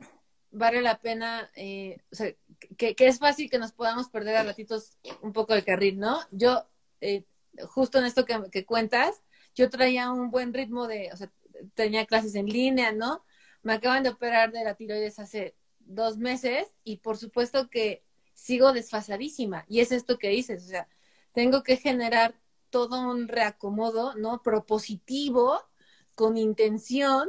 vale 0.58 0.82
la 0.82 1.00
pena, 1.00 1.50
eh, 1.54 1.98
o 2.12 2.14
sea, 2.14 2.34
que, 2.76 2.94
es 2.98 3.18
fácil 3.18 3.48
que 3.48 3.58
nos 3.58 3.72
podamos 3.72 4.08
perder 4.08 4.36
a 4.36 4.42
ratitos 4.42 4.98
un 5.22 5.32
poco 5.32 5.54
el 5.54 5.64
carril, 5.64 5.98
¿no? 5.98 6.20
Yo, 6.30 6.66
eh, 7.00 7.24
justo 7.66 7.98
en 7.98 8.04
esto 8.04 8.24
que, 8.24 8.66
cuentas, 8.66 9.22
yo 9.54 9.70
traía 9.70 10.10
un 10.10 10.30
buen 10.30 10.52
ritmo 10.52 10.86
de, 10.86 11.10
o 11.12 11.16
sea, 11.16 11.30
tenía 11.74 12.06
clases 12.06 12.34
en 12.34 12.46
línea, 12.46 12.92
¿no? 12.92 13.24
Me 13.62 13.74
acaban 13.74 14.02
de 14.02 14.10
operar 14.10 14.52
de 14.52 14.64
la 14.64 14.74
tiroides 14.74 15.18
hace 15.18 15.54
dos 15.80 16.18
meses 16.18 16.66
y 16.84 16.98
por 16.98 17.16
supuesto 17.16 17.70
que 17.70 18.02
sigo 18.34 18.72
desfasadísima. 18.72 19.64
Y 19.68 19.80
es 19.80 19.92
esto 19.92 20.18
que 20.18 20.28
dices, 20.28 20.64
o 20.64 20.68
sea, 20.68 20.88
tengo 21.32 21.62
que 21.62 21.76
generar 21.76 22.34
todo 22.70 23.00
un 23.00 23.28
reacomodo, 23.28 24.14
¿no? 24.14 24.42
Propositivo, 24.42 25.60
con 26.14 26.36
intención, 26.36 27.28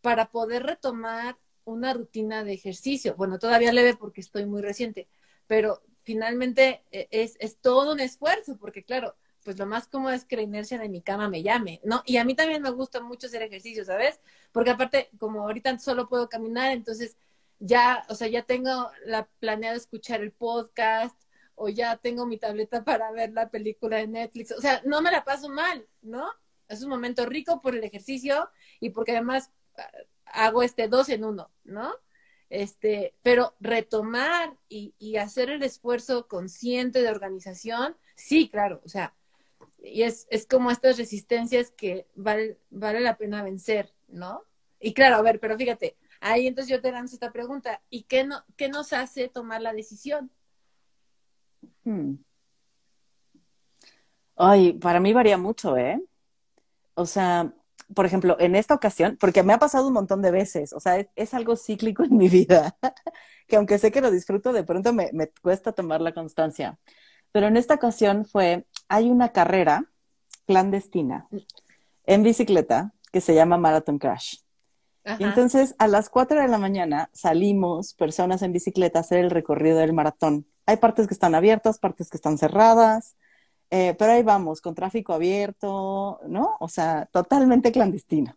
para 0.00 0.30
poder 0.30 0.64
retomar 0.64 1.38
una 1.64 1.94
rutina 1.94 2.44
de 2.44 2.52
ejercicio. 2.52 3.14
Bueno, 3.16 3.38
todavía 3.38 3.72
leve 3.72 3.96
porque 3.96 4.20
estoy 4.20 4.46
muy 4.46 4.62
reciente, 4.62 5.08
pero 5.46 5.82
finalmente 6.02 6.84
e, 6.90 7.08
es, 7.10 7.36
es 7.40 7.58
todo 7.58 7.92
un 7.92 8.00
esfuerzo, 8.00 8.56
porque 8.58 8.84
claro, 8.84 9.14
pues 9.44 9.58
lo 9.58 9.66
más 9.66 9.88
cómodo 9.88 10.12
es 10.12 10.24
que 10.24 10.36
la 10.36 10.42
inercia 10.42 10.78
de 10.78 10.88
mi 10.88 11.02
cama 11.02 11.28
me 11.28 11.42
llame, 11.42 11.80
¿no? 11.84 12.02
Y 12.06 12.16
a 12.16 12.24
mí 12.24 12.34
también 12.34 12.62
me 12.62 12.70
gusta 12.70 13.00
mucho 13.00 13.26
hacer 13.26 13.42
ejercicio, 13.42 13.84
¿sabes? 13.84 14.20
Porque 14.52 14.70
aparte, 14.70 15.10
como 15.18 15.42
ahorita 15.42 15.78
solo 15.78 16.08
puedo 16.08 16.28
caminar, 16.28 16.72
entonces 16.72 17.16
ya, 17.58 18.04
o 18.08 18.14
sea, 18.14 18.28
ya 18.28 18.42
tengo 18.42 18.90
la 19.04 19.28
planeado 19.40 19.76
escuchar 19.76 20.20
el 20.22 20.32
podcast, 20.32 21.16
o 21.54 21.68
ya 21.68 21.96
tengo 21.96 22.26
mi 22.26 22.38
tableta 22.38 22.84
para 22.84 23.10
ver 23.12 23.32
la 23.32 23.50
película 23.50 23.98
de 23.98 24.06
Netflix. 24.06 24.52
O 24.52 24.60
sea, 24.60 24.82
no 24.84 25.00
me 25.02 25.10
la 25.10 25.24
paso 25.24 25.48
mal, 25.48 25.86
¿no? 26.02 26.28
Es 26.68 26.82
un 26.82 26.90
momento 26.90 27.26
rico 27.26 27.60
por 27.60 27.74
el 27.74 27.84
ejercicio 27.84 28.48
y 28.80 28.90
porque 28.90 29.12
además 29.12 29.50
hago 30.26 30.62
este 30.62 30.88
dos 30.88 31.08
en 31.08 31.24
uno, 31.24 31.50
¿no? 31.64 31.94
Este, 32.50 33.14
pero 33.22 33.54
retomar 33.60 34.56
y, 34.68 35.16
hacer 35.16 35.50
el 35.50 35.62
esfuerzo 35.62 36.28
consciente 36.28 37.02
de 37.02 37.08
organización, 37.08 37.96
sí, 38.14 38.48
claro, 38.48 38.80
o 38.84 38.88
sea, 38.88 39.14
y 39.82 40.02
es, 40.02 40.26
es 40.30 40.46
como 40.46 40.70
estas 40.70 40.98
resistencias 40.98 41.70
que 41.70 42.06
vale, 42.14 42.58
vale 42.70 43.00
la 43.00 43.16
pena 43.16 43.42
vencer, 43.42 43.92
¿no? 44.08 44.44
Y 44.78 44.92
claro, 44.94 45.16
a 45.16 45.22
ver, 45.22 45.40
pero 45.40 45.56
fíjate, 45.56 45.96
ahí 46.20 46.46
entonces 46.46 46.70
yo 46.70 46.80
te 46.80 46.92
lanzo 46.92 47.16
esta 47.16 47.32
pregunta, 47.32 47.82
¿y 47.90 48.04
qué, 48.04 48.24
no, 48.24 48.44
qué 48.56 48.68
nos 48.68 48.92
hace 48.92 49.28
tomar 49.28 49.62
la 49.62 49.72
decisión? 49.72 50.30
Hmm. 51.84 52.16
Ay, 54.36 54.72
para 54.74 55.00
mí 55.00 55.12
varía 55.12 55.38
mucho, 55.38 55.76
¿eh? 55.76 56.02
O 56.94 57.06
sea, 57.06 57.52
por 57.94 58.06
ejemplo, 58.06 58.36
en 58.38 58.54
esta 58.54 58.74
ocasión, 58.74 59.16
porque 59.20 59.42
me 59.42 59.52
ha 59.52 59.58
pasado 59.58 59.88
un 59.88 59.94
montón 59.94 60.22
de 60.22 60.30
veces, 60.30 60.72
o 60.72 60.80
sea, 60.80 61.04
es, 61.14 61.34
algo 61.34 61.56
cíclico 61.56 62.04
en 62.04 62.16
mi 62.16 62.28
vida, 62.28 62.76
que 63.48 63.56
aunque 63.56 63.78
sé 63.78 63.90
que 63.90 64.00
lo 64.00 64.10
disfruto, 64.10 64.52
de 64.52 64.64
pronto 64.64 64.92
me, 64.92 65.10
me, 65.12 65.28
cuesta 65.42 65.72
tomar 65.72 66.00
la 66.00 66.14
constancia. 66.14 66.78
Pero 67.32 67.48
en 67.48 67.56
esta 67.56 67.74
ocasión 67.74 68.24
fue, 68.24 68.66
hay 68.88 69.10
una 69.10 69.30
carrera 69.30 69.90
clandestina 70.46 71.26
en 72.06 72.22
bicicleta 72.22 72.92
que 73.12 73.20
se 73.20 73.34
llama 73.34 73.58
Marathon 73.58 73.98
Crash. 73.98 74.36
Y 75.18 75.24
entonces 75.24 75.74
a 75.78 75.86
las 75.86 76.08
4 76.08 76.40
de 76.40 76.48
la 76.48 76.56
mañana 76.56 77.10
salimos 77.12 77.92
personas 77.92 78.40
en 78.40 78.52
bicicleta 78.52 78.98
a 78.98 79.02
hacer 79.02 79.18
el 79.18 79.30
recorrido 79.30 79.78
del 79.78 79.92
maratón. 79.92 80.46
Hay 80.64 80.78
partes 80.78 81.06
que 81.06 81.14
están 81.14 81.34
abiertas, 81.34 81.78
partes 81.78 82.08
que 82.08 82.16
están 82.16 82.38
cerradas, 82.38 83.14
eh, 83.76 83.96
pero 83.98 84.12
ahí 84.12 84.22
vamos, 84.22 84.60
con 84.60 84.72
tráfico 84.72 85.12
abierto, 85.12 86.20
¿no? 86.28 86.56
O 86.60 86.68
sea, 86.68 87.06
totalmente 87.06 87.72
clandestino. 87.72 88.36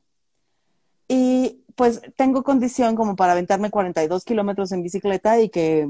Y 1.08 1.64
pues 1.76 2.02
tengo 2.16 2.42
condición 2.44 2.96
como 2.96 3.16
para 3.16 3.34
aventarme 3.34 3.70
42 3.70 4.26
kilómetros 4.26 4.72
en 4.72 4.82
bicicleta 4.82 5.40
y 5.40 5.50
que 5.50 5.88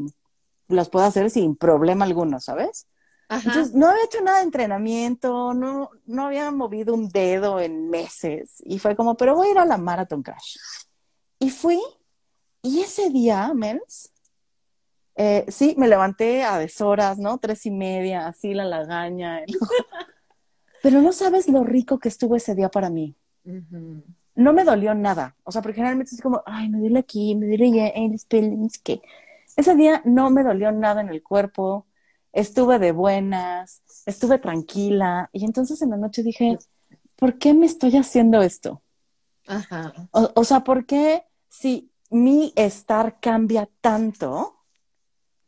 las 0.67 0.89
puedo 0.89 1.05
hacer 1.05 1.29
sin 1.31 1.55
problema 1.55 2.03
alguno, 2.03 2.41
¿sabes? 2.41 2.87
Entonces, 3.29 3.73
no 3.73 3.87
había 3.87 4.03
hecho 4.03 4.21
nada 4.21 4.39
de 4.39 4.43
entrenamiento, 4.43 5.53
no, 5.53 5.91
no 6.05 6.25
había 6.25 6.51
movido 6.51 6.93
un 6.93 7.07
dedo 7.07 7.61
en 7.61 7.89
meses. 7.89 8.61
Y 8.65 8.79
fue 8.79 8.97
como, 8.97 9.15
pero 9.15 9.33
voy 9.33 9.47
a 9.47 9.51
ir 9.51 9.57
a 9.59 9.65
la 9.65 9.77
Marathon 9.77 10.23
Crash. 10.23 10.57
Y 11.39 11.51
fui, 11.51 11.79
y 12.61 12.81
ese 12.81 13.09
día, 13.11 13.53
Mens, 13.53 14.11
eh, 15.19 15.45
sí, 15.47 15.73
me 15.79 15.87
levanté 15.87 16.43
a 16.43 16.59
deshoras, 16.59 17.17
¿no? 17.17 17.39
Tres 17.39 17.65
y 17.65 17.71
media, 17.71 18.27
así 18.27 18.53
la 18.53 18.65
lagaña. 18.65 19.41
Pero 20.83 21.01
no 21.01 21.11
sabes 21.11 21.49
lo 21.49 21.63
rico 21.63 21.97
que 21.97 22.07
estuvo 22.07 22.35
ese 22.35 22.53
día 22.53 22.69
para 22.69 22.91
mí. 22.91 23.15
No 24.35 24.53
me 24.53 24.63
dolió 24.63 24.93
nada. 24.93 25.35
O 25.43 25.51
sea, 25.51 25.63
porque 25.63 25.77
generalmente 25.77 26.13
es 26.13 26.21
como, 26.21 26.43
ay, 26.45 26.69
me 26.69 26.77
duele 26.77 26.99
aquí, 26.99 27.33
me 27.33 27.47
duele 27.47 27.91
en 27.95 28.13
el 28.13 28.71
que 28.83 29.01
Ese 29.55 29.75
día 29.75 30.03
no 30.05 30.29
me 30.29 30.43
dolió 30.43 30.71
nada 30.71 31.01
en 31.01 31.09
el 31.09 31.23
cuerpo. 31.23 31.87
Estuve 32.31 32.77
de 32.77 32.91
buenas, 32.91 33.81
estuve 34.05 34.37
tranquila. 34.37 35.31
Y 35.33 35.45
entonces 35.45 35.81
en 35.81 35.89
la 35.89 35.97
noche 35.97 36.21
dije, 36.21 36.59
¿por 37.15 37.39
qué 37.39 37.55
me 37.55 37.65
estoy 37.65 37.97
haciendo 37.97 38.43
esto? 38.43 38.83
Ajá. 39.47 39.93
O, 40.11 40.31
o 40.35 40.43
sea, 40.43 40.59
¿por 40.59 40.85
qué 40.85 41.23
si 41.47 41.91
mi 42.11 42.53
estar 42.55 43.19
cambia 43.19 43.67
tanto? 43.81 44.56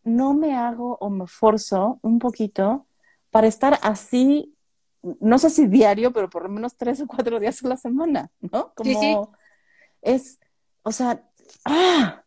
No 0.09 0.33
me 0.33 0.55
hago 0.55 0.97
o 0.99 1.09
me 1.09 1.27
forzo 1.27 1.99
un 2.01 2.19
poquito 2.19 2.85
para 3.31 3.47
estar 3.47 3.79
así, 3.81 4.55
no 5.19 5.39
sé 5.39 5.49
si 5.49 5.67
diario, 5.67 6.11
pero 6.11 6.29
por 6.29 6.43
lo 6.43 6.49
menos 6.49 6.75
tres 6.75 6.99
o 7.01 7.07
cuatro 7.07 7.39
días 7.39 7.63
a 7.63 7.67
la 7.67 7.77
semana, 7.77 8.31
¿no? 8.41 8.73
Como 8.75 9.31
es, 10.01 10.39
o 10.83 10.91
sea, 10.91 11.23
¡ah! 11.65 12.23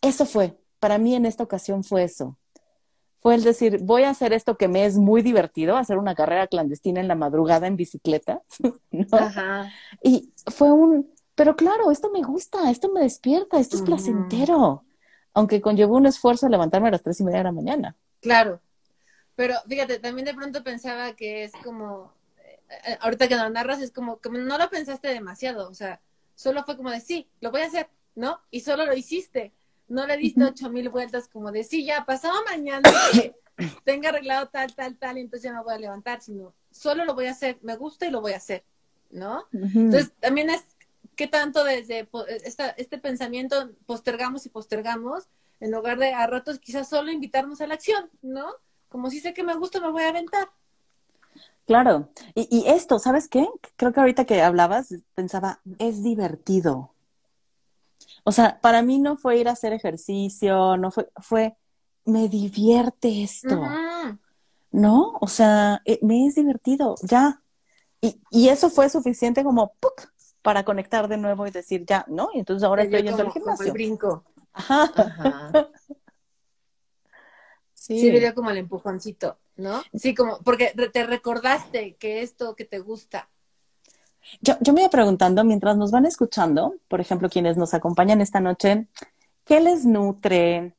Eso 0.00 0.26
fue, 0.26 0.58
para 0.78 0.98
mí 0.98 1.14
en 1.14 1.26
esta 1.26 1.42
ocasión 1.42 1.82
fue 1.82 2.04
eso. 2.04 2.36
Fue 3.20 3.34
el 3.34 3.42
decir, 3.42 3.80
voy 3.82 4.04
a 4.04 4.10
hacer 4.10 4.32
esto 4.32 4.56
que 4.56 4.68
me 4.68 4.84
es 4.84 4.96
muy 4.96 5.22
divertido, 5.22 5.76
hacer 5.76 5.98
una 5.98 6.14
carrera 6.14 6.46
clandestina 6.46 7.00
en 7.00 7.08
la 7.08 7.16
madrugada 7.16 7.66
en 7.66 7.76
bicicleta, 7.76 8.42
¿no? 8.92 9.06
Ajá. 9.10 9.72
Y 10.02 10.32
fue 10.46 10.70
un, 10.70 11.12
pero 11.34 11.56
claro, 11.56 11.90
esto 11.90 12.10
me 12.10 12.22
gusta, 12.22 12.70
esto 12.70 12.90
me 12.92 13.00
despierta, 13.00 13.58
esto 13.58 13.76
es 13.76 13.82
placentero 13.82 14.84
aunque 15.34 15.60
conllevó 15.60 15.96
un 15.96 16.06
esfuerzo 16.06 16.48
levantarme 16.48 16.88
a 16.88 16.92
las 16.92 17.02
tres 17.02 17.20
y 17.20 17.24
media 17.24 17.38
de 17.38 17.44
la 17.44 17.52
mañana. 17.52 17.96
Claro, 18.20 18.60
pero 19.38 19.54
fíjate, 19.68 20.00
también 20.00 20.24
de 20.24 20.34
pronto 20.34 20.64
pensaba 20.64 21.14
que 21.14 21.44
es 21.44 21.52
como, 21.62 22.12
eh, 22.68 22.98
ahorita 23.00 23.28
que 23.28 23.36
lo 23.36 23.48
narras, 23.48 23.80
es 23.80 23.92
como 23.92 24.20
que 24.20 24.30
no 24.30 24.58
lo 24.58 24.68
pensaste 24.68 25.06
demasiado, 25.06 25.70
o 25.70 25.74
sea, 25.74 26.00
solo 26.34 26.64
fue 26.64 26.76
como 26.76 26.90
de 26.90 26.98
sí, 26.98 27.28
lo 27.40 27.52
voy 27.52 27.60
a 27.60 27.66
hacer, 27.66 27.88
¿no? 28.16 28.40
Y 28.50 28.62
solo 28.62 28.84
lo 28.84 28.94
hiciste, 28.94 29.52
no 29.86 30.08
le 30.08 30.16
diste 30.16 30.42
ocho 30.42 30.70
mil 30.70 30.88
vueltas 30.88 31.28
como 31.28 31.52
de, 31.52 31.62
sí, 31.62 31.84
ya, 31.84 32.04
pasado 32.04 32.34
mañana 32.46 32.90
tenga 33.84 34.08
arreglado 34.08 34.48
tal, 34.48 34.74
tal, 34.74 34.96
tal, 34.96 35.18
y 35.18 35.20
entonces 35.20 35.44
ya 35.44 35.52
me 35.52 35.62
voy 35.62 35.74
a 35.74 35.78
levantar, 35.78 36.20
sino 36.20 36.52
solo 36.72 37.04
lo 37.04 37.14
voy 37.14 37.26
a 37.26 37.30
hacer, 37.30 37.58
me 37.62 37.76
gusta 37.76 38.06
y 38.06 38.10
lo 38.10 38.20
voy 38.20 38.32
a 38.32 38.38
hacer, 38.38 38.64
¿no? 39.10 39.46
Entonces, 39.52 40.10
también 40.18 40.50
es 40.50 40.64
qué 41.18 41.26
tanto 41.26 41.64
desde 41.64 42.08
esta, 42.44 42.70
este 42.70 42.96
pensamiento 42.96 43.70
postergamos 43.86 44.46
y 44.46 44.50
postergamos, 44.50 45.24
en 45.58 45.72
lugar 45.72 45.98
de 45.98 46.14
a 46.14 46.24
ratos 46.28 46.60
quizás 46.60 46.88
solo 46.88 47.10
invitarnos 47.10 47.60
a 47.60 47.66
la 47.66 47.74
acción, 47.74 48.08
¿no? 48.22 48.46
Como 48.88 49.10
si 49.10 49.18
sé 49.18 49.34
que 49.34 49.42
me 49.42 49.56
gusta, 49.56 49.80
me 49.80 49.90
voy 49.90 50.04
a 50.04 50.10
aventar. 50.10 50.48
Claro. 51.66 52.08
Y, 52.36 52.48
y 52.56 52.68
esto, 52.68 53.00
¿sabes 53.00 53.26
qué? 53.28 53.46
Creo 53.74 53.92
que 53.92 53.98
ahorita 53.98 54.26
que 54.26 54.40
hablabas, 54.40 54.94
pensaba, 55.16 55.60
es 55.80 56.04
divertido. 56.04 56.94
O 58.22 58.30
sea, 58.30 58.60
para 58.60 58.82
mí 58.82 59.00
no 59.00 59.16
fue 59.16 59.38
ir 59.38 59.48
a 59.48 59.52
hacer 59.52 59.72
ejercicio, 59.72 60.76
no 60.76 60.92
fue, 60.92 61.10
fue, 61.16 61.56
me 62.04 62.28
divierte 62.28 63.24
esto. 63.24 63.60
¿No? 64.70 65.18
O 65.20 65.26
sea, 65.26 65.82
eh, 65.84 65.98
me 66.02 66.26
es 66.26 66.36
divertido, 66.36 66.94
ya. 67.02 67.42
Y, 68.00 68.20
y 68.30 68.50
eso 68.50 68.70
fue 68.70 68.88
suficiente 68.88 69.42
como 69.42 69.72
¡puc! 69.80 70.12
Para 70.42 70.64
conectar 70.64 71.08
de 71.08 71.16
nuevo 71.16 71.46
y 71.46 71.50
decir, 71.50 71.84
ya, 71.86 72.04
¿no? 72.08 72.30
Y 72.32 72.38
entonces 72.38 72.62
ahora 72.62 72.82
estoy 72.82 73.02
yendo 73.02 73.22
al 73.22 73.32
gimnasio. 73.32 73.56
Como 73.56 73.66
el 73.66 73.72
brinco. 73.72 74.24
Ajá. 74.52 74.92
Ajá. 74.96 75.68
Sí. 77.88 78.00
sí, 78.00 78.32
como 78.34 78.50
el 78.50 78.58
empujoncito, 78.58 79.38
¿no? 79.56 79.80
Sí, 79.94 80.14
como, 80.14 80.40
porque 80.40 80.74
te 80.92 81.06
recordaste 81.06 81.94
que 81.94 82.20
esto 82.20 82.54
que 82.54 82.66
te 82.66 82.80
gusta. 82.80 83.30
Yo, 84.42 84.56
yo 84.60 84.74
me 84.74 84.82
iba 84.82 84.90
preguntando, 84.90 85.42
mientras 85.42 85.76
nos 85.78 85.90
van 85.90 86.04
escuchando, 86.04 86.74
por 86.88 87.00
ejemplo, 87.00 87.30
quienes 87.30 87.56
nos 87.56 87.72
acompañan 87.72 88.20
esta 88.20 88.40
noche, 88.40 88.88
¿qué 89.46 89.60
les 89.60 89.86
nutre? 89.86 90.74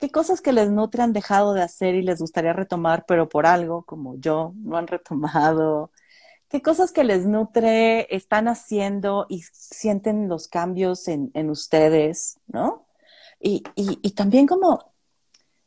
¿Qué 0.00 0.10
cosas 0.10 0.40
que 0.40 0.52
les 0.52 0.70
nutre 0.70 1.02
han 1.02 1.12
dejado 1.12 1.54
de 1.54 1.62
hacer 1.62 1.94
y 1.94 2.02
les 2.02 2.18
gustaría 2.18 2.52
retomar, 2.52 3.04
pero 3.06 3.28
por 3.28 3.46
algo, 3.46 3.82
como 3.82 4.16
yo, 4.16 4.52
no 4.56 4.76
han 4.76 4.86
retomado? 4.88 5.92
¿Qué 6.48 6.62
cosas 6.62 6.92
que 6.92 7.04
les 7.04 7.26
nutre 7.26 8.14
están 8.14 8.48
haciendo 8.48 9.26
y 9.28 9.42
sienten 9.52 10.28
los 10.28 10.48
cambios 10.48 11.06
en, 11.08 11.30
en 11.34 11.50
ustedes, 11.50 12.38
no? 12.46 12.86
Y, 13.40 13.62
y, 13.74 13.98
y, 14.02 14.10
también 14.12 14.46
como 14.46 14.92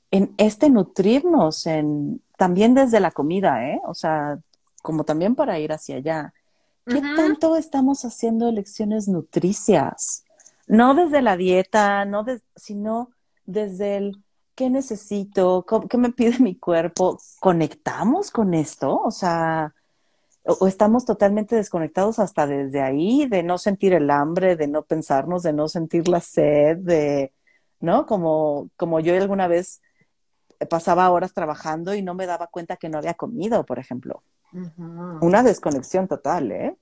en 0.10 0.34
este 0.38 0.70
nutrirnos, 0.70 1.68
en, 1.68 2.22
también 2.36 2.74
desde 2.74 3.00
la 3.00 3.12
comida, 3.12 3.66
¿eh? 3.70 3.80
O 3.86 3.94
sea, 3.94 4.40
como 4.82 5.04
también 5.04 5.36
para 5.36 5.60
ir 5.60 5.72
hacia 5.72 5.98
allá. 5.98 6.34
¿Qué 6.86 7.02
tanto 7.16 7.56
estamos 7.56 8.04
haciendo 8.04 8.50
elecciones 8.50 9.08
nutricias? 9.08 10.26
No 10.68 10.96
desde 10.96 11.22
la 11.22 11.38
dieta, 11.38 12.06
no 12.06 12.26
sino 12.56 13.12
desde 13.46 13.98
el 13.98 14.24
qué 14.56 14.70
necesito, 14.70 15.66
qué 15.90 15.98
me 15.98 16.12
pide 16.12 16.40
mi 16.40 16.56
cuerpo. 16.56 17.20
¿Conectamos 17.40 18.32
con 18.32 18.54
esto? 18.54 19.00
O 19.00 19.12
sea, 19.12 19.74
o, 20.44 20.68
estamos 20.68 21.06
totalmente 21.06 21.56
desconectados 21.56 22.20
hasta 22.20 22.48
desde 22.48 22.82
ahí, 22.82 23.28
de 23.28 23.44
no 23.44 23.58
sentir 23.58 23.94
el 23.94 24.10
hambre, 24.10 24.56
de 24.56 24.68
no 24.68 24.84
pensarnos, 24.84 25.44
de 25.44 25.54
no 25.54 25.68
sentir 25.68 26.08
la 26.08 26.20
sed, 26.20 26.78
de, 26.78 27.34
¿no? 27.80 28.06
Como, 28.06 28.70
como 28.76 29.00
yo 29.00 29.14
alguna 29.16 29.48
vez 29.48 29.82
pasaba 30.70 31.10
horas 31.10 31.34
trabajando 31.34 31.94
y 31.94 32.02
no 32.02 32.14
me 32.14 32.26
daba 32.26 32.48
cuenta 32.48 32.78
que 32.78 32.90
no 32.90 32.98
había 32.98 33.14
comido, 33.14 33.66
por 33.66 33.80
ejemplo. 33.80 34.24
Una 35.22 35.44
desconexión 35.44 36.08
total, 36.08 36.52
¿eh? 36.52 36.78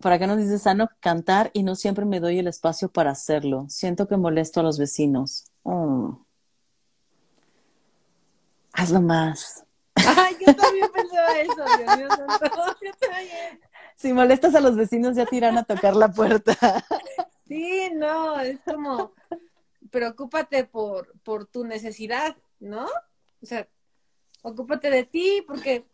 ¿Para 0.00 0.18
qué 0.18 0.26
nos 0.26 0.38
dice 0.38 0.58
sano 0.58 0.88
cantar 1.00 1.50
y 1.52 1.62
no 1.62 1.74
siempre 1.74 2.04
me 2.04 2.20
doy 2.20 2.38
el 2.38 2.46
espacio 2.46 2.88
para 2.90 3.10
hacerlo? 3.10 3.66
Siento 3.68 4.08
que 4.08 4.16
molesto 4.16 4.60
a 4.60 4.62
los 4.62 4.78
vecinos. 4.78 5.44
Oh. 5.64 6.24
Hazlo 8.72 9.02
más. 9.02 9.64
Ay, 10.16 10.36
yo 10.46 10.54
también 10.54 10.90
pensaba 10.92 11.38
eso, 11.38 11.64
Dios 11.78 11.96
mío 11.98 12.08
Si 13.96 14.12
molestas 14.12 14.54
a 14.54 14.60
los 14.60 14.76
vecinos 14.76 15.16
ya 15.16 15.26
te 15.26 15.36
irán 15.36 15.58
a 15.58 15.64
tocar 15.64 15.96
la 15.96 16.08
puerta. 16.10 16.56
Sí, 17.48 17.88
no, 17.94 18.38
es 18.40 18.60
como 18.60 19.14
preocúpate 19.90 20.64
por, 20.64 21.18
por 21.22 21.46
tu 21.46 21.64
necesidad, 21.64 22.36
¿no? 22.60 22.84
O 23.42 23.46
sea, 23.46 23.66
ocúpate 24.42 24.90
de 24.90 25.04
ti 25.04 25.42
porque 25.46 25.86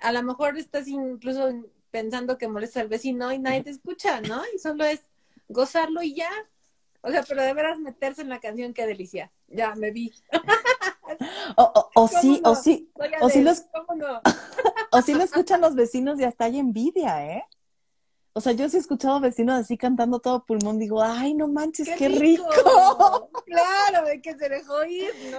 a 0.00 0.12
lo 0.12 0.22
mejor 0.22 0.58
estás 0.58 0.86
incluso 0.86 1.50
pensando 1.90 2.36
que 2.36 2.46
molesta 2.46 2.80
al 2.80 2.88
vecino 2.88 3.32
y 3.32 3.38
nadie 3.38 3.62
te 3.62 3.70
escucha, 3.70 4.20
¿no? 4.20 4.42
Y 4.54 4.58
solo 4.58 4.84
es 4.84 5.00
gozarlo 5.48 6.02
y 6.02 6.14
ya. 6.14 6.30
O 7.00 7.10
sea, 7.10 7.22
pero 7.22 7.42
de 7.42 7.54
veras 7.54 7.78
meterse 7.78 8.20
en 8.20 8.28
la 8.28 8.40
canción, 8.40 8.74
qué 8.74 8.86
delicia. 8.86 9.32
Ya, 9.48 9.74
me 9.74 9.90
vi. 9.90 10.12
O, 11.56 11.90
o, 11.94 12.08
sí, 12.08 12.40
o 12.44 12.54
sí, 12.54 12.92
o 13.20 13.28
sí 13.28 13.42
los, 13.42 13.64
o 14.92 15.02
sí 15.02 15.14
lo 15.14 15.22
escuchan 15.22 15.60
los 15.60 15.74
vecinos 15.74 16.18
y 16.20 16.24
hasta 16.24 16.44
hay 16.44 16.58
envidia, 16.58 17.24
¿eh? 17.24 17.44
O 18.32 18.40
sea, 18.40 18.52
yo 18.52 18.68
sí 18.68 18.76
he 18.76 18.80
escuchado 18.80 19.18
vecinos 19.18 19.58
así 19.58 19.76
cantando 19.76 20.20
todo 20.20 20.44
pulmón, 20.44 20.78
digo, 20.78 21.02
ay, 21.02 21.34
no 21.34 21.48
manches, 21.48 21.88
qué, 21.98 22.08
rico. 22.08 22.48
Claro, 23.46 24.06
de 24.06 24.20
que 24.20 24.36
se 24.36 24.48
dejó 24.48 24.84
ir, 24.84 25.10
¿no? 25.32 25.38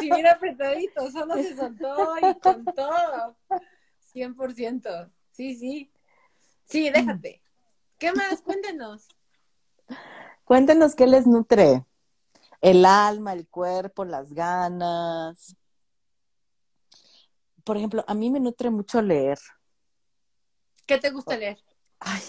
Si 0.00 0.10
mira 0.10 0.32
apretadito, 0.32 1.10
solo 1.10 1.36
se 1.36 1.56
soltó 1.56 2.16
y 2.18 2.34
con 2.40 2.64
todo. 2.64 3.36
100%. 4.12 5.10
Sí, 5.30 5.54
sí. 5.54 5.92
Sí, 6.64 6.90
déjate. 6.90 7.42
¿Qué 7.96 8.12
más? 8.12 8.42
Cuéntenos. 8.42 9.08
Cuéntenos 10.44 10.94
qué 10.94 11.06
les 11.06 11.26
nutre. 11.26 11.86
El 12.62 12.86
alma, 12.86 13.32
el 13.32 13.48
cuerpo, 13.48 14.04
las 14.04 14.32
ganas. 14.32 15.56
Por 17.64 17.76
ejemplo, 17.76 18.04
a 18.06 18.14
mí 18.14 18.30
me 18.30 18.40
nutre 18.40 18.70
mucho 18.70 19.02
leer. 19.02 19.38
¿Qué 20.86 20.98
te 20.98 21.10
gusta 21.10 21.36
leer? 21.36 21.58
Ay, 21.98 22.22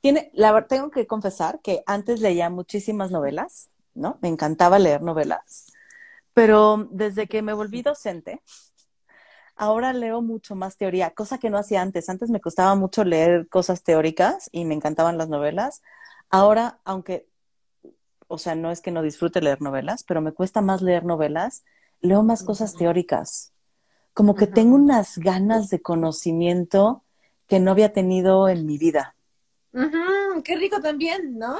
tiene, 0.00 0.30
la 0.34 0.66
tengo 0.66 0.90
que 0.90 1.06
confesar 1.06 1.60
que 1.60 1.82
antes 1.86 2.20
leía 2.20 2.50
muchísimas 2.50 3.10
novelas, 3.10 3.68
¿no? 3.94 4.18
Me 4.22 4.28
encantaba 4.28 4.78
leer 4.78 5.02
novelas, 5.02 5.72
pero 6.32 6.88
desde 6.90 7.26
que 7.26 7.42
me 7.42 7.52
volví 7.52 7.82
docente, 7.82 8.42
ahora 9.56 9.92
leo 9.92 10.22
mucho 10.22 10.54
más 10.54 10.76
teoría, 10.76 11.10
cosa 11.10 11.38
que 11.38 11.50
no 11.50 11.58
hacía 11.58 11.82
antes. 11.82 12.08
Antes 12.08 12.30
me 12.30 12.40
costaba 12.40 12.74
mucho 12.74 13.04
leer 13.04 13.48
cosas 13.48 13.82
teóricas 13.82 14.48
y 14.52 14.64
me 14.64 14.74
encantaban 14.74 15.18
las 15.18 15.28
novelas. 15.28 15.82
Ahora, 16.30 16.80
aunque, 16.84 17.28
o 18.28 18.38
sea, 18.38 18.54
no 18.54 18.70
es 18.70 18.80
que 18.80 18.90
no 18.90 19.02
disfrute 19.02 19.40
leer 19.40 19.62
novelas, 19.62 20.04
pero 20.04 20.20
me 20.20 20.32
cuesta 20.32 20.60
más 20.60 20.82
leer 20.82 21.04
novelas, 21.04 21.64
leo 22.00 22.22
más 22.22 22.42
cosas 22.42 22.74
teóricas. 22.74 23.52
Como 24.14 24.34
que 24.34 24.46
tengo 24.46 24.76
unas 24.76 25.18
ganas 25.18 25.68
de 25.68 25.82
conocimiento 25.82 27.04
que 27.46 27.60
no 27.60 27.70
había 27.70 27.92
tenido 27.92 28.48
en 28.48 28.66
mi 28.66 28.78
vida. 28.78 29.14
qué 30.42 30.56
rico 30.56 30.80
también, 30.80 31.38
¿no? 31.38 31.56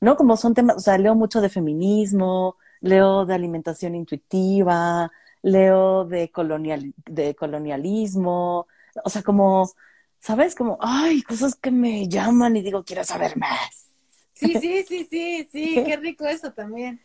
No, 0.00 0.16
como 0.16 0.36
son 0.36 0.54
temas, 0.54 0.76
o 0.76 0.80
sea, 0.80 0.98
leo 0.98 1.14
mucho 1.14 1.40
de 1.40 1.48
feminismo, 1.48 2.56
leo 2.80 3.26
de 3.26 3.34
alimentación 3.34 3.94
intuitiva, 3.94 5.10
leo 5.42 6.04
de, 6.04 6.30
colonial, 6.30 6.92
de 7.06 7.34
colonialismo, 7.34 8.66
o 9.04 9.10
sea, 9.10 9.22
como, 9.22 9.70
¿sabes? 10.18 10.54
Como, 10.54 10.78
ay, 10.80 11.22
cosas 11.22 11.54
que 11.54 11.70
me 11.70 12.08
llaman 12.08 12.56
y 12.56 12.62
digo, 12.62 12.84
quiero 12.84 13.04
saber 13.04 13.36
más. 13.36 13.89
Sí, 14.40 14.54
sí, 14.58 14.84
sí, 14.88 15.06
sí, 15.10 15.48
sí, 15.52 15.82
qué 15.84 15.98
rico 15.98 16.24
eso 16.24 16.50
también. 16.50 16.98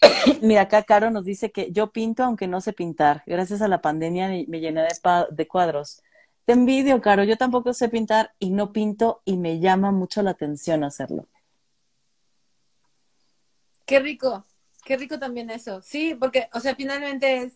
Mira, 0.42 0.62
acá 0.62 0.82
Caro 0.82 1.10
nos 1.10 1.24
dice 1.24 1.52
que 1.52 1.70
yo 1.70 1.92
pinto 1.92 2.24
aunque 2.24 2.48
no 2.48 2.60
sé 2.60 2.72
pintar. 2.72 3.22
Gracias 3.26 3.62
a 3.62 3.68
la 3.68 3.80
pandemia 3.80 4.28
me 4.48 4.58
llené 4.58 4.82
de, 4.82 4.88
de 5.30 5.46
cuadros. 5.46 6.02
Te 6.46 6.54
envidio, 6.54 7.00
Caro. 7.00 7.22
Yo 7.22 7.36
tampoco 7.36 7.72
sé 7.72 7.88
pintar 7.88 8.32
y 8.40 8.50
no 8.50 8.72
pinto 8.72 9.22
y 9.24 9.36
me 9.36 9.60
llama 9.60 9.92
mucho 9.92 10.20
la 10.22 10.30
atención 10.30 10.82
hacerlo. 10.82 11.28
Qué 13.86 14.00
rico, 14.00 14.44
qué 14.84 14.96
rico 14.96 15.20
también 15.20 15.50
eso. 15.50 15.80
Sí, 15.82 16.16
porque, 16.18 16.48
o 16.52 16.58
sea, 16.58 16.74
finalmente 16.74 17.42
es, 17.42 17.52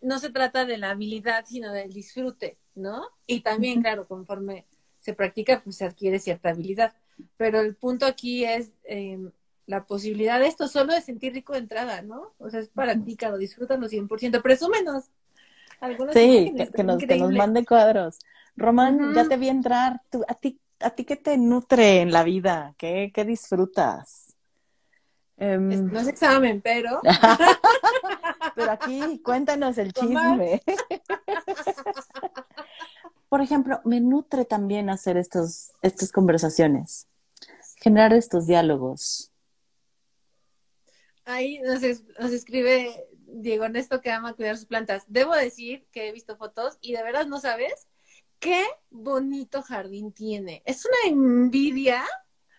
no 0.00 0.18
se 0.18 0.30
trata 0.30 0.64
de 0.64 0.76
la 0.76 0.90
habilidad, 0.90 1.44
sino 1.46 1.72
del 1.72 1.92
disfrute, 1.92 2.58
¿no? 2.74 3.06
Y 3.28 3.40
también, 3.42 3.80
claro, 3.80 4.08
conforme 4.08 4.66
se 4.98 5.14
practica, 5.14 5.62
pues 5.62 5.76
se 5.76 5.84
adquiere 5.84 6.18
cierta 6.18 6.50
habilidad. 6.50 6.94
Pero 7.36 7.60
el 7.60 7.74
punto 7.74 8.06
aquí 8.06 8.44
es 8.44 8.72
em, 8.84 9.30
la 9.66 9.84
posibilidad 9.84 10.40
de 10.40 10.46
esto 10.46 10.68
solo 10.68 10.94
de 10.94 11.00
sentir 11.00 11.32
rico 11.32 11.52
de 11.52 11.60
entrada, 11.60 12.02
¿no? 12.02 12.34
O 12.38 12.50
sea, 12.50 12.60
es 12.60 12.68
para 12.68 12.96
ti, 12.96 13.16
Caro, 13.16 13.38
disfrútalo 13.38 13.88
100%. 13.88 14.42
Presúmenos 14.42 15.10
sí, 16.12 16.52
que, 16.74 16.84
nos, 16.84 16.98
que, 16.98 17.16
nos, 17.16 17.32
mande 17.32 17.64
cuadros. 17.64 18.18
Román, 18.56 19.14
ya 19.14 19.28
te 19.28 19.36
vi 19.36 19.48
entrar. 19.48 20.00
a 20.26 20.34
ti, 20.34 20.60
¿A 20.80 20.90
ti 20.90 21.04
qué 21.04 21.16
te 21.16 21.36
nutre 21.36 22.00
en 22.00 22.12
la 22.12 22.24
vida? 22.24 22.74
¿Qué, 22.76 23.10
qué 23.14 23.24
disfrutas? 23.24 24.36
Em, 25.36 25.90
no 25.92 26.00
es 26.00 26.08
examen, 26.08 26.60
pero. 26.60 27.00
pero 28.56 28.72
aquí, 28.72 29.20
cuéntanos 29.24 29.78
el 29.78 29.92
chisme. 29.92 30.60
Por 33.28 33.40
ejemplo, 33.40 33.80
me 33.84 34.00
nutre 34.00 34.44
también 34.44 34.90
hacer 34.90 35.16
estos, 35.16 35.72
estas 35.82 36.12
conversaciones. 36.12 37.06
generar 37.76 38.12
estos 38.12 38.46
diálogos. 38.46 39.30
Ahí 41.24 41.60
nos, 41.60 41.82
nos 42.18 42.32
escribe 42.32 43.06
Diego 43.26 43.64
Ernesto 43.64 44.00
que 44.00 44.10
ama 44.10 44.34
cuidar 44.34 44.56
sus 44.56 44.66
plantas. 44.66 45.04
Debo 45.06 45.34
decir 45.34 45.86
que 45.92 46.08
he 46.08 46.12
visto 46.12 46.36
fotos 46.36 46.78
y 46.80 46.94
de 46.94 47.02
verdad 47.02 47.26
no 47.26 47.38
sabes 47.38 47.88
qué 48.38 48.64
bonito 48.90 49.62
jardín 49.62 50.12
tiene. 50.12 50.62
Es 50.64 50.84
una 50.84 51.12
envidia. 51.12 52.04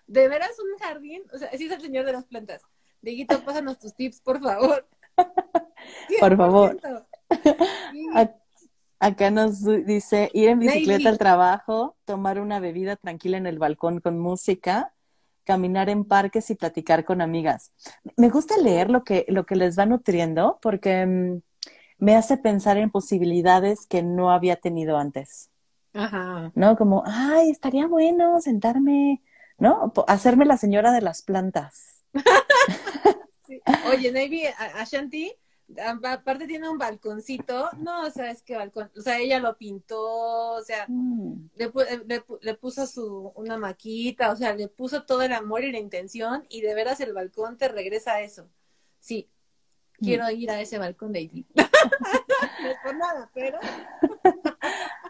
De 0.07 0.27
veras 0.27 0.57
un 0.59 0.77
jardín. 0.79 1.23
O 1.33 1.37
sea, 1.37 1.51
sí 1.55 1.65
es 1.65 1.71
el 1.71 1.81
señor 1.81 2.05
de 2.05 2.13
las 2.13 2.25
plantas. 2.25 2.63
Dieguito, 3.01 3.43
pásanos 3.43 3.79
tus 3.79 3.95
tips, 3.95 4.21
por 4.21 4.41
favor. 4.41 4.87
Por 6.19 6.37
favor. 6.37 6.79
Acá 8.99 9.31
nos 9.31 9.63
dice 9.85 10.29
ir 10.33 10.49
en 10.49 10.59
bicicleta 10.59 11.09
al 11.09 11.17
trabajo, 11.17 11.95
tomar 12.03 12.39
una 12.39 12.59
bebida 12.59 12.97
tranquila 12.97 13.37
en 13.37 13.47
el 13.47 13.57
balcón 13.57 14.01
con 14.01 14.19
música, 14.19 14.93
caminar 15.45 15.89
en 15.89 16.03
parques 16.03 16.49
y 16.49 16.55
platicar 16.55 17.05
con 17.05 17.21
amigas. 17.21 17.71
Me 18.17 18.29
gusta 18.29 18.57
leer 18.57 18.89
lo 18.89 19.03
que, 19.03 19.25
lo 19.29 19.45
que 19.45 19.55
les 19.55 19.79
va 19.79 19.85
nutriendo 19.85 20.59
porque 20.61 21.05
mm, 21.05 21.41
me 21.97 22.15
hace 22.15 22.37
pensar 22.37 22.77
en 22.77 22.91
posibilidades 22.91 23.87
que 23.87 24.03
no 24.03 24.31
había 24.31 24.57
tenido 24.57 24.97
antes. 24.97 25.49
Ajá. 25.93 26.51
¿No? 26.53 26.75
Como, 26.77 27.03
ay, 27.05 27.49
estaría 27.49 27.87
bueno 27.87 28.39
sentarme, 28.41 29.21
¿no? 29.57 29.93
Hacerme 30.07 30.45
la 30.45 30.57
señora 30.57 30.91
de 30.91 31.01
las 31.01 31.21
plantas. 31.21 32.03
Oye, 33.91 34.11
Navy, 34.11 34.43
Ashanti, 34.75 35.33
aparte 35.77 36.47
tiene 36.47 36.69
un 36.69 36.77
balconcito, 36.77 37.69
no, 37.77 38.09
¿sabes 38.11 38.41
qué 38.43 38.55
balcón? 38.55 38.91
O 38.97 39.01
sea, 39.01 39.19
ella 39.19 39.39
lo 39.39 39.57
pintó, 39.57 40.53
o 40.53 40.61
sea, 40.61 40.85
mm. 40.87 41.49
le, 41.55 41.71
le, 42.41 42.53
puso 42.55 42.87
su, 42.87 43.31
una 43.35 43.57
maquita, 43.57 44.31
o 44.31 44.35
sea, 44.35 44.53
le 44.55 44.67
puso 44.67 45.03
todo 45.03 45.21
el 45.21 45.33
amor 45.33 45.63
y 45.63 45.71
la 45.71 45.79
intención, 45.79 46.45
y 46.49 46.61
de 46.61 46.73
veras 46.73 46.99
el 47.01 47.13
balcón 47.13 47.57
te 47.57 47.67
regresa 47.67 48.13
a 48.13 48.21
eso. 48.21 48.49
Sí, 48.99 49.29
quiero 49.99 50.25
mm. 50.25 50.31
ir 50.31 50.51
a 50.51 50.61
ese 50.61 50.77
balcón 50.77 51.11
de 51.11 51.19
Haití. 51.19 51.45
no 51.55 52.69
es 52.69 52.77
por 52.83 52.95
nada, 52.95 53.29
pero... 53.33 53.59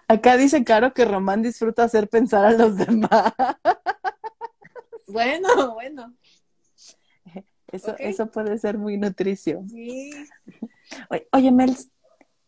Acá 0.08 0.38
dice 0.38 0.64
Caro 0.64 0.94
que 0.94 1.06
Román 1.06 1.44
disfruta 1.44 1.84
hacer 1.84 2.10
pensar 2.10 2.44
a 2.44 2.52
los 2.52 2.78
demás. 2.78 3.32
bueno, 5.08 5.74
bueno. 5.74 6.16
Eso, 7.72 7.96
eso 8.00 8.32
puede 8.32 8.58
ser 8.58 8.78
muy 8.78 8.98
nutricio. 8.98 9.64
Sí. 9.70 10.12
Oye, 11.32 11.52
Mel, 11.52 11.76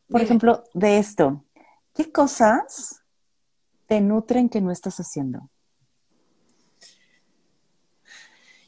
por 0.10 0.22
ejemplo, 0.22 0.64
de 0.74 0.98
esto, 0.98 1.46
¿qué 1.94 2.12
cosas 2.12 3.04
te 3.88 4.02
nutren 4.02 4.50
que 4.50 4.62
no 4.62 4.72
estás 4.72 4.98
haciendo? 5.00 5.50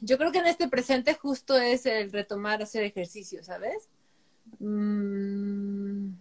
Yo 0.00 0.18
creo 0.18 0.32
que 0.32 0.38
en 0.38 0.46
este 0.46 0.68
presente 0.68 1.14
justo 1.14 1.56
es 1.56 1.86
el 1.86 2.12
retomar 2.12 2.62
hacer 2.62 2.84
ejercicio, 2.84 3.42
¿sabes? 3.42 3.88
Mm. 4.58 6.12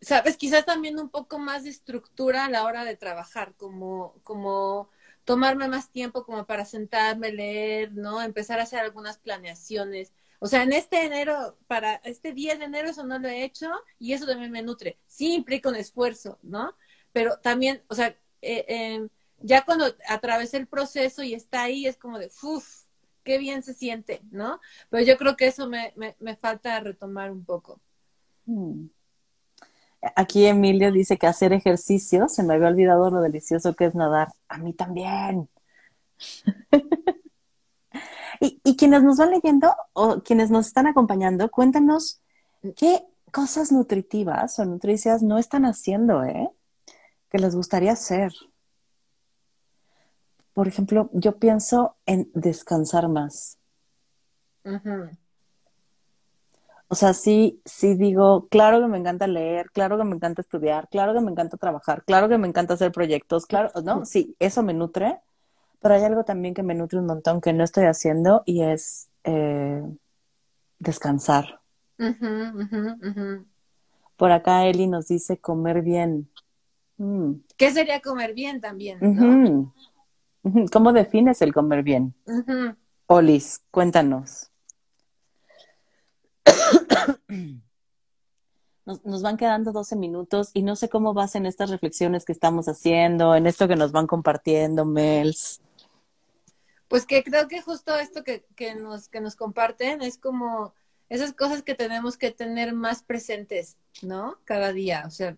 Sabes, 0.00 0.38
quizás 0.38 0.64
también 0.64 0.98
un 0.98 1.10
poco 1.10 1.38
más 1.38 1.64
de 1.64 1.70
estructura 1.70 2.46
a 2.46 2.50
la 2.50 2.64
hora 2.64 2.84
de 2.84 2.96
trabajar, 2.96 3.54
como, 3.56 4.14
como 4.22 4.88
tomarme 5.30 5.68
más 5.68 5.92
tiempo 5.92 6.24
como 6.24 6.44
para 6.44 6.64
sentarme, 6.64 7.30
leer, 7.30 7.92
¿no? 7.92 8.20
Empezar 8.20 8.58
a 8.58 8.64
hacer 8.64 8.80
algunas 8.80 9.16
planeaciones. 9.18 10.12
O 10.40 10.48
sea, 10.48 10.64
en 10.64 10.72
este 10.72 11.04
enero, 11.04 11.56
para 11.68 11.94
este 12.02 12.32
10 12.32 12.58
de 12.58 12.64
enero 12.64 12.88
eso 12.88 13.04
no 13.06 13.16
lo 13.20 13.28
he 13.28 13.44
hecho 13.44 13.70
y 14.00 14.12
eso 14.12 14.26
también 14.26 14.50
me 14.50 14.60
nutre. 14.60 14.98
Sí 15.06 15.34
implica 15.34 15.68
un 15.68 15.76
esfuerzo, 15.76 16.40
¿no? 16.42 16.76
Pero 17.12 17.38
también, 17.38 17.80
o 17.86 17.94
sea, 17.94 18.08
eh, 18.42 18.64
em, 18.66 19.08
ya 19.38 19.64
cuando 19.64 19.84
atravesé 20.08 20.56
el 20.56 20.66
proceso 20.66 21.22
y 21.22 21.34
está 21.34 21.62
ahí, 21.62 21.86
es 21.86 21.96
como 21.96 22.18
de, 22.18 22.28
uff, 22.42 22.86
qué 23.22 23.38
bien 23.38 23.62
se 23.62 23.72
siente, 23.72 24.22
¿no? 24.32 24.60
Pero 24.88 25.04
yo 25.04 25.16
creo 25.16 25.36
que 25.36 25.46
eso 25.46 25.68
me, 25.68 25.92
me, 25.94 26.16
me 26.18 26.34
falta 26.34 26.80
retomar 26.80 27.30
un 27.30 27.44
poco. 27.44 27.80
Mm. 28.46 28.86
Aquí 30.16 30.46
Emilio 30.46 30.90
dice 30.92 31.18
que 31.18 31.26
hacer 31.26 31.52
ejercicio, 31.52 32.28
se 32.28 32.42
me 32.42 32.54
había 32.54 32.68
olvidado 32.68 33.10
lo 33.10 33.20
delicioso 33.20 33.74
que 33.74 33.84
es 33.84 33.94
nadar. 33.94 34.28
A 34.48 34.58
mí 34.58 34.72
también. 34.72 35.48
y, 38.40 38.76
quienes 38.76 39.02
nos 39.02 39.18
van 39.18 39.30
leyendo 39.30 39.74
o 39.92 40.22
quienes 40.22 40.50
nos 40.50 40.68
están 40.68 40.86
acompañando, 40.86 41.50
cuéntanos 41.50 42.20
qué 42.76 43.04
cosas 43.30 43.72
nutritivas 43.72 44.58
o 44.58 44.64
nutricias 44.64 45.22
no 45.22 45.38
están 45.38 45.64
haciendo, 45.66 46.24
¿eh? 46.24 46.50
Que 47.28 47.38
les 47.38 47.54
gustaría 47.54 47.92
hacer. 47.92 48.32
Por 50.54 50.66
ejemplo, 50.66 51.10
yo 51.12 51.38
pienso 51.38 51.96
en 52.06 52.30
descansar 52.34 53.08
más. 53.08 53.58
O 56.92 56.96
sea, 56.96 57.14
sí, 57.14 57.60
sí 57.64 57.94
digo, 57.94 58.48
claro 58.48 58.80
que 58.80 58.88
me 58.88 58.98
encanta 58.98 59.28
leer, 59.28 59.70
claro 59.70 59.96
que 59.96 60.02
me 60.02 60.16
encanta 60.16 60.42
estudiar, 60.42 60.88
claro 60.88 61.14
que 61.14 61.20
me 61.20 61.30
encanta 61.30 61.56
trabajar, 61.56 62.02
claro 62.04 62.28
que 62.28 62.36
me 62.36 62.48
encanta 62.48 62.74
hacer 62.74 62.90
proyectos, 62.90 63.46
claro, 63.46 63.70
¿no? 63.84 64.04
Sí, 64.04 64.34
eso 64.40 64.64
me 64.64 64.74
nutre, 64.74 65.20
pero 65.80 65.94
hay 65.94 66.02
algo 66.02 66.24
también 66.24 66.52
que 66.52 66.64
me 66.64 66.74
nutre 66.74 66.98
un 66.98 67.06
montón 67.06 67.40
que 67.40 67.52
no 67.52 67.62
estoy 67.62 67.84
haciendo 67.84 68.42
y 68.44 68.62
es 68.62 69.08
eh, 69.22 69.84
descansar. 70.80 71.60
Por 74.16 74.32
acá 74.32 74.66
Eli 74.66 74.88
nos 74.88 75.06
dice 75.06 75.38
comer 75.38 75.82
bien. 75.82 76.28
Mm. 76.96 77.34
¿Qué 77.56 77.70
sería 77.70 78.00
comer 78.00 78.34
bien 78.34 78.60
también? 78.60 78.98
¿no? 79.00 79.72
¿Cómo 80.72 80.92
defines 80.92 81.40
el 81.40 81.54
comer 81.54 81.84
bien? 81.84 82.16
Olis, 83.06 83.62
cuéntanos. 83.70 84.49
Nos, 89.04 89.22
van 89.22 89.36
quedando 89.36 89.70
12 89.70 89.94
minutos 89.94 90.50
y 90.52 90.62
no 90.62 90.74
sé 90.74 90.88
cómo 90.88 91.14
vas 91.14 91.36
en 91.36 91.46
estas 91.46 91.70
reflexiones 91.70 92.24
que 92.24 92.32
estamos 92.32 92.66
haciendo, 92.66 93.36
en 93.36 93.46
esto 93.46 93.68
que 93.68 93.76
nos 93.76 93.92
van 93.92 94.08
compartiendo, 94.08 94.84
Mels. 94.84 95.60
Pues 96.88 97.06
que 97.06 97.22
creo 97.22 97.46
que 97.46 97.60
justo 97.62 97.96
esto 97.96 98.24
que, 98.24 98.44
que, 98.56 98.74
nos, 98.74 99.08
que 99.08 99.20
nos 99.20 99.36
comparten 99.36 100.02
es 100.02 100.18
como 100.18 100.74
esas 101.08 101.32
cosas 101.34 101.62
que 101.62 101.74
tenemos 101.74 102.16
que 102.16 102.32
tener 102.32 102.72
más 102.72 103.02
presentes, 103.02 103.76
¿no? 104.02 104.38
Cada 104.44 104.72
día, 104.72 105.04
o 105.06 105.10
sea, 105.10 105.36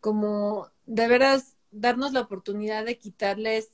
como 0.00 0.68
de 0.84 1.08
veras 1.08 1.56
darnos 1.72 2.12
la 2.12 2.20
oportunidad 2.20 2.84
de 2.84 2.98
quitarles 2.98 3.70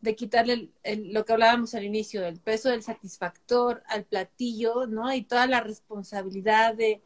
de 0.00 0.16
quitarle 0.16 0.70
lo 0.84 1.24
que 1.24 1.32
hablábamos 1.32 1.74
al 1.74 1.84
inicio, 1.84 2.24
el 2.24 2.38
peso 2.40 2.70
del 2.70 2.82
satisfactor 2.82 3.82
al 3.86 4.04
platillo, 4.04 4.86
¿no? 4.86 5.12
Y 5.12 5.22
toda 5.22 5.46
la 5.46 5.60
responsabilidad 5.60 6.74
de, 6.74 7.02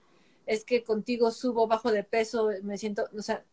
es 0.47 0.65
que 0.65 0.85
contigo 0.85 1.31
subo, 1.31 1.67
bajo 1.67 1.91
de 1.91 2.05
peso, 2.05 2.51
me 2.63 2.79
siento, 2.79 3.09
o 3.17 3.23
sea, 3.23 3.45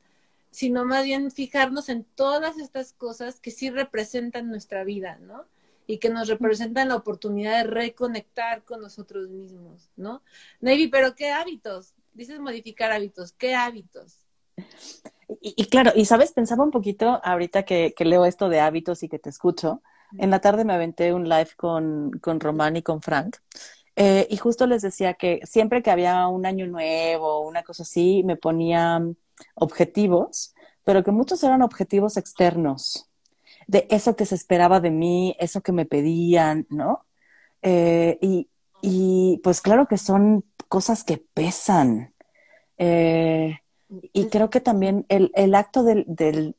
sino 0.51 0.85
más 0.85 1.05
bien 1.05 1.31
fijarnos 1.31 1.89
en 1.89 2.03
todas 2.03 2.59
estas 2.59 2.93
cosas 2.93 3.39
que 3.39 3.51
sí 3.51 3.69
representan 3.69 4.49
nuestra 4.49 4.83
vida, 4.83 5.17
¿no? 5.19 5.45
Y 5.87 5.97
que 5.97 6.09
nos 6.09 6.27
representan 6.27 6.89
la 6.89 6.95
oportunidad 6.95 7.57
de 7.57 7.71
reconectar 7.71 8.63
con 8.63 8.81
nosotros 8.81 9.29
mismos, 9.29 9.89
¿no? 9.95 10.21
Navy, 10.59 10.87
pero 10.87 11.15
¿qué 11.15 11.31
hábitos? 11.31 11.95
Dices 12.13 12.39
modificar 12.39 12.91
hábitos, 12.91 13.31
¿qué 13.31 13.55
hábitos? 13.55 14.20
Y, 15.39 15.65
claro, 15.67 15.91
y 15.95 16.05
sabes, 16.05 16.33
pensaba 16.33 16.63
un 16.63 16.71
poquito 16.71 17.21
ahorita 17.23 17.63
que, 17.63 17.93
leo 17.99 18.25
esto 18.25 18.49
de 18.49 18.59
hábitos 18.59 19.01
y 19.03 19.09
que 19.09 19.19
te 19.19 19.29
escucho. 19.29 19.81
En 20.17 20.29
la 20.29 20.41
tarde 20.41 20.65
me 20.65 20.73
aventé 20.73 21.13
un 21.13 21.29
live 21.29 21.51
con, 21.55 22.11
con 22.21 22.39
Román 22.39 22.75
y 22.75 22.81
con 22.81 23.01
Frank. 23.01 23.37
Eh, 23.95 24.27
y 24.29 24.37
justo 24.37 24.67
les 24.67 24.81
decía 24.81 25.13
que 25.13 25.39
siempre 25.43 25.81
que 25.81 25.91
había 25.91 26.27
un 26.27 26.45
año 26.45 26.67
nuevo, 26.67 27.37
o 27.37 27.47
una 27.47 27.63
cosa 27.63 27.83
así, 27.83 28.23
me 28.23 28.35
ponían 28.35 29.17
objetivos, 29.55 30.53
pero 30.83 31.03
que 31.03 31.11
muchos 31.11 31.43
eran 31.43 31.61
objetivos 31.61 32.17
externos, 32.17 33.09
de 33.67 33.87
eso 33.89 34.15
que 34.15 34.25
se 34.25 34.35
esperaba 34.35 34.79
de 34.79 34.91
mí, 34.91 35.35
eso 35.39 35.61
que 35.61 35.71
me 35.71 35.85
pedían, 35.85 36.67
¿no? 36.69 37.05
Eh, 37.61 38.17
y, 38.21 38.49
y, 38.81 39.39
pues 39.43 39.61
claro 39.61 39.87
que 39.87 39.97
son 39.97 40.45
cosas 40.67 41.03
que 41.03 41.17
pesan. 41.17 42.13
Eh, 42.77 43.59
y 44.13 44.27
creo 44.27 44.49
que 44.49 44.61
también 44.61 45.05
el, 45.09 45.31
el 45.35 45.55
acto 45.55 45.83
del, 45.83 46.05
del, 46.07 46.55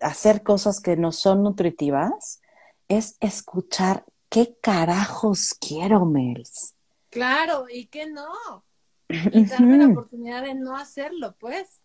hacer 0.00 0.42
cosas 0.42 0.80
que 0.80 0.96
no 0.96 1.12
son 1.12 1.42
nutritivas 1.42 2.40
es 2.88 3.16
escuchar 3.20 4.04
qué 4.28 4.56
carajos 4.60 5.54
quiero, 5.54 6.04
Mels. 6.04 6.74
Claro, 7.10 7.66
y 7.70 7.86
que 7.86 8.06
no. 8.06 8.64
Y 9.32 9.44
darme 9.44 9.78
la 9.78 9.88
oportunidad 9.88 10.42
de 10.42 10.54
no 10.54 10.76
hacerlo, 10.76 11.34
pues. 11.38 11.80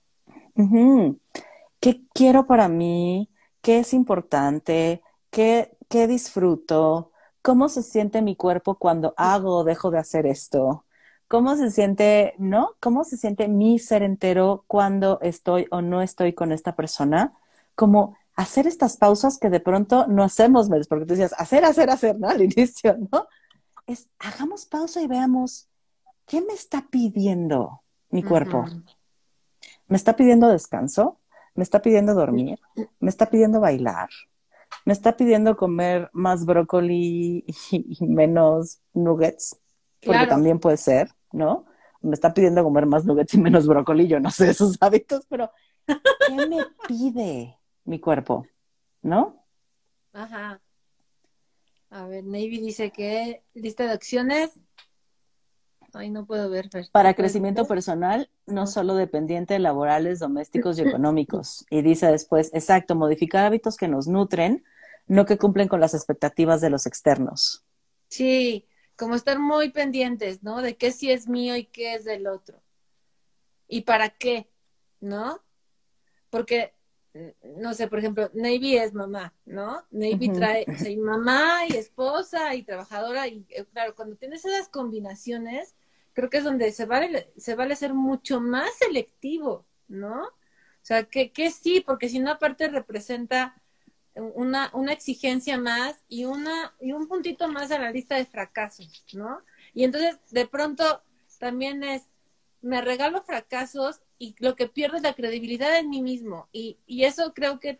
¿Qué 1.79 2.01
quiero 2.13 2.47
para 2.47 2.67
mí? 2.67 3.29
¿Qué 3.61 3.79
es 3.79 3.93
importante? 3.93 5.01
¿Qué, 5.29 5.77
¿Qué 5.87 6.07
disfruto? 6.07 7.11
¿Cómo 7.41 7.69
se 7.69 7.83
siente 7.83 8.21
mi 8.21 8.35
cuerpo 8.35 8.75
cuando 8.75 9.13
hago 9.15 9.57
o 9.57 9.63
dejo 9.63 9.91
de 9.91 9.99
hacer 9.99 10.25
esto? 10.25 10.85
¿Cómo 11.29 11.55
se 11.55 11.69
siente, 11.69 12.33
no? 12.39 12.75
¿Cómo 12.79 13.03
se 13.03 13.15
siente 13.15 13.47
mi 13.47 13.77
ser 13.77 14.01
entero 14.01 14.63
cuando 14.65 15.19
estoy 15.21 15.67
o 15.69 15.79
no 15.79 16.01
estoy 16.01 16.33
con 16.33 16.51
esta 16.51 16.75
persona? 16.75 17.33
Como 17.75 18.17
hacer 18.33 18.65
estas 18.65 18.97
pausas 18.97 19.37
que 19.37 19.51
de 19.51 19.59
pronto 19.59 20.07
no 20.07 20.23
hacemos, 20.23 20.67
porque 20.87 21.05
tú 21.05 21.13
decías, 21.13 21.35
hacer, 21.37 21.65
hacer, 21.65 21.91
hacer, 21.91 22.19
¿no? 22.19 22.29
Al 22.29 22.41
inicio, 22.41 22.97
¿no? 23.11 23.27
Es, 23.85 24.09
hagamos 24.17 24.65
pausa 24.65 25.03
y 25.03 25.07
veamos, 25.07 25.69
¿qué 26.25 26.41
me 26.41 26.53
está 26.53 26.87
pidiendo 26.89 27.83
mi 28.09 28.23
cuerpo? 28.23 28.65
¿Me 29.87 29.97
está 29.97 30.15
pidiendo 30.15 30.47
descanso? 30.47 31.19
¿Me 31.53 31.61
está 31.61 31.79
pidiendo 31.83 32.15
dormir? 32.15 32.59
¿Me 32.99 33.11
está 33.11 33.27
pidiendo 33.27 33.59
bailar? 33.59 34.09
¿Me 34.83 34.93
está 34.93 35.15
pidiendo 35.15 35.55
comer 35.55 36.09
más 36.11 36.43
brócoli 36.43 37.45
y 37.69 38.05
menos 38.07 38.81
nuggets? 38.93 39.59
Porque 40.03 40.25
también 40.25 40.59
puede 40.59 40.77
ser, 40.77 41.13
¿no? 41.31 41.65
Me 42.01 42.13
está 42.13 42.33
pidiendo 42.33 42.63
comer 42.63 42.85
más 42.85 43.05
nuggets 43.05 43.33
y 43.33 43.37
menos 43.39 43.67
brócoli, 43.67 44.07
yo 44.07 44.19
no 44.19 44.31
sé 44.31 44.49
esos 44.49 44.77
hábitos, 44.81 45.25
pero 45.27 45.51
¿qué 45.85 46.47
me 46.47 46.65
pide? 46.87 47.59
mi 47.89 47.99
cuerpo, 47.99 48.45
¿no? 49.01 49.43
Ajá. 50.13 50.61
A 51.89 52.05
ver, 52.05 52.23
Navy 52.23 52.59
dice 52.59 52.91
que 52.91 53.43
lista 53.55 53.83
de 53.83 53.91
acciones. 53.91 54.51
Ay, 55.91 56.11
no 56.11 56.27
puedo 56.27 56.51
ver. 56.51 56.69
Para 56.91 57.15
crecimiento 57.15 57.65
personal, 57.65 58.29
no 58.45 58.67
solo 58.67 58.93
dependiente 58.93 59.55
de 59.55 59.59
laborales, 59.59 60.19
domésticos 60.19 60.77
y 60.77 60.83
económicos. 60.83 61.65
Y 61.71 61.81
dice 61.81 62.05
después, 62.11 62.51
exacto, 62.53 62.95
modificar 62.95 63.45
hábitos 63.45 63.75
que 63.75 63.87
nos 63.87 64.07
nutren, 64.07 64.63
no 65.07 65.25
que 65.25 65.39
cumplen 65.39 65.67
con 65.67 65.79
las 65.79 65.95
expectativas 65.95 66.61
de 66.61 66.69
los 66.69 66.85
externos. 66.85 67.65
Sí, 68.07 68.67
como 68.99 69.15
estar 69.15 69.39
muy 69.39 69.69
pendientes, 69.69 70.43
¿no? 70.43 70.61
De 70.61 70.75
qué 70.75 70.91
sí 70.91 71.09
es 71.09 71.27
mío 71.27 71.55
y 71.55 71.65
qué 71.65 71.95
es 71.95 72.03
del 72.03 72.27
otro. 72.27 72.61
¿Y 73.67 73.81
para 73.81 74.09
qué? 74.09 74.49
¿No? 74.99 75.41
Porque 76.29 76.75
no 77.43 77.73
sé, 77.73 77.87
por 77.87 77.99
ejemplo, 77.99 78.29
Navy 78.33 78.77
es 78.77 78.93
mamá, 78.93 79.33
¿no? 79.45 79.83
Navy 79.89 80.29
trae, 80.29 80.65
mamá 80.97 81.65
y 81.67 81.75
esposa 81.75 82.53
y 82.55 82.63
trabajadora 82.63 83.27
y 83.27 83.45
eh, 83.49 83.65
claro, 83.71 83.95
cuando 83.95 84.15
tienes 84.15 84.45
esas 84.45 84.69
combinaciones, 84.69 85.75
creo 86.13 86.29
que 86.29 86.37
es 86.37 86.43
donde 86.43 86.71
se 86.71 86.85
vale, 86.85 87.31
se 87.37 87.55
vale 87.55 87.75
ser 87.75 87.93
mucho 87.93 88.39
más 88.41 88.69
selectivo, 88.77 89.65
¿no? 89.87 90.23
O 90.23 90.85
sea, 90.89 91.03
que, 91.03 91.31
que 91.31 91.51
sí, 91.51 91.81
porque 91.85 92.09
si 92.09 92.19
no 92.19 92.31
aparte 92.31 92.67
representa 92.67 93.58
una, 94.19 94.69
una 94.73 94.93
exigencia 94.93 95.57
más 95.57 96.03
y 96.07 96.25
una, 96.25 96.73
y 96.79 96.91
un 96.91 97.07
puntito 97.07 97.47
más 97.47 97.71
a 97.71 97.79
la 97.79 97.91
lista 97.91 98.15
de 98.15 98.25
fracasos, 98.25 99.05
¿no? 99.13 99.41
Y 99.73 99.83
entonces 99.83 100.19
de 100.31 100.47
pronto 100.47 101.03
también 101.39 101.83
es, 101.83 102.03
me 102.61 102.81
regalo 102.81 103.21
fracasos 103.23 104.01
y 104.17 104.35
lo 104.39 104.55
que 104.55 104.67
pierdo 104.67 104.97
es 104.97 105.03
la 105.03 105.13
credibilidad 105.13 105.77
en 105.77 105.89
mí 105.89 106.01
mismo. 106.01 106.49
Y, 106.51 106.77
y 106.85 107.05
eso 107.05 107.33
creo 107.33 107.59
que 107.59 107.79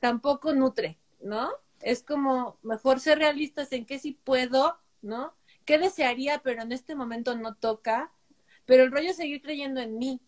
tampoco 0.00 0.52
nutre, 0.52 0.98
¿no? 1.20 1.50
Es 1.80 2.02
como 2.02 2.58
mejor 2.62 3.00
ser 3.00 3.18
realistas 3.18 3.72
en 3.72 3.86
qué 3.86 3.98
sí 3.98 4.18
puedo, 4.24 4.78
¿no? 5.02 5.34
¿Qué 5.64 5.78
desearía, 5.78 6.40
pero 6.42 6.62
en 6.62 6.72
este 6.72 6.94
momento 6.94 7.34
no 7.34 7.54
toca? 7.54 8.12
Pero 8.66 8.84
el 8.84 8.92
rollo 8.92 9.10
es 9.10 9.16
seguir 9.16 9.40
creyendo 9.42 9.80
en 9.80 9.98
mí. 9.98 10.20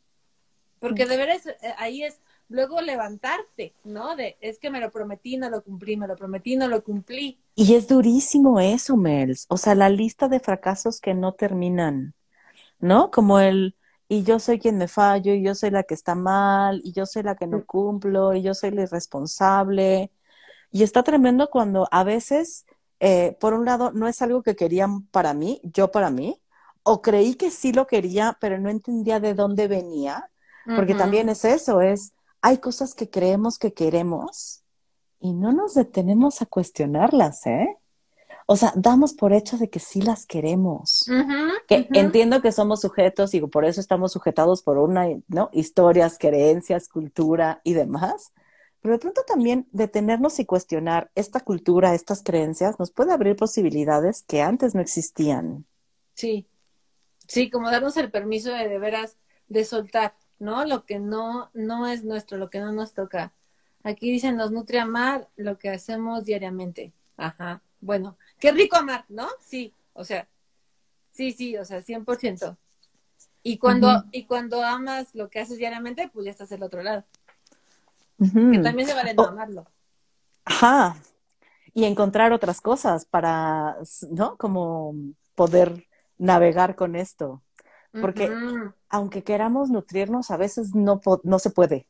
Porque 0.78 1.06
de 1.06 1.16
veras 1.16 1.46
eh, 1.46 1.56
ahí 1.78 2.02
es 2.02 2.20
luego 2.48 2.80
levantarte, 2.80 3.74
¿no? 3.84 4.16
De 4.16 4.36
es 4.40 4.58
que 4.58 4.70
me 4.70 4.80
lo 4.80 4.90
prometí, 4.90 5.36
no 5.36 5.50
lo 5.50 5.62
cumplí, 5.62 5.96
me 5.96 6.06
lo 6.06 6.16
prometí, 6.16 6.56
no 6.56 6.68
lo 6.68 6.82
cumplí. 6.82 7.38
Y 7.54 7.74
es 7.74 7.88
durísimo 7.88 8.60
eso, 8.60 8.96
Mels. 8.96 9.46
O 9.48 9.56
sea, 9.56 9.74
la 9.74 9.88
lista 9.88 10.28
de 10.28 10.40
fracasos 10.40 11.00
que 11.00 11.14
no 11.14 11.32
terminan, 11.32 12.14
¿no? 12.78 13.10
Como 13.10 13.40
el, 13.40 13.76
y 14.08 14.22
yo 14.22 14.38
soy 14.38 14.58
quien 14.58 14.78
me 14.78 14.88
fallo, 14.88 15.32
y 15.34 15.42
yo 15.42 15.54
soy 15.54 15.70
la 15.70 15.82
que 15.82 15.94
está 15.94 16.14
mal, 16.14 16.80
y 16.84 16.92
yo 16.92 17.06
soy 17.06 17.22
la 17.22 17.34
que 17.36 17.46
no 17.46 17.64
cumplo, 17.64 18.34
y 18.34 18.42
yo 18.42 18.54
soy 18.54 18.70
la 18.70 18.82
irresponsable. 18.82 20.10
Y 20.70 20.82
está 20.82 21.02
tremendo 21.02 21.48
cuando 21.50 21.88
a 21.90 22.04
veces, 22.04 22.66
eh, 23.00 23.36
por 23.40 23.54
un 23.54 23.64
lado, 23.64 23.92
no 23.92 24.08
es 24.08 24.22
algo 24.22 24.42
que 24.42 24.56
querían 24.56 25.06
para 25.06 25.34
mí, 25.34 25.60
yo 25.64 25.90
para 25.90 26.10
mí, 26.10 26.40
o 26.82 27.02
creí 27.02 27.34
que 27.34 27.50
sí 27.50 27.72
lo 27.72 27.86
quería, 27.86 28.36
pero 28.40 28.58
no 28.58 28.70
entendía 28.70 29.18
de 29.20 29.34
dónde 29.34 29.68
venía, 29.68 30.30
porque 30.76 30.94
también 30.96 31.28
es 31.28 31.44
eso, 31.44 31.80
es, 31.80 32.15
hay 32.40 32.58
cosas 32.58 32.94
que 32.94 33.10
creemos 33.10 33.58
que 33.58 33.72
queremos 33.72 34.62
y 35.20 35.32
no 35.32 35.52
nos 35.52 35.74
detenemos 35.74 36.42
a 36.42 36.46
cuestionarlas, 36.46 37.46
¿eh? 37.46 37.78
O 38.48 38.56
sea, 38.56 38.72
damos 38.76 39.12
por 39.12 39.32
hecho 39.32 39.58
de 39.58 39.68
que 39.68 39.80
sí 39.80 40.00
las 40.00 40.24
queremos. 40.24 41.04
que 41.66 41.88
entiendo 41.92 42.40
que 42.40 42.52
somos 42.52 42.80
sujetos 42.80 43.34
y 43.34 43.40
por 43.40 43.64
eso 43.64 43.80
estamos 43.80 44.12
sujetados 44.12 44.62
por 44.62 44.78
una, 44.78 45.08
¿no? 45.26 45.50
Historias, 45.52 46.16
creencias, 46.18 46.88
cultura 46.88 47.60
y 47.64 47.72
demás. 47.72 48.32
Pero 48.80 48.94
de 48.94 49.00
pronto 49.00 49.22
también 49.26 49.66
detenernos 49.72 50.38
y 50.38 50.44
cuestionar 50.44 51.10
esta 51.16 51.40
cultura, 51.40 51.94
estas 51.94 52.22
creencias, 52.22 52.78
nos 52.78 52.92
puede 52.92 53.12
abrir 53.12 53.34
posibilidades 53.34 54.22
que 54.22 54.42
antes 54.42 54.76
no 54.76 54.80
existían. 54.80 55.66
Sí, 56.14 56.46
sí, 57.26 57.50
como 57.50 57.68
darnos 57.68 57.96
el 57.96 58.12
permiso 58.12 58.52
de 58.52 58.68
de 58.68 58.78
veras 58.78 59.16
de 59.48 59.64
soltar, 59.64 60.14
¿no? 60.38 60.64
Lo 60.64 60.84
que 60.84 60.98
no, 60.98 61.50
no 61.54 61.86
es 61.86 62.04
nuestro, 62.04 62.38
lo 62.38 62.50
que 62.50 62.60
no 62.60 62.72
nos 62.72 62.92
toca. 62.92 63.32
Aquí 63.82 64.10
dicen, 64.10 64.36
nos 64.36 64.50
nutre 64.50 64.80
amar 64.80 65.28
lo 65.36 65.58
que 65.58 65.70
hacemos 65.70 66.24
diariamente. 66.24 66.92
Ajá. 67.16 67.62
Bueno, 67.80 68.16
qué 68.38 68.52
rico 68.52 68.76
amar, 68.76 69.04
¿no? 69.08 69.28
Sí, 69.40 69.72
o 69.92 70.04
sea, 70.04 70.28
sí, 71.12 71.32
sí, 71.32 71.56
o 71.56 71.64
sea, 71.64 71.82
100%. 71.82 72.56
Y 73.42 73.58
cuando, 73.58 74.04
y 74.10 74.24
cuando 74.24 74.62
amas 74.62 75.14
lo 75.14 75.30
que 75.30 75.38
haces 75.38 75.58
diariamente, 75.58 76.10
pues 76.12 76.24
ya 76.24 76.32
estás 76.32 76.48
del 76.48 76.64
otro 76.64 76.82
lado. 76.82 77.04
Que 78.18 78.58
también 78.58 78.88
se 78.88 78.94
vale 78.94 79.14
no 79.14 79.24
amarlo. 79.24 79.66
Ajá. 80.44 80.96
Y 81.72 81.84
encontrar 81.84 82.32
otras 82.32 82.60
cosas 82.60 83.04
para, 83.04 83.76
¿no? 84.10 84.36
Como 84.36 84.94
poder 85.36 85.86
navegar 86.18 86.74
con 86.74 86.96
esto. 86.96 87.42
Porque 88.00 88.30
aunque 88.88 89.22
queramos 89.22 89.70
nutrirnos, 89.70 90.30
a 90.30 90.36
veces 90.36 90.74
no, 90.74 91.00
no 91.22 91.38
se 91.38 91.50
puede. 91.50 91.86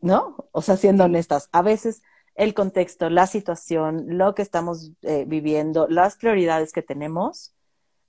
¿No? 0.00 0.48
O 0.52 0.62
sea, 0.62 0.76
siendo 0.76 1.04
honestas, 1.04 1.48
a 1.52 1.62
veces 1.62 2.02
el 2.34 2.54
contexto, 2.54 3.10
la 3.10 3.26
situación, 3.26 4.18
lo 4.18 4.34
que 4.34 4.42
estamos 4.42 4.92
eh, 5.02 5.24
viviendo, 5.26 5.86
las 5.88 6.16
prioridades 6.16 6.72
que 6.72 6.82
tenemos, 6.82 7.54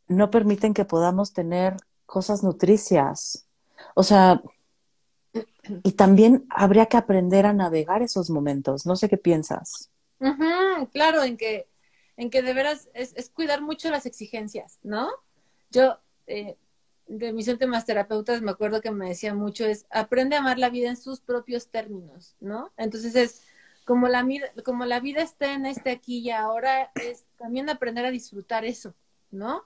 no 0.08 0.32
permiten 0.32 0.74
que 0.74 0.86
podamos 0.86 1.34
tener 1.34 1.78
cosas 2.06 2.44
nutricias. 2.44 3.48
O 3.96 4.04
sea, 4.04 4.42
y 5.84 5.94
también 5.94 6.46
habría 6.50 6.86
que 6.88 6.98
aprender 6.98 7.46
a 7.46 7.54
navegar 7.54 8.02
esos 8.02 8.30
momentos. 8.30 8.86
No 8.86 8.96
sé 8.96 9.10
qué 9.10 9.18
piensas. 9.18 9.90
claro, 10.92 11.24
en 11.24 11.38
que, 11.38 11.68
en 12.18 12.30
que 12.30 12.42
de 12.42 12.54
veras 12.54 12.90
es, 12.94 13.14
es 13.16 13.30
cuidar 13.30 13.62
mucho 13.62 13.90
las 13.90 14.06
exigencias, 14.06 14.80
¿no? 14.84 15.10
Yo, 15.72 16.00
eh, 16.28 16.58
de 17.08 17.34
mis 17.34 17.48
últimas 17.48 17.86
terapeutas, 17.86 18.42
me 18.42 18.52
acuerdo 18.52 18.82
que 18.82 18.92
me 18.92 19.10
decía 19.10 19.34
mucho, 19.34 19.66
es 19.66 19.86
aprende 19.90 20.36
a 20.36 20.40
amar 20.40 20.60
la 20.60 20.70
vida 20.70 20.90
en 20.90 20.98
sus 20.98 21.20
propios 21.20 21.68
términos, 21.68 22.36
¿no? 22.40 22.72
Entonces 22.78 23.16
es 23.16 23.42
como 23.86 24.08
la, 24.08 24.26
como 24.64 24.86
la 24.86 25.00
vida 25.00 25.22
está 25.22 25.54
en 25.54 25.66
este 25.66 25.92
aquí 25.92 26.20
y 26.20 26.32
ahora, 26.32 26.92
es 26.96 27.26
también 27.38 27.70
aprender 27.70 28.06
a 28.06 28.12
disfrutar 28.12 28.66
eso, 28.66 28.96
¿no? 29.32 29.64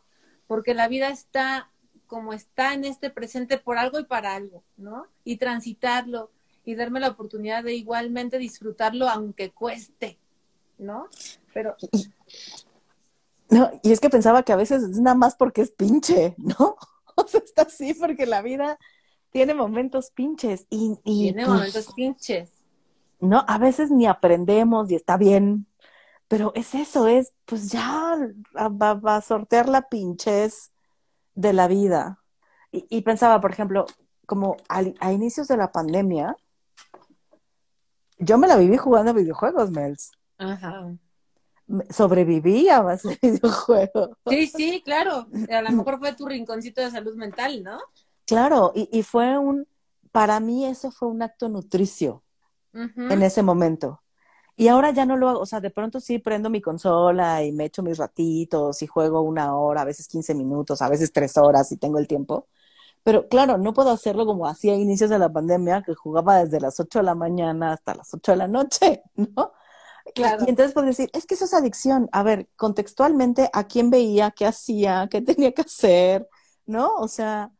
Porque 0.47 0.73
la 0.73 0.87
vida 0.87 1.09
está 1.09 1.69
como 2.07 2.33
está 2.33 2.73
en 2.73 2.85
este 2.85 3.09
presente 3.09 3.57
por 3.57 3.77
algo 3.77 3.99
y 3.99 4.05
para 4.05 4.33
algo, 4.33 4.63
¿no? 4.77 5.07
Y 5.23 5.37
transitarlo 5.37 6.31
y 6.63 6.75
darme 6.75 6.99
la 6.99 7.09
oportunidad 7.09 7.63
de 7.63 7.75
igualmente 7.75 8.37
disfrutarlo 8.37 9.07
aunque 9.09 9.51
cueste, 9.51 10.17
¿no? 10.77 11.09
Pero... 11.57 11.75
No, 13.49 13.71
y 13.81 13.93
es 13.93 14.01
que 14.01 14.09
pensaba 14.09 14.43
que 14.43 14.51
a 14.51 14.57
veces 14.57 14.83
es 14.83 14.99
nada 14.99 15.15
más 15.15 15.37
porque 15.37 15.61
es 15.61 15.71
pinche, 15.71 16.35
¿no? 16.37 16.75
O 17.15 17.25
sea, 17.25 17.39
está 17.39 17.61
así 17.61 17.93
porque 17.93 18.25
la 18.25 18.41
vida 18.41 18.77
tiene 19.31 19.53
momentos 19.53 20.11
pinches 20.11 20.67
y... 20.69 20.97
tiene 20.97 21.45
pues 21.45 21.47
momentos 21.47 21.93
pinches 21.95 22.51
¿no? 23.19 23.43
A 23.47 23.57
veces 23.57 23.91
ni 23.91 24.05
aprendemos 24.05 24.91
y 24.91 24.95
está 24.95 25.17
bien, 25.17 25.67
pero 26.27 26.51
es 26.55 26.75
eso, 26.75 27.07
es 27.07 27.33
pues 27.45 27.71
ya 27.71 28.17
va, 28.55 29.15
a 29.15 29.21
sortear 29.21 29.69
la 29.69 29.83
pinches 29.89 30.71
de 31.35 31.53
la 31.53 31.67
vida. 31.67 32.19
Y, 32.71 33.01
pensaba, 33.01 33.39
por 33.39 33.51
ejemplo, 33.51 33.85
como 34.25 34.57
a, 34.67 35.11
inicios 35.11 35.47
de 35.47 35.57
la 35.57 35.71
pandemia, 35.71 36.35
yo 38.19 38.37
me 38.37 38.47
la 38.47 38.57
viví 38.57 38.77
jugando 38.77 39.13
videojuegos, 39.13 39.71
Mels. 39.71 40.11
Ajá. 40.37 40.93
Sobreviví 41.89 42.69
a 42.69 42.81
base 42.81 43.07
de 43.21 43.31
videojuegos. 43.31 44.09
Sí, 44.27 44.47
sí, 44.47 44.81
claro. 44.83 45.27
A 45.49 45.61
lo 45.61 45.71
mejor 45.71 45.99
fue 45.99 46.13
tu 46.13 46.25
rinconcito 46.25 46.81
de 46.81 46.91
salud 46.91 47.15
mental, 47.15 47.63
¿no? 47.63 47.79
Claro, 48.25 48.71
y, 48.75 48.89
y 48.91 49.03
fue 49.03 49.37
un, 49.37 49.67
para 50.11 50.39
mí 50.39 50.65
eso 50.65 50.91
fue 50.91 51.07
un 51.07 51.21
acto 51.21 51.47
nutricio 51.49 52.23
en 52.73 53.23
ese 53.23 53.41
momento. 53.41 54.01
Y 54.55 54.67
ahora 54.67 54.91
ya 54.91 55.05
no 55.05 55.17
lo 55.17 55.29
hago, 55.29 55.39
o 55.39 55.45
sea, 55.45 55.61
de 55.61 55.69
pronto 55.69 55.99
sí 55.99 56.17
prendo 56.17 56.49
mi 56.49 56.61
consola 56.61 57.43
y 57.43 57.51
me 57.51 57.65
echo 57.65 57.83
mis 57.83 57.97
ratitos 57.97 58.81
y 58.81 58.87
juego 58.87 59.21
una 59.21 59.55
hora, 59.55 59.81
a 59.81 59.85
veces 59.85 60.07
15 60.07 60.33
minutos, 60.33 60.81
a 60.81 60.89
veces 60.89 61.13
tres 61.13 61.37
horas 61.37 61.67
si 61.67 61.77
tengo 61.77 61.99
el 61.99 62.07
tiempo. 62.07 62.47
Pero 63.03 63.27
claro, 63.29 63.57
no 63.57 63.73
puedo 63.73 63.91
hacerlo 63.91 64.25
como 64.25 64.47
hacía 64.47 64.73
a 64.73 64.75
inicios 64.75 65.09
de 65.09 65.19
la 65.19 65.31
pandemia, 65.31 65.83
que 65.83 65.93
jugaba 65.93 66.43
desde 66.43 66.59
las 66.59 66.79
8 66.79 66.99
de 66.99 67.05
la 67.05 67.15
mañana 67.15 67.73
hasta 67.73 67.95
las 67.95 68.13
8 68.13 68.31
de 68.31 68.37
la 68.37 68.47
noche, 68.47 69.03
¿no? 69.15 69.53
Claro. 70.15 70.45
Y 70.45 70.49
entonces 70.49 70.73
puedo 70.73 70.87
decir, 70.87 71.09
es 71.13 71.25
que 71.25 71.35
eso 71.35 71.45
es 71.45 71.53
adicción. 71.53 72.09
A 72.11 72.23
ver, 72.23 72.47
contextualmente, 72.55 73.49
¿a 73.53 73.67
quién 73.67 73.89
veía? 73.89 74.31
¿Qué 74.31 74.45
hacía? 74.45 75.07
¿Qué 75.09 75.21
tenía 75.21 75.51
que 75.51 75.61
hacer? 75.61 76.27
¿No? 76.65 76.95
O 76.95 77.07
sea, 77.07 77.51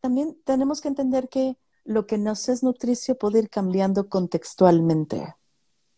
también 0.00 0.38
tenemos 0.44 0.80
que 0.80 0.88
entender 0.88 1.28
que 1.28 1.56
lo 1.84 2.06
que 2.06 2.18
nos 2.18 2.48
es 2.48 2.62
nutricio 2.62 3.16
puede 3.18 3.40
ir 3.40 3.50
cambiando 3.50 4.08
contextualmente. 4.08 5.34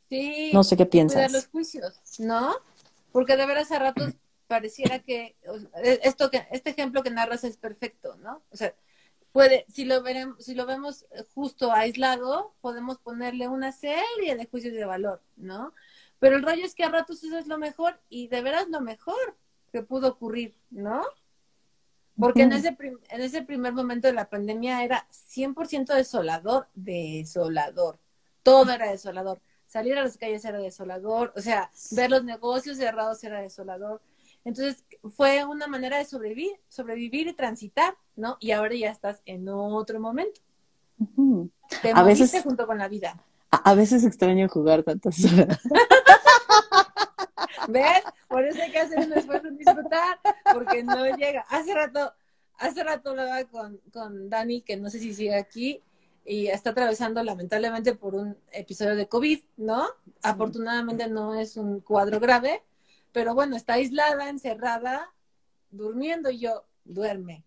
Sí. 0.08 0.50
No 0.52 0.64
sé 0.64 0.76
qué 0.76 0.86
piensas. 0.86 1.32
los 1.32 1.48
juicios, 1.48 1.94
¿no? 2.18 2.54
Porque 3.12 3.36
de 3.36 3.46
veras 3.46 3.70
a 3.72 3.78
ratos 3.78 4.14
pareciera 4.46 4.98
que 4.98 5.36
e, 5.82 6.00
esto 6.02 6.30
que 6.30 6.46
este 6.50 6.70
ejemplo 6.70 7.02
que 7.02 7.10
narras 7.10 7.44
es 7.44 7.56
perfecto, 7.56 8.16
¿no? 8.16 8.42
O 8.50 8.56
sea, 8.56 8.74
puede 9.32 9.64
si 9.68 9.84
lo 9.84 10.02
veremos 10.02 10.44
si 10.44 10.54
lo 10.54 10.66
vemos 10.66 11.06
justo 11.34 11.72
aislado, 11.72 12.54
podemos 12.60 12.98
ponerle 12.98 13.48
una 13.48 13.72
serie 13.72 14.36
de 14.36 14.46
juicios 14.46 14.74
de 14.74 14.84
valor, 14.84 15.22
¿no? 15.36 15.72
Pero 16.18 16.36
el 16.36 16.42
rollo 16.42 16.64
es 16.64 16.74
que 16.74 16.84
a 16.84 16.88
ratos 16.88 17.24
eso 17.24 17.38
es 17.38 17.48
lo 17.48 17.58
mejor 17.58 18.00
y 18.08 18.28
de 18.28 18.42
veras 18.42 18.68
lo 18.68 18.80
mejor 18.80 19.36
que 19.72 19.82
pudo 19.82 20.08
ocurrir, 20.08 20.56
¿no? 20.70 21.02
Porque 22.18 22.42
en 22.42 22.52
ese, 22.52 22.76
en 22.78 23.20
ese 23.20 23.42
primer 23.42 23.72
momento 23.72 24.06
de 24.06 24.12
la 24.12 24.28
pandemia 24.28 24.84
era 24.84 25.08
100% 25.10 25.94
desolador, 25.94 26.68
desolador. 26.74 27.98
Todo 28.42 28.70
era 28.70 28.90
desolador. 28.90 29.40
Salir 29.66 29.96
a 29.96 30.02
las 30.02 30.18
calles 30.18 30.44
era 30.44 30.58
desolador, 30.58 31.32
o 31.34 31.40
sea, 31.40 31.70
ver 31.92 32.10
los 32.10 32.22
negocios 32.22 32.76
cerrados 32.76 33.24
era 33.24 33.40
desolador. 33.40 34.02
Entonces 34.44 34.84
fue 35.16 35.44
una 35.44 35.66
manera 35.66 35.98
de 35.98 36.04
sobrevivir, 36.04 36.52
sobrevivir 36.68 37.28
y 37.28 37.32
transitar, 37.32 37.96
¿no? 38.16 38.36
Y 38.40 38.50
ahora 38.50 38.74
ya 38.74 38.90
estás 38.90 39.22
en 39.24 39.48
otro 39.48 40.00
momento. 40.00 40.40
Te 41.80 41.92
a 41.92 42.02
veces 42.02 42.42
junto 42.42 42.66
con 42.66 42.78
la 42.78 42.88
vida. 42.88 43.22
A, 43.50 43.74
veces 43.74 44.04
extraño 44.04 44.48
jugar 44.48 44.82
tantas 44.82 45.24
horas. 45.24 45.60
¿Ves? 47.68 48.02
Por 48.28 48.44
eso 48.44 48.62
hay 48.62 48.70
que 48.70 48.78
hacer 48.78 48.98
un 48.98 49.12
esfuerzo 49.12 49.48
en 49.48 49.58
disfrutar, 49.58 50.18
porque 50.52 50.82
no 50.82 51.04
llega. 51.16 51.44
Hace 51.50 51.74
rato, 51.74 52.12
hace 52.56 52.82
rato 52.82 53.10
hablaba 53.10 53.44
con, 53.44 53.78
con 53.92 54.30
Dani, 54.30 54.62
que 54.62 54.76
no 54.76 54.88
sé 54.88 55.00
si 55.00 55.12
sigue 55.12 55.36
aquí, 55.36 55.82
y 56.24 56.46
está 56.46 56.70
atravesando 56.70 57.22
lamentablemente 57.22 57.94
por 57.94 58.14
un 58.14 58.36
episodio 58.52 58.96
de 58.96 59.06
COVID, 59.06 59.40
¿no? 59.58 59.84
Afortunadamente 60.22 61.08
no 61.08 61.34
es 61.34 61.56
un 61.56 61.80
cuadro 61.80 62.20
grave, 62.20 62.62
pero 63.12 63.34
bueno, 63.34 63.56
está 63.56 63.74
aislada, 63.74 64.28
encerrada, 64.28 65.14
durmiendo 65.70 66.30
y 66.30 66.38
yo, 66.38 66.66
duerme, 66.84 67.44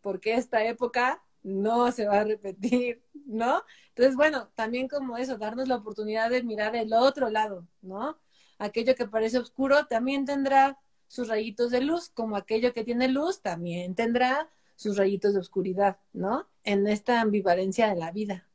porque 0.00 0.34
esta 0.34 0.64
época 0.64 1.22
no 1.42 1.90
se 1.92 2.06
va 2.06 2.20
a 2.20 2.24
repetir, 2.24 3.02
¿no? 3.26 3.62
Entonces, 3.88 4.16
bueno, 4.16 4.48
también 4.54 4.88
como 4.88 5.16
eso, 5.16 5.38
darnos 5.38 5.68
la 5.68 5.76
oportunidad 5.76 6.30
de 6.30 6.42
mirar 6.42 6.76
el 6.76 6.92
otro 6.92 7.30
lado, 7.30 7.66
¿no? 7.82 8.18
Aquello 8.58 8.94
que 8.94 9.06
parece 9.06 9.38
oscuro 9.38 9.86
también 9.86 10.26
tendrá 10.26 10.78
sus 11.08 11.28
rayitos 11.28 11.70
de 11.70 11.80
luz, 11.80 12.10
como 12.10 12.36
aquello 12.36 12.72
que 12.72 12.84
tiene 12.84 13.08
luz 13.08 13.40
también 13.42 13.94
tendrá 13.94 14.48
sus 14.76 14.96
rayitos 14.96 15.34
de 15.34 15.40
oscuridad, 15.40 15.98
¿no? 16.12 16.46
En 16.64 16.86
esta 16.86 17.20
ambivalencia 17.20 17.88
de 17.88 17.96
la 17.96 18.12
vida. 18.12 18.46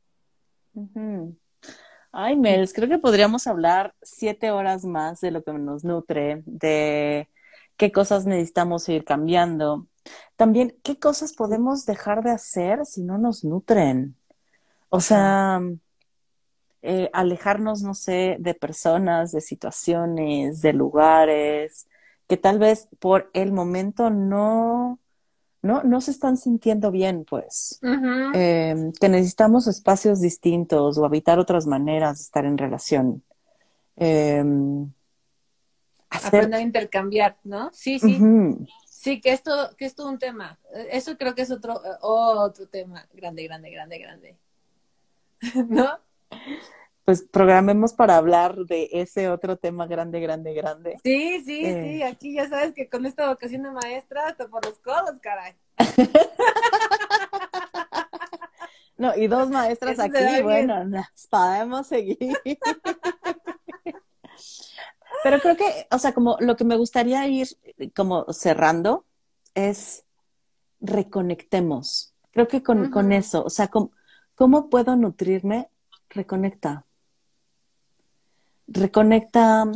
Ay, 2.18 2.34
Mels, 2.34 2.72
creo 2.72 2.88
que 2.88 2.98
podríamos 2.98 3.46
hablar 3.46 3.94
siete 4.00 4.50
horas 4.50 4.86
más 4.86 5.20
de 5.20 5.30
lo 5.30 5.42
que 5.44 5.52
nos 5.52 5.84
nutre, 5.84 6.42
de 6.46 7.28
qué 7.76 7.92
cosas 7.92 8.24
necesitamos 8.24 8.88
ir 8.88 9.04
cambiando. 9.04 9.86
También, 10.34 10.74
¿qué 10.82 10.98
cosas 10.98 11.34
podemos 11.34 11.84
dejar 11.84 12.22
de 12.22 12.30
hacer 12.30 12.86
si 12.86 13.02
no 13.02 13.18
nos 13.18 13.44
nutren? 13.44 14.16
O 14.88 15.00
sea, 15.00 15.60
eh, 16.80 17.10
alejarnos, 17.12 17.82
no 17.82 17.92
sé, 17.92 18.38
de 18.40 18.54
personas, 18.54 19.32
de 19.32 19.42
situaciones, 19.42 20.62
de 20.62 20.72
lugares, 20.72 21.86
que 22.28 22.38
tal 22.38 22.58
vez 22.58 22.88
por 22.98 23.28
el 23.34 23.52
momento 23.52 24.08
no 24.08 24.98
¿no? 25.66 25.82
No 25.82 26.00
se 26.00 26.10
están 26.10 26.36
sintiendo 26.36 26.90
bien, 26.90 27.24
pues. 27.24 27.80
Em, 27.82 28.92
que 28.92 29.08
necesitamos 29.08 29.66
espacios 29.66 30.20
distintos 30.20 30.96
o 30.96 31.04
habitar 31.04 31.38
otras 31.38 31.66
maneras 31.66 32.18
de 32.18 32.22
estar 32.22 32.44
en 32.44 32.56
relación. 32.56 33.22
Eh, 33.96 34.42
Aprender 36.08 36.54
a 36.54 36.60
intercambiar, 36.62 37.36
¿no? 37.44 37.70
Sí, 37.72 37.98
sí. 37.98 38.18
Sí, 38.88 39.20
que 39.20 39.32
esto, 39.32 39.52
que 39.76 39.84
es 39.84 39.94
todo 39.94 40.08
un 40.08 40.18
tema. 40.18 40.58
Eso 40.90 41.16
creo 41.16 41.34
que 41.34 41.42
es 41.42 41.50
otro, 41.50 41.80
otro 42.00 42.66
tema 42.66 43.06
grande, 43.12 43.44
grande, 43.44 43.70
grande, 43.70 43.98
grande. 43.98 44.36
¿No? 45.68 45.98
Pues 47.06 47.22
programemos 47.22 47.94
para 47.94 48.16
hablar 48.16 48.56
de 48.66 48.90
ese 48.90 49.30
otro 49.30 49.56
tema 49.56 49.86
grande, 49.86 50.18
grande, 50.18 50.52
grande. 50.52 50.98
Sí, 51.04 51.40
sí, 51.44 51.62
sí, 51.62 52.02
eh. 52.02 52.04
aquí 52.04 52.34
ya 52.34 52.48
sabes 52.48 52.74
que 52.74 52.88
con 52.88 53.06
esta 53.06 53.28
vocación 53.28 53.62
de 53.62 53.70
maestra, 53.70 54.26
hasta 54.26 54.48
por 54.48 54.66
los 54.66 54.76
codos, 54.80 55.20
caray. 55.22 55.54
no, 58.98 59.16
y 59.16 59.28
dos 59.28 59.48
maestras 59.50 60.00
aquí, 60.00 60.42
bueno, 60.42 60.82
podemos 61.30 61.86
seguir. 61.86 62.36
Pero 65.22 65.38
creo 65.38 65.56
que, 65.56 65.86
o 65.92 65.98
sea, 66.00 66.12
como 66.12 66.36
lo 66.40 66.56
que 66.56 66.64
me 66.64 66.76
gustaría 66.76 67.24
ir 67.28 67.46
como 67.94 68.32
cerrando 68.32 69.04
es 69.54 70.04
reconectemos. 70.80 72.14
Creo 72.32 72.48
que 72.48 72.64
con, 72.64 72.90
con 72.90 73.12
eso, 73.12 73.44
o 73.44 73.50
sea, 73.50 73.70
¿cómo 74.34 74.70
puedo 74.70 74.96
nutrirme? 74.96 75.68
Reconecta 76.10 76.85
reconecta 78.66 79.70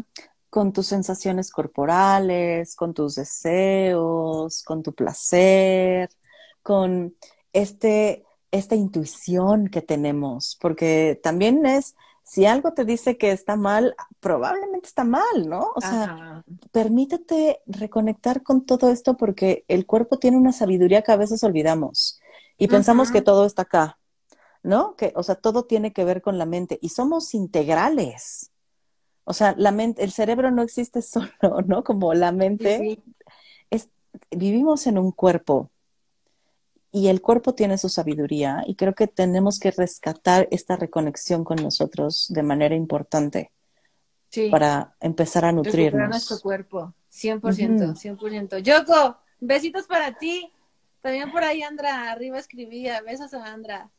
con 0.51 0.73
tus 0.73 0.89
sensaciones 0.89 1.51
corporales, 1.51 2.75
con 2.75 2.93
tus 2.93 3.15
deseos, 3.15 4.63
con 4.65 4.83
tu 4.83 4.93
placer, 4.93 6.11
con 6.63 7.15
este, 7.53 8.25
esta 8.51 8.75
intuición 8.75 9.69
que 9.69 9.81
tenemos, 9.81 10.59
porque 10.61 11.19
también 11.23 11.65
es, 11.67 11.95
si 12.23 12.47
algo 12.47 12.73
te 12.75 12.85
dice 12.85 13.17
que 13.17 13.31
está 13.31 13.57
mal, 13.57 13.95
probablemente 14.21 14.89
está 14.89 15.05
mal, 15.05 15.49
¿no? 15.49 15.71
O 15.75 15.81
sea, 15.81 16.45
permítete 16.73 17.61
reconectar 17.67 18.43
con 18.43 18.67
todo 18.67 18.91
esto 18.91 19.17
porque 19.17 19.65
el 19.69 19.87
cuerpo 19.87 20.19
tiene 20.19 20.37
una 20.37 20.53
sabiduría 20.53 21.03
que 21.03 21.13
a 21.13 21.17
veces 21.17 21.43
olvidamos 21.45 22.21
y 22.59 22.69
pensamos 22.69 23.11
que 23.11 23.23
todo 23.23 23.47
está 23.47 23.63
acá, 23.63 23.99
¿no? 24.63 24.95
Que, 24.97 25.13
o 25.17 25.23
sea, 25.23 25.37
todo 25.37 25.65
tiene 25.65 25.93
que 25.93 26.05
ver 26.05 26.23
con 26.23 26.39
la 26.39 26.47
mente 26.47 26.79
y 26.83 26.91
somos 26.91 27.35
integrales. 27.35 28.51
O 29.31 29.33
sea, 29.33 29.55
la 29.57 29.71
mente, 29.71 30.03
el 30.03 30.11
cerebro 30.11 30.51
no 30.51 30.61
existe 30.61 31.03
solo, 31.03 31.31
¿no? 31.65 31.85
Como 31.85 32.13
la 32.15 32.33
mente. 32.33 33.01
Es, 33.71 33.89
vivimos 34.33 34.89
en 34.89 34.99
un 34.99 35.13
cuerpo 35.13 35.71
y 36.91 37.07
el 37.07 37.21
cuerpo 37.21 37.55
tiene 37.55 37.79
su 37.79 37.89
sabiduría 37.89 38.65
y 38.67 38.75
creo 38.75 38.93
que 38.93 39.07
tenemos 39.07 39.61
que 39.61 39.71
rescatar 39.71 40.49
esta 40.51 40.75
reconexión 40.75 41.45
con 41.45 41.63
nosotros 41.63 42.27
de 42.31 42.43
manera 42.43 42.75
importante 42.75 43.53
para 44.51 44.97
empezar 44.99 45.45
a 45.45 45.53
nutrirnos. 45.53 45.85
Recuperar 45.85 46.09
nuestro 46.09 46.41
cuerpo, 46.41 46.95
100%, 47.13 47.95
100%. 47.95 48.59
Yoko, 48.59 49.17
besitos 49.39 49.87
para 49.87 50.19
ti. 50.19 50.53
También 51.03 51.31
por 51.31 51.45
ahí 51.45 51.63
Andra, 51.63 52.11
arriba 52.11 52.37
escribía, 52.37 53.01
besos 53.03 53.33
a 53.33 53.45
Andra. 53.45 53.93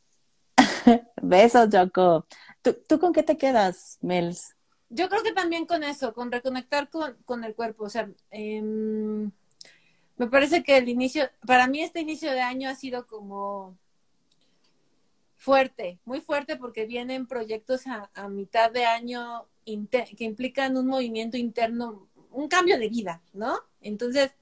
besos, 1.22 1.70
Yoko. 1.70 2.26
¿Tú, 2.60 2.76
¿Tú 2.86 3.00
con 3.00 3.14
qué 3.14 3.22
te 3.22 3.38
quedas, 3.38 3.96
Mels? 4.02 4.54
Yo 4.94 5.08
creo 5.08 5.22
que 5.22 5.32
también 5.32 5.64
con 5.64 5.84
eso, 5.84 6.12
con 6.12 6.30
reconectar 6.30 6.90
con, 6.90 7.44
el 7.44 7.54
cuerpo. 7.54 7.84
O 7.84 7.88
sea, 7.88 8.10
em, 8.30 9.30
me 10.18 10.26
parece 10.28 10.62
que 10.62 10.76
el 10.76 10.88
inicio, 10.88 11.30
para 11.46 11.66
mí 11.66 11.80
este 11.80 12.00
inicio 12.00 12.30
de 12.30 12.42
año 12.42 12.68
ha 12.68 12.74
sido 12.74 13.06
como 13.06 13.78
fuerte, 15.36 15.98
muy 16.04 16.20
fuerte 16.20 16.56
porque 16.56 16.84
vienen 16.86 17.26
proyectos 17.26 17.84
a, 17.86 18.28
mitad 18.28 18.70
de 18.70 18.84
año 18.84 19.46
que 19.64 20.24
implican 20.24 20.76
un 20.76 20.86
movimiento 20.86 21.38
interno, 21.38 22.06
un 22.30 22.48
cambio 22.48 22.78
de 22.78 22.90
vida, 22.90 23.22
¿no? 23.32 23.58
Entonces, 23.80 24.32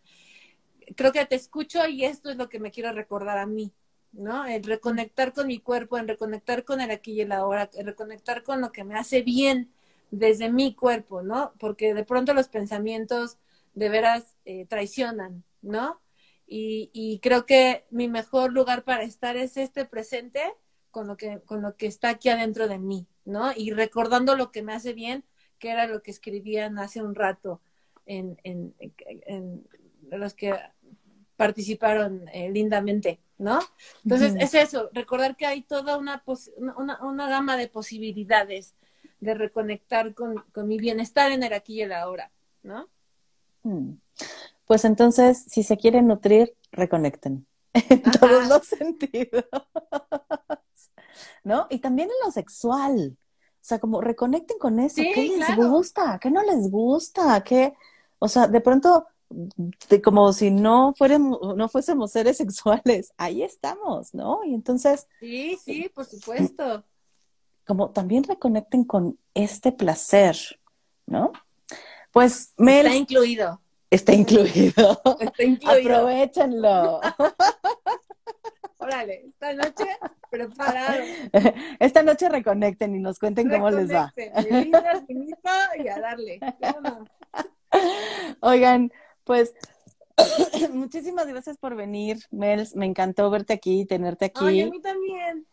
creo 0.96 1.12
que 1.12 1.24
te 1.26 1.36
escucho 1.36 1.86
y 1.86 2.04
esto 2.04 2.28
es 2.30 2.36
lo 2.36 2.48
que 2.48 2.58
me 2.58 2.72
quiero 2.72 2.92
recordar 2.92 3.38
a 3.38 3.46
mí, 3.46 3.72
¿no? 4.12 4.46
El 4.46 4.64
reconectar 4.64 5.32
con 5.32 5.46
mi 5.46 5.60
cuerpo, 5.60 5.96
el 5.96 6.08
reconectar 6.08 6.64
con 6.64 6.80
el 6.80 6.90
aquí 6.90 7.12
y 7.12 7.20
el 7.20 7.32
ahora, 7.32 7.70
el 7.74 7.86
reconectar 7.86 8.42
con 8.42 8.60
lo 8.60 8.72
que 8.72 8.82
me 8.82 8.96
hace 8.96 9.22
bien, 9.22 9.70
desde 10.10 10.50
mi 10.50 10.74
cuerpo, 10.74 11.22
¿no? 11.22 11.52
Porque 11.58 11.94
de 11.94 12.04
pronto 12.04 12.34
los 12.34 12.48
pensamientos 12.48 13.38
de 13.74 13.88
veras 13.88 14.36
eh, 14.44 14.66
traicionan, 14.66 15.44
¿no? 15.62 16.00
Y, 16.46 16.90
y, 16.92 17.20
creo 17.20 17.46
que 17.46 17.86
mi 17.90 18.08
mejor 18.08 18.52
lugar 18.52 18.82
para 18.82 19.04
estar 19.04 19.36
es 19.36 19.56
este 19.56 19.84
presente 19.84 20.42
con 20.90 21.06
lo 21.06 21.16
que, 21.16 21.40
con 21.44 21.62
lo 21.62 21.76
que 21.76 21.86
está 21.86 22.08
aquí 22.08 22.28
adentro 22.28 22.66
de 22.66 22.78
mí, 22.78 23.06
¿no? 23.24 23.52
Y 23.56 23.70
recordando 23.70 24.34
lo 24.34 24.50
que 24.50 24.62
me 24.62 24.72
hace 24.72 24.92
bien, 24.92 25.24
que 25.60 25.70
era 25.70 25.86
lo 25.86 26.02
que 26.02 26.10
escribían 26.10 26.78
hace 26.78 27.02
un 27.02 27.14
rato 27.14 27.60
en, 28.04 28.40
en, 28.42 28.74
en 29.26 29.64
los 30.10 30.34
que 30.34 30.52
participaron 31.40 32.28
eh, 32.34 32.50
lindamente, 32.50 33.18
¿no? 33.38 33.60
Entonces, 34.04 34.34
es 34.38 34.52
eso, 34.52 34.90
recordar 34.92 35.36
que 35.36 35.46
hay 35.46 35.62
toda 35.62 35.96
una, 35.96 36.22
una, 36.76 37.02
una, 37.02 37.28
gama 37.30 37.56
de 37.56 37.66
posibilidades 37.66 38.74
de 39.20 39.34
reconectar 39.34 40.14
con, 40.14 40.44
con, 40.52 40.66
mi 40.66 40.78
bienestar 40.78 41.30
en 41.32 41.42
el 41.42 41.52
aquí 41.52 41.74
y 41.74 41.82
el 41.82 41.92
ahora, 41.92 42.30
¿no? 42.62 42.88
Mm. 43.62 43.92
Pues 44.66 44.84
entonces, 44.84 45.44
si 45.48 45.62
se 45.62 45.76
quieren 45.76 46.06
nutrir, 46.06 46.54
reconecten 46.72 47.46
en 47.72 48.02
todos 48.02 48.48
los 48.48 48.66
sentidos, 48.66 49.44
¿no? 51.44 51.66
Y 51.70 51.78
también 51.78 52.08
en 52.08 52.26
lo 52.26 52.30
sexual. 52.30 53.16
O 53.18 53.62
sea, 53.62 53.78
como 53.78 54.00
reconecten 54.00 54.58
con 54.58 54.80
eso. 54.80 54.96
¿Qué 54.96 55.36
les 55.36 55.56
gusta? 55.56 56.18
¿Qué 56.18 56.30
no 56.30 56.42
les 56.42 56.70
gusta? 56.70 57.42
¿Qué? 57.44 57.74
O 58.18 58.28
sea, 58.28 58.48
de 58.48 58.60
pronto, 58.60 59.06
como 60.02 60.32
si 60.32 60.50
no 60.50 60.94
fuéramos, 60.96 61.56
no 61.56 61.68
fuésemos 61.68 62.12
seres 62.12 62.38
sexuales, 62.38 63.12
ahí 63.18 63.42
estamos, 63.42 64.14
¿no? 64.14 64.44
Y 64.44 64.54
entonces. 64.54 65.06
Sí, 65.20 65.58
sí, 65.62 65.90
por 65.94 66.06
supuesto. 66.06 66.84
Como 67.70 67.90
también 67.90 68.24
reconecten 68.24 68.82
con 68.82 69.16
este 69.32 69.70
placer, 69.70 70.36
¿no? 71.06 71.30
Pues 72.10 72.52
Mel. 72.56 72.86
Está 72.86 72.98
incluido. 72.98 73.60
Está 73.88 74.12
incluido. 74.12 75.00
Está 75.20 75.44
incluido. 75.44 75.94
Aprovechenlo. 75.94 77.00
Órale, 78.78 79.26
esta 79.28 79.52
noche 79.52 79.84
preparado. 80.32 81.04
Esta 81.78 82.02
noche 82.02 82.28
reconecten 82.28 82.96
y 82.96 82.98
nos 82.98 83.20
cuenten 83.20 83.48
cómo 83.48 83.70
les 83.70 83.88
va. 83.88 84.12
y 85.78 85.88
a 85.88 86.00
darle. 86.00 86.40
Oigan, 88.40 88.90
pues 89.22 89.54
muchísimas 90.72 91.28
gracias 91.28 91.56
por 91.56 91.76
venir, 91.76 92.18
Mels. 92.32 92.74
Me 92.74 92.86
encantó 92.86 93.30
verte 93.30 93.52
aquí, 93.52 93.86
tenerte 93.86 94.24
aquí. 94.24 94.44
Ay, 94.44 94.62
a 94.62 94.70
mí 94.70 94.80
también. 94.80 95.46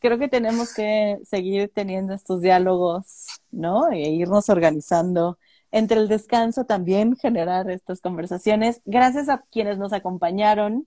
Creo 0.00 0.18
que 0.18 0.28
tenemos 0.28 0.74
que 0.74 1.18
seguir 1.24 1.70
teniendo 1.74 2.14
estos 2.14 2.40
diálogos, 2.40 3.26
¿no? 3.50 3.90
E 3.90 3.98
irnos 4.10 4.48
organizando 4.48 5.38
entre 5.70 5.98
el 6.00 6.08
descanso 6.08 6.64
también 6.64 7.16
generar 7.16 7.70
estas 7.70 8.00
conversaciones. 8.00 8.80
Gracias 8.84 9.28
a 9.28 9.44
quienes 9.50 9.78
nos 9.78 9.92
acompañaron. 9.92 10.86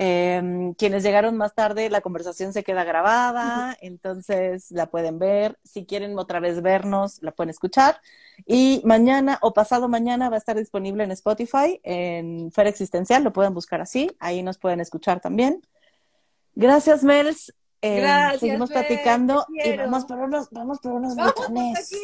Eh, 0.00 0.74
quienes 0.78 1.02
llegaron 1.02 1.36
más 1.36 1.56
tarde, 1.56 1.90
la 1.90 2.00
conversación 2.00 2.52
se 2.52 2.62
queda 2.62 2.84
grabada, 2.84 3.76
entonces 3.80 4.70
la 4.70 4.86
pueden 4.86 5.18
ver. 5.18 5.58
Si 5.64 5.86
quieren 5.86 6.16
otra 6.16 6.38
vez 6.38 6.62
vernos, 6.62 7.20
la 7.20 7.32
pueden 7.32 7.50
escuchar. 7.50 8.00
Y 8.46 8.80
mañana 8.84 9.38
o 9.42 9.52
pasado 9.52 9.88
mañana 9.88 10.30
va 10.30 10.36
a 10.36 10.38
estar 10.38 10.56
disponible 10.56 11.02
en 11.02 11.10
Spotify, 11.10 11.80
en 11.82 12.52
Fer 12.52 12.68
Existencial, 12.68 13.24
lo 13.24 13.32
pueden 13.32 13.54
buscar 13.54 13.80
así, 13.80 14.10
ahí 14.20 14.42
nos 14.44 14.56
pueden 14.58 14.80
escuchar 14.80 15.20
también. 15.20 15.62
Gracias, 16.54 17.02
Mels. 17.02 17.52
Eh, 17.80 18.00
Gracias, 18.00 18.40
seguimos 18.40 18.70
platicando 18.70 19.46
y 19.50 19.76
vamos 19.76 20.04
por 20.04 20.18
unos, 20.18 20.50
vamos 20.50 20.80
por 20.80 20.90
unos 20.92 21.14
botones. 21.14 21.88
Sí. 21.88 21.96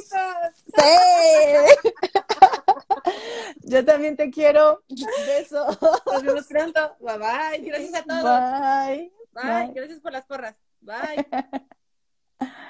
Yo 3.62 3.84
también 3.84 4.16
te 4.16 4.30
quiero. 4.30 4.84
Beso. 5.26 5.66
Nos 6.06 6.22
vemos 6.22 6.46
pronto. 6.46 6.96
Bye 7.00 7.18
bye. 7.18 7.58
Gracias 7.70 7.94
a 7.94 8.04
todos. 8.04 8.22
Bye. 8.22 9.12
Bye. 9.32 9.72
Gracias 9.74 9.98
por 10.00 10.12
las 10.12 10.24
porras. 10.26 10.56
Bye. 10.80 11.26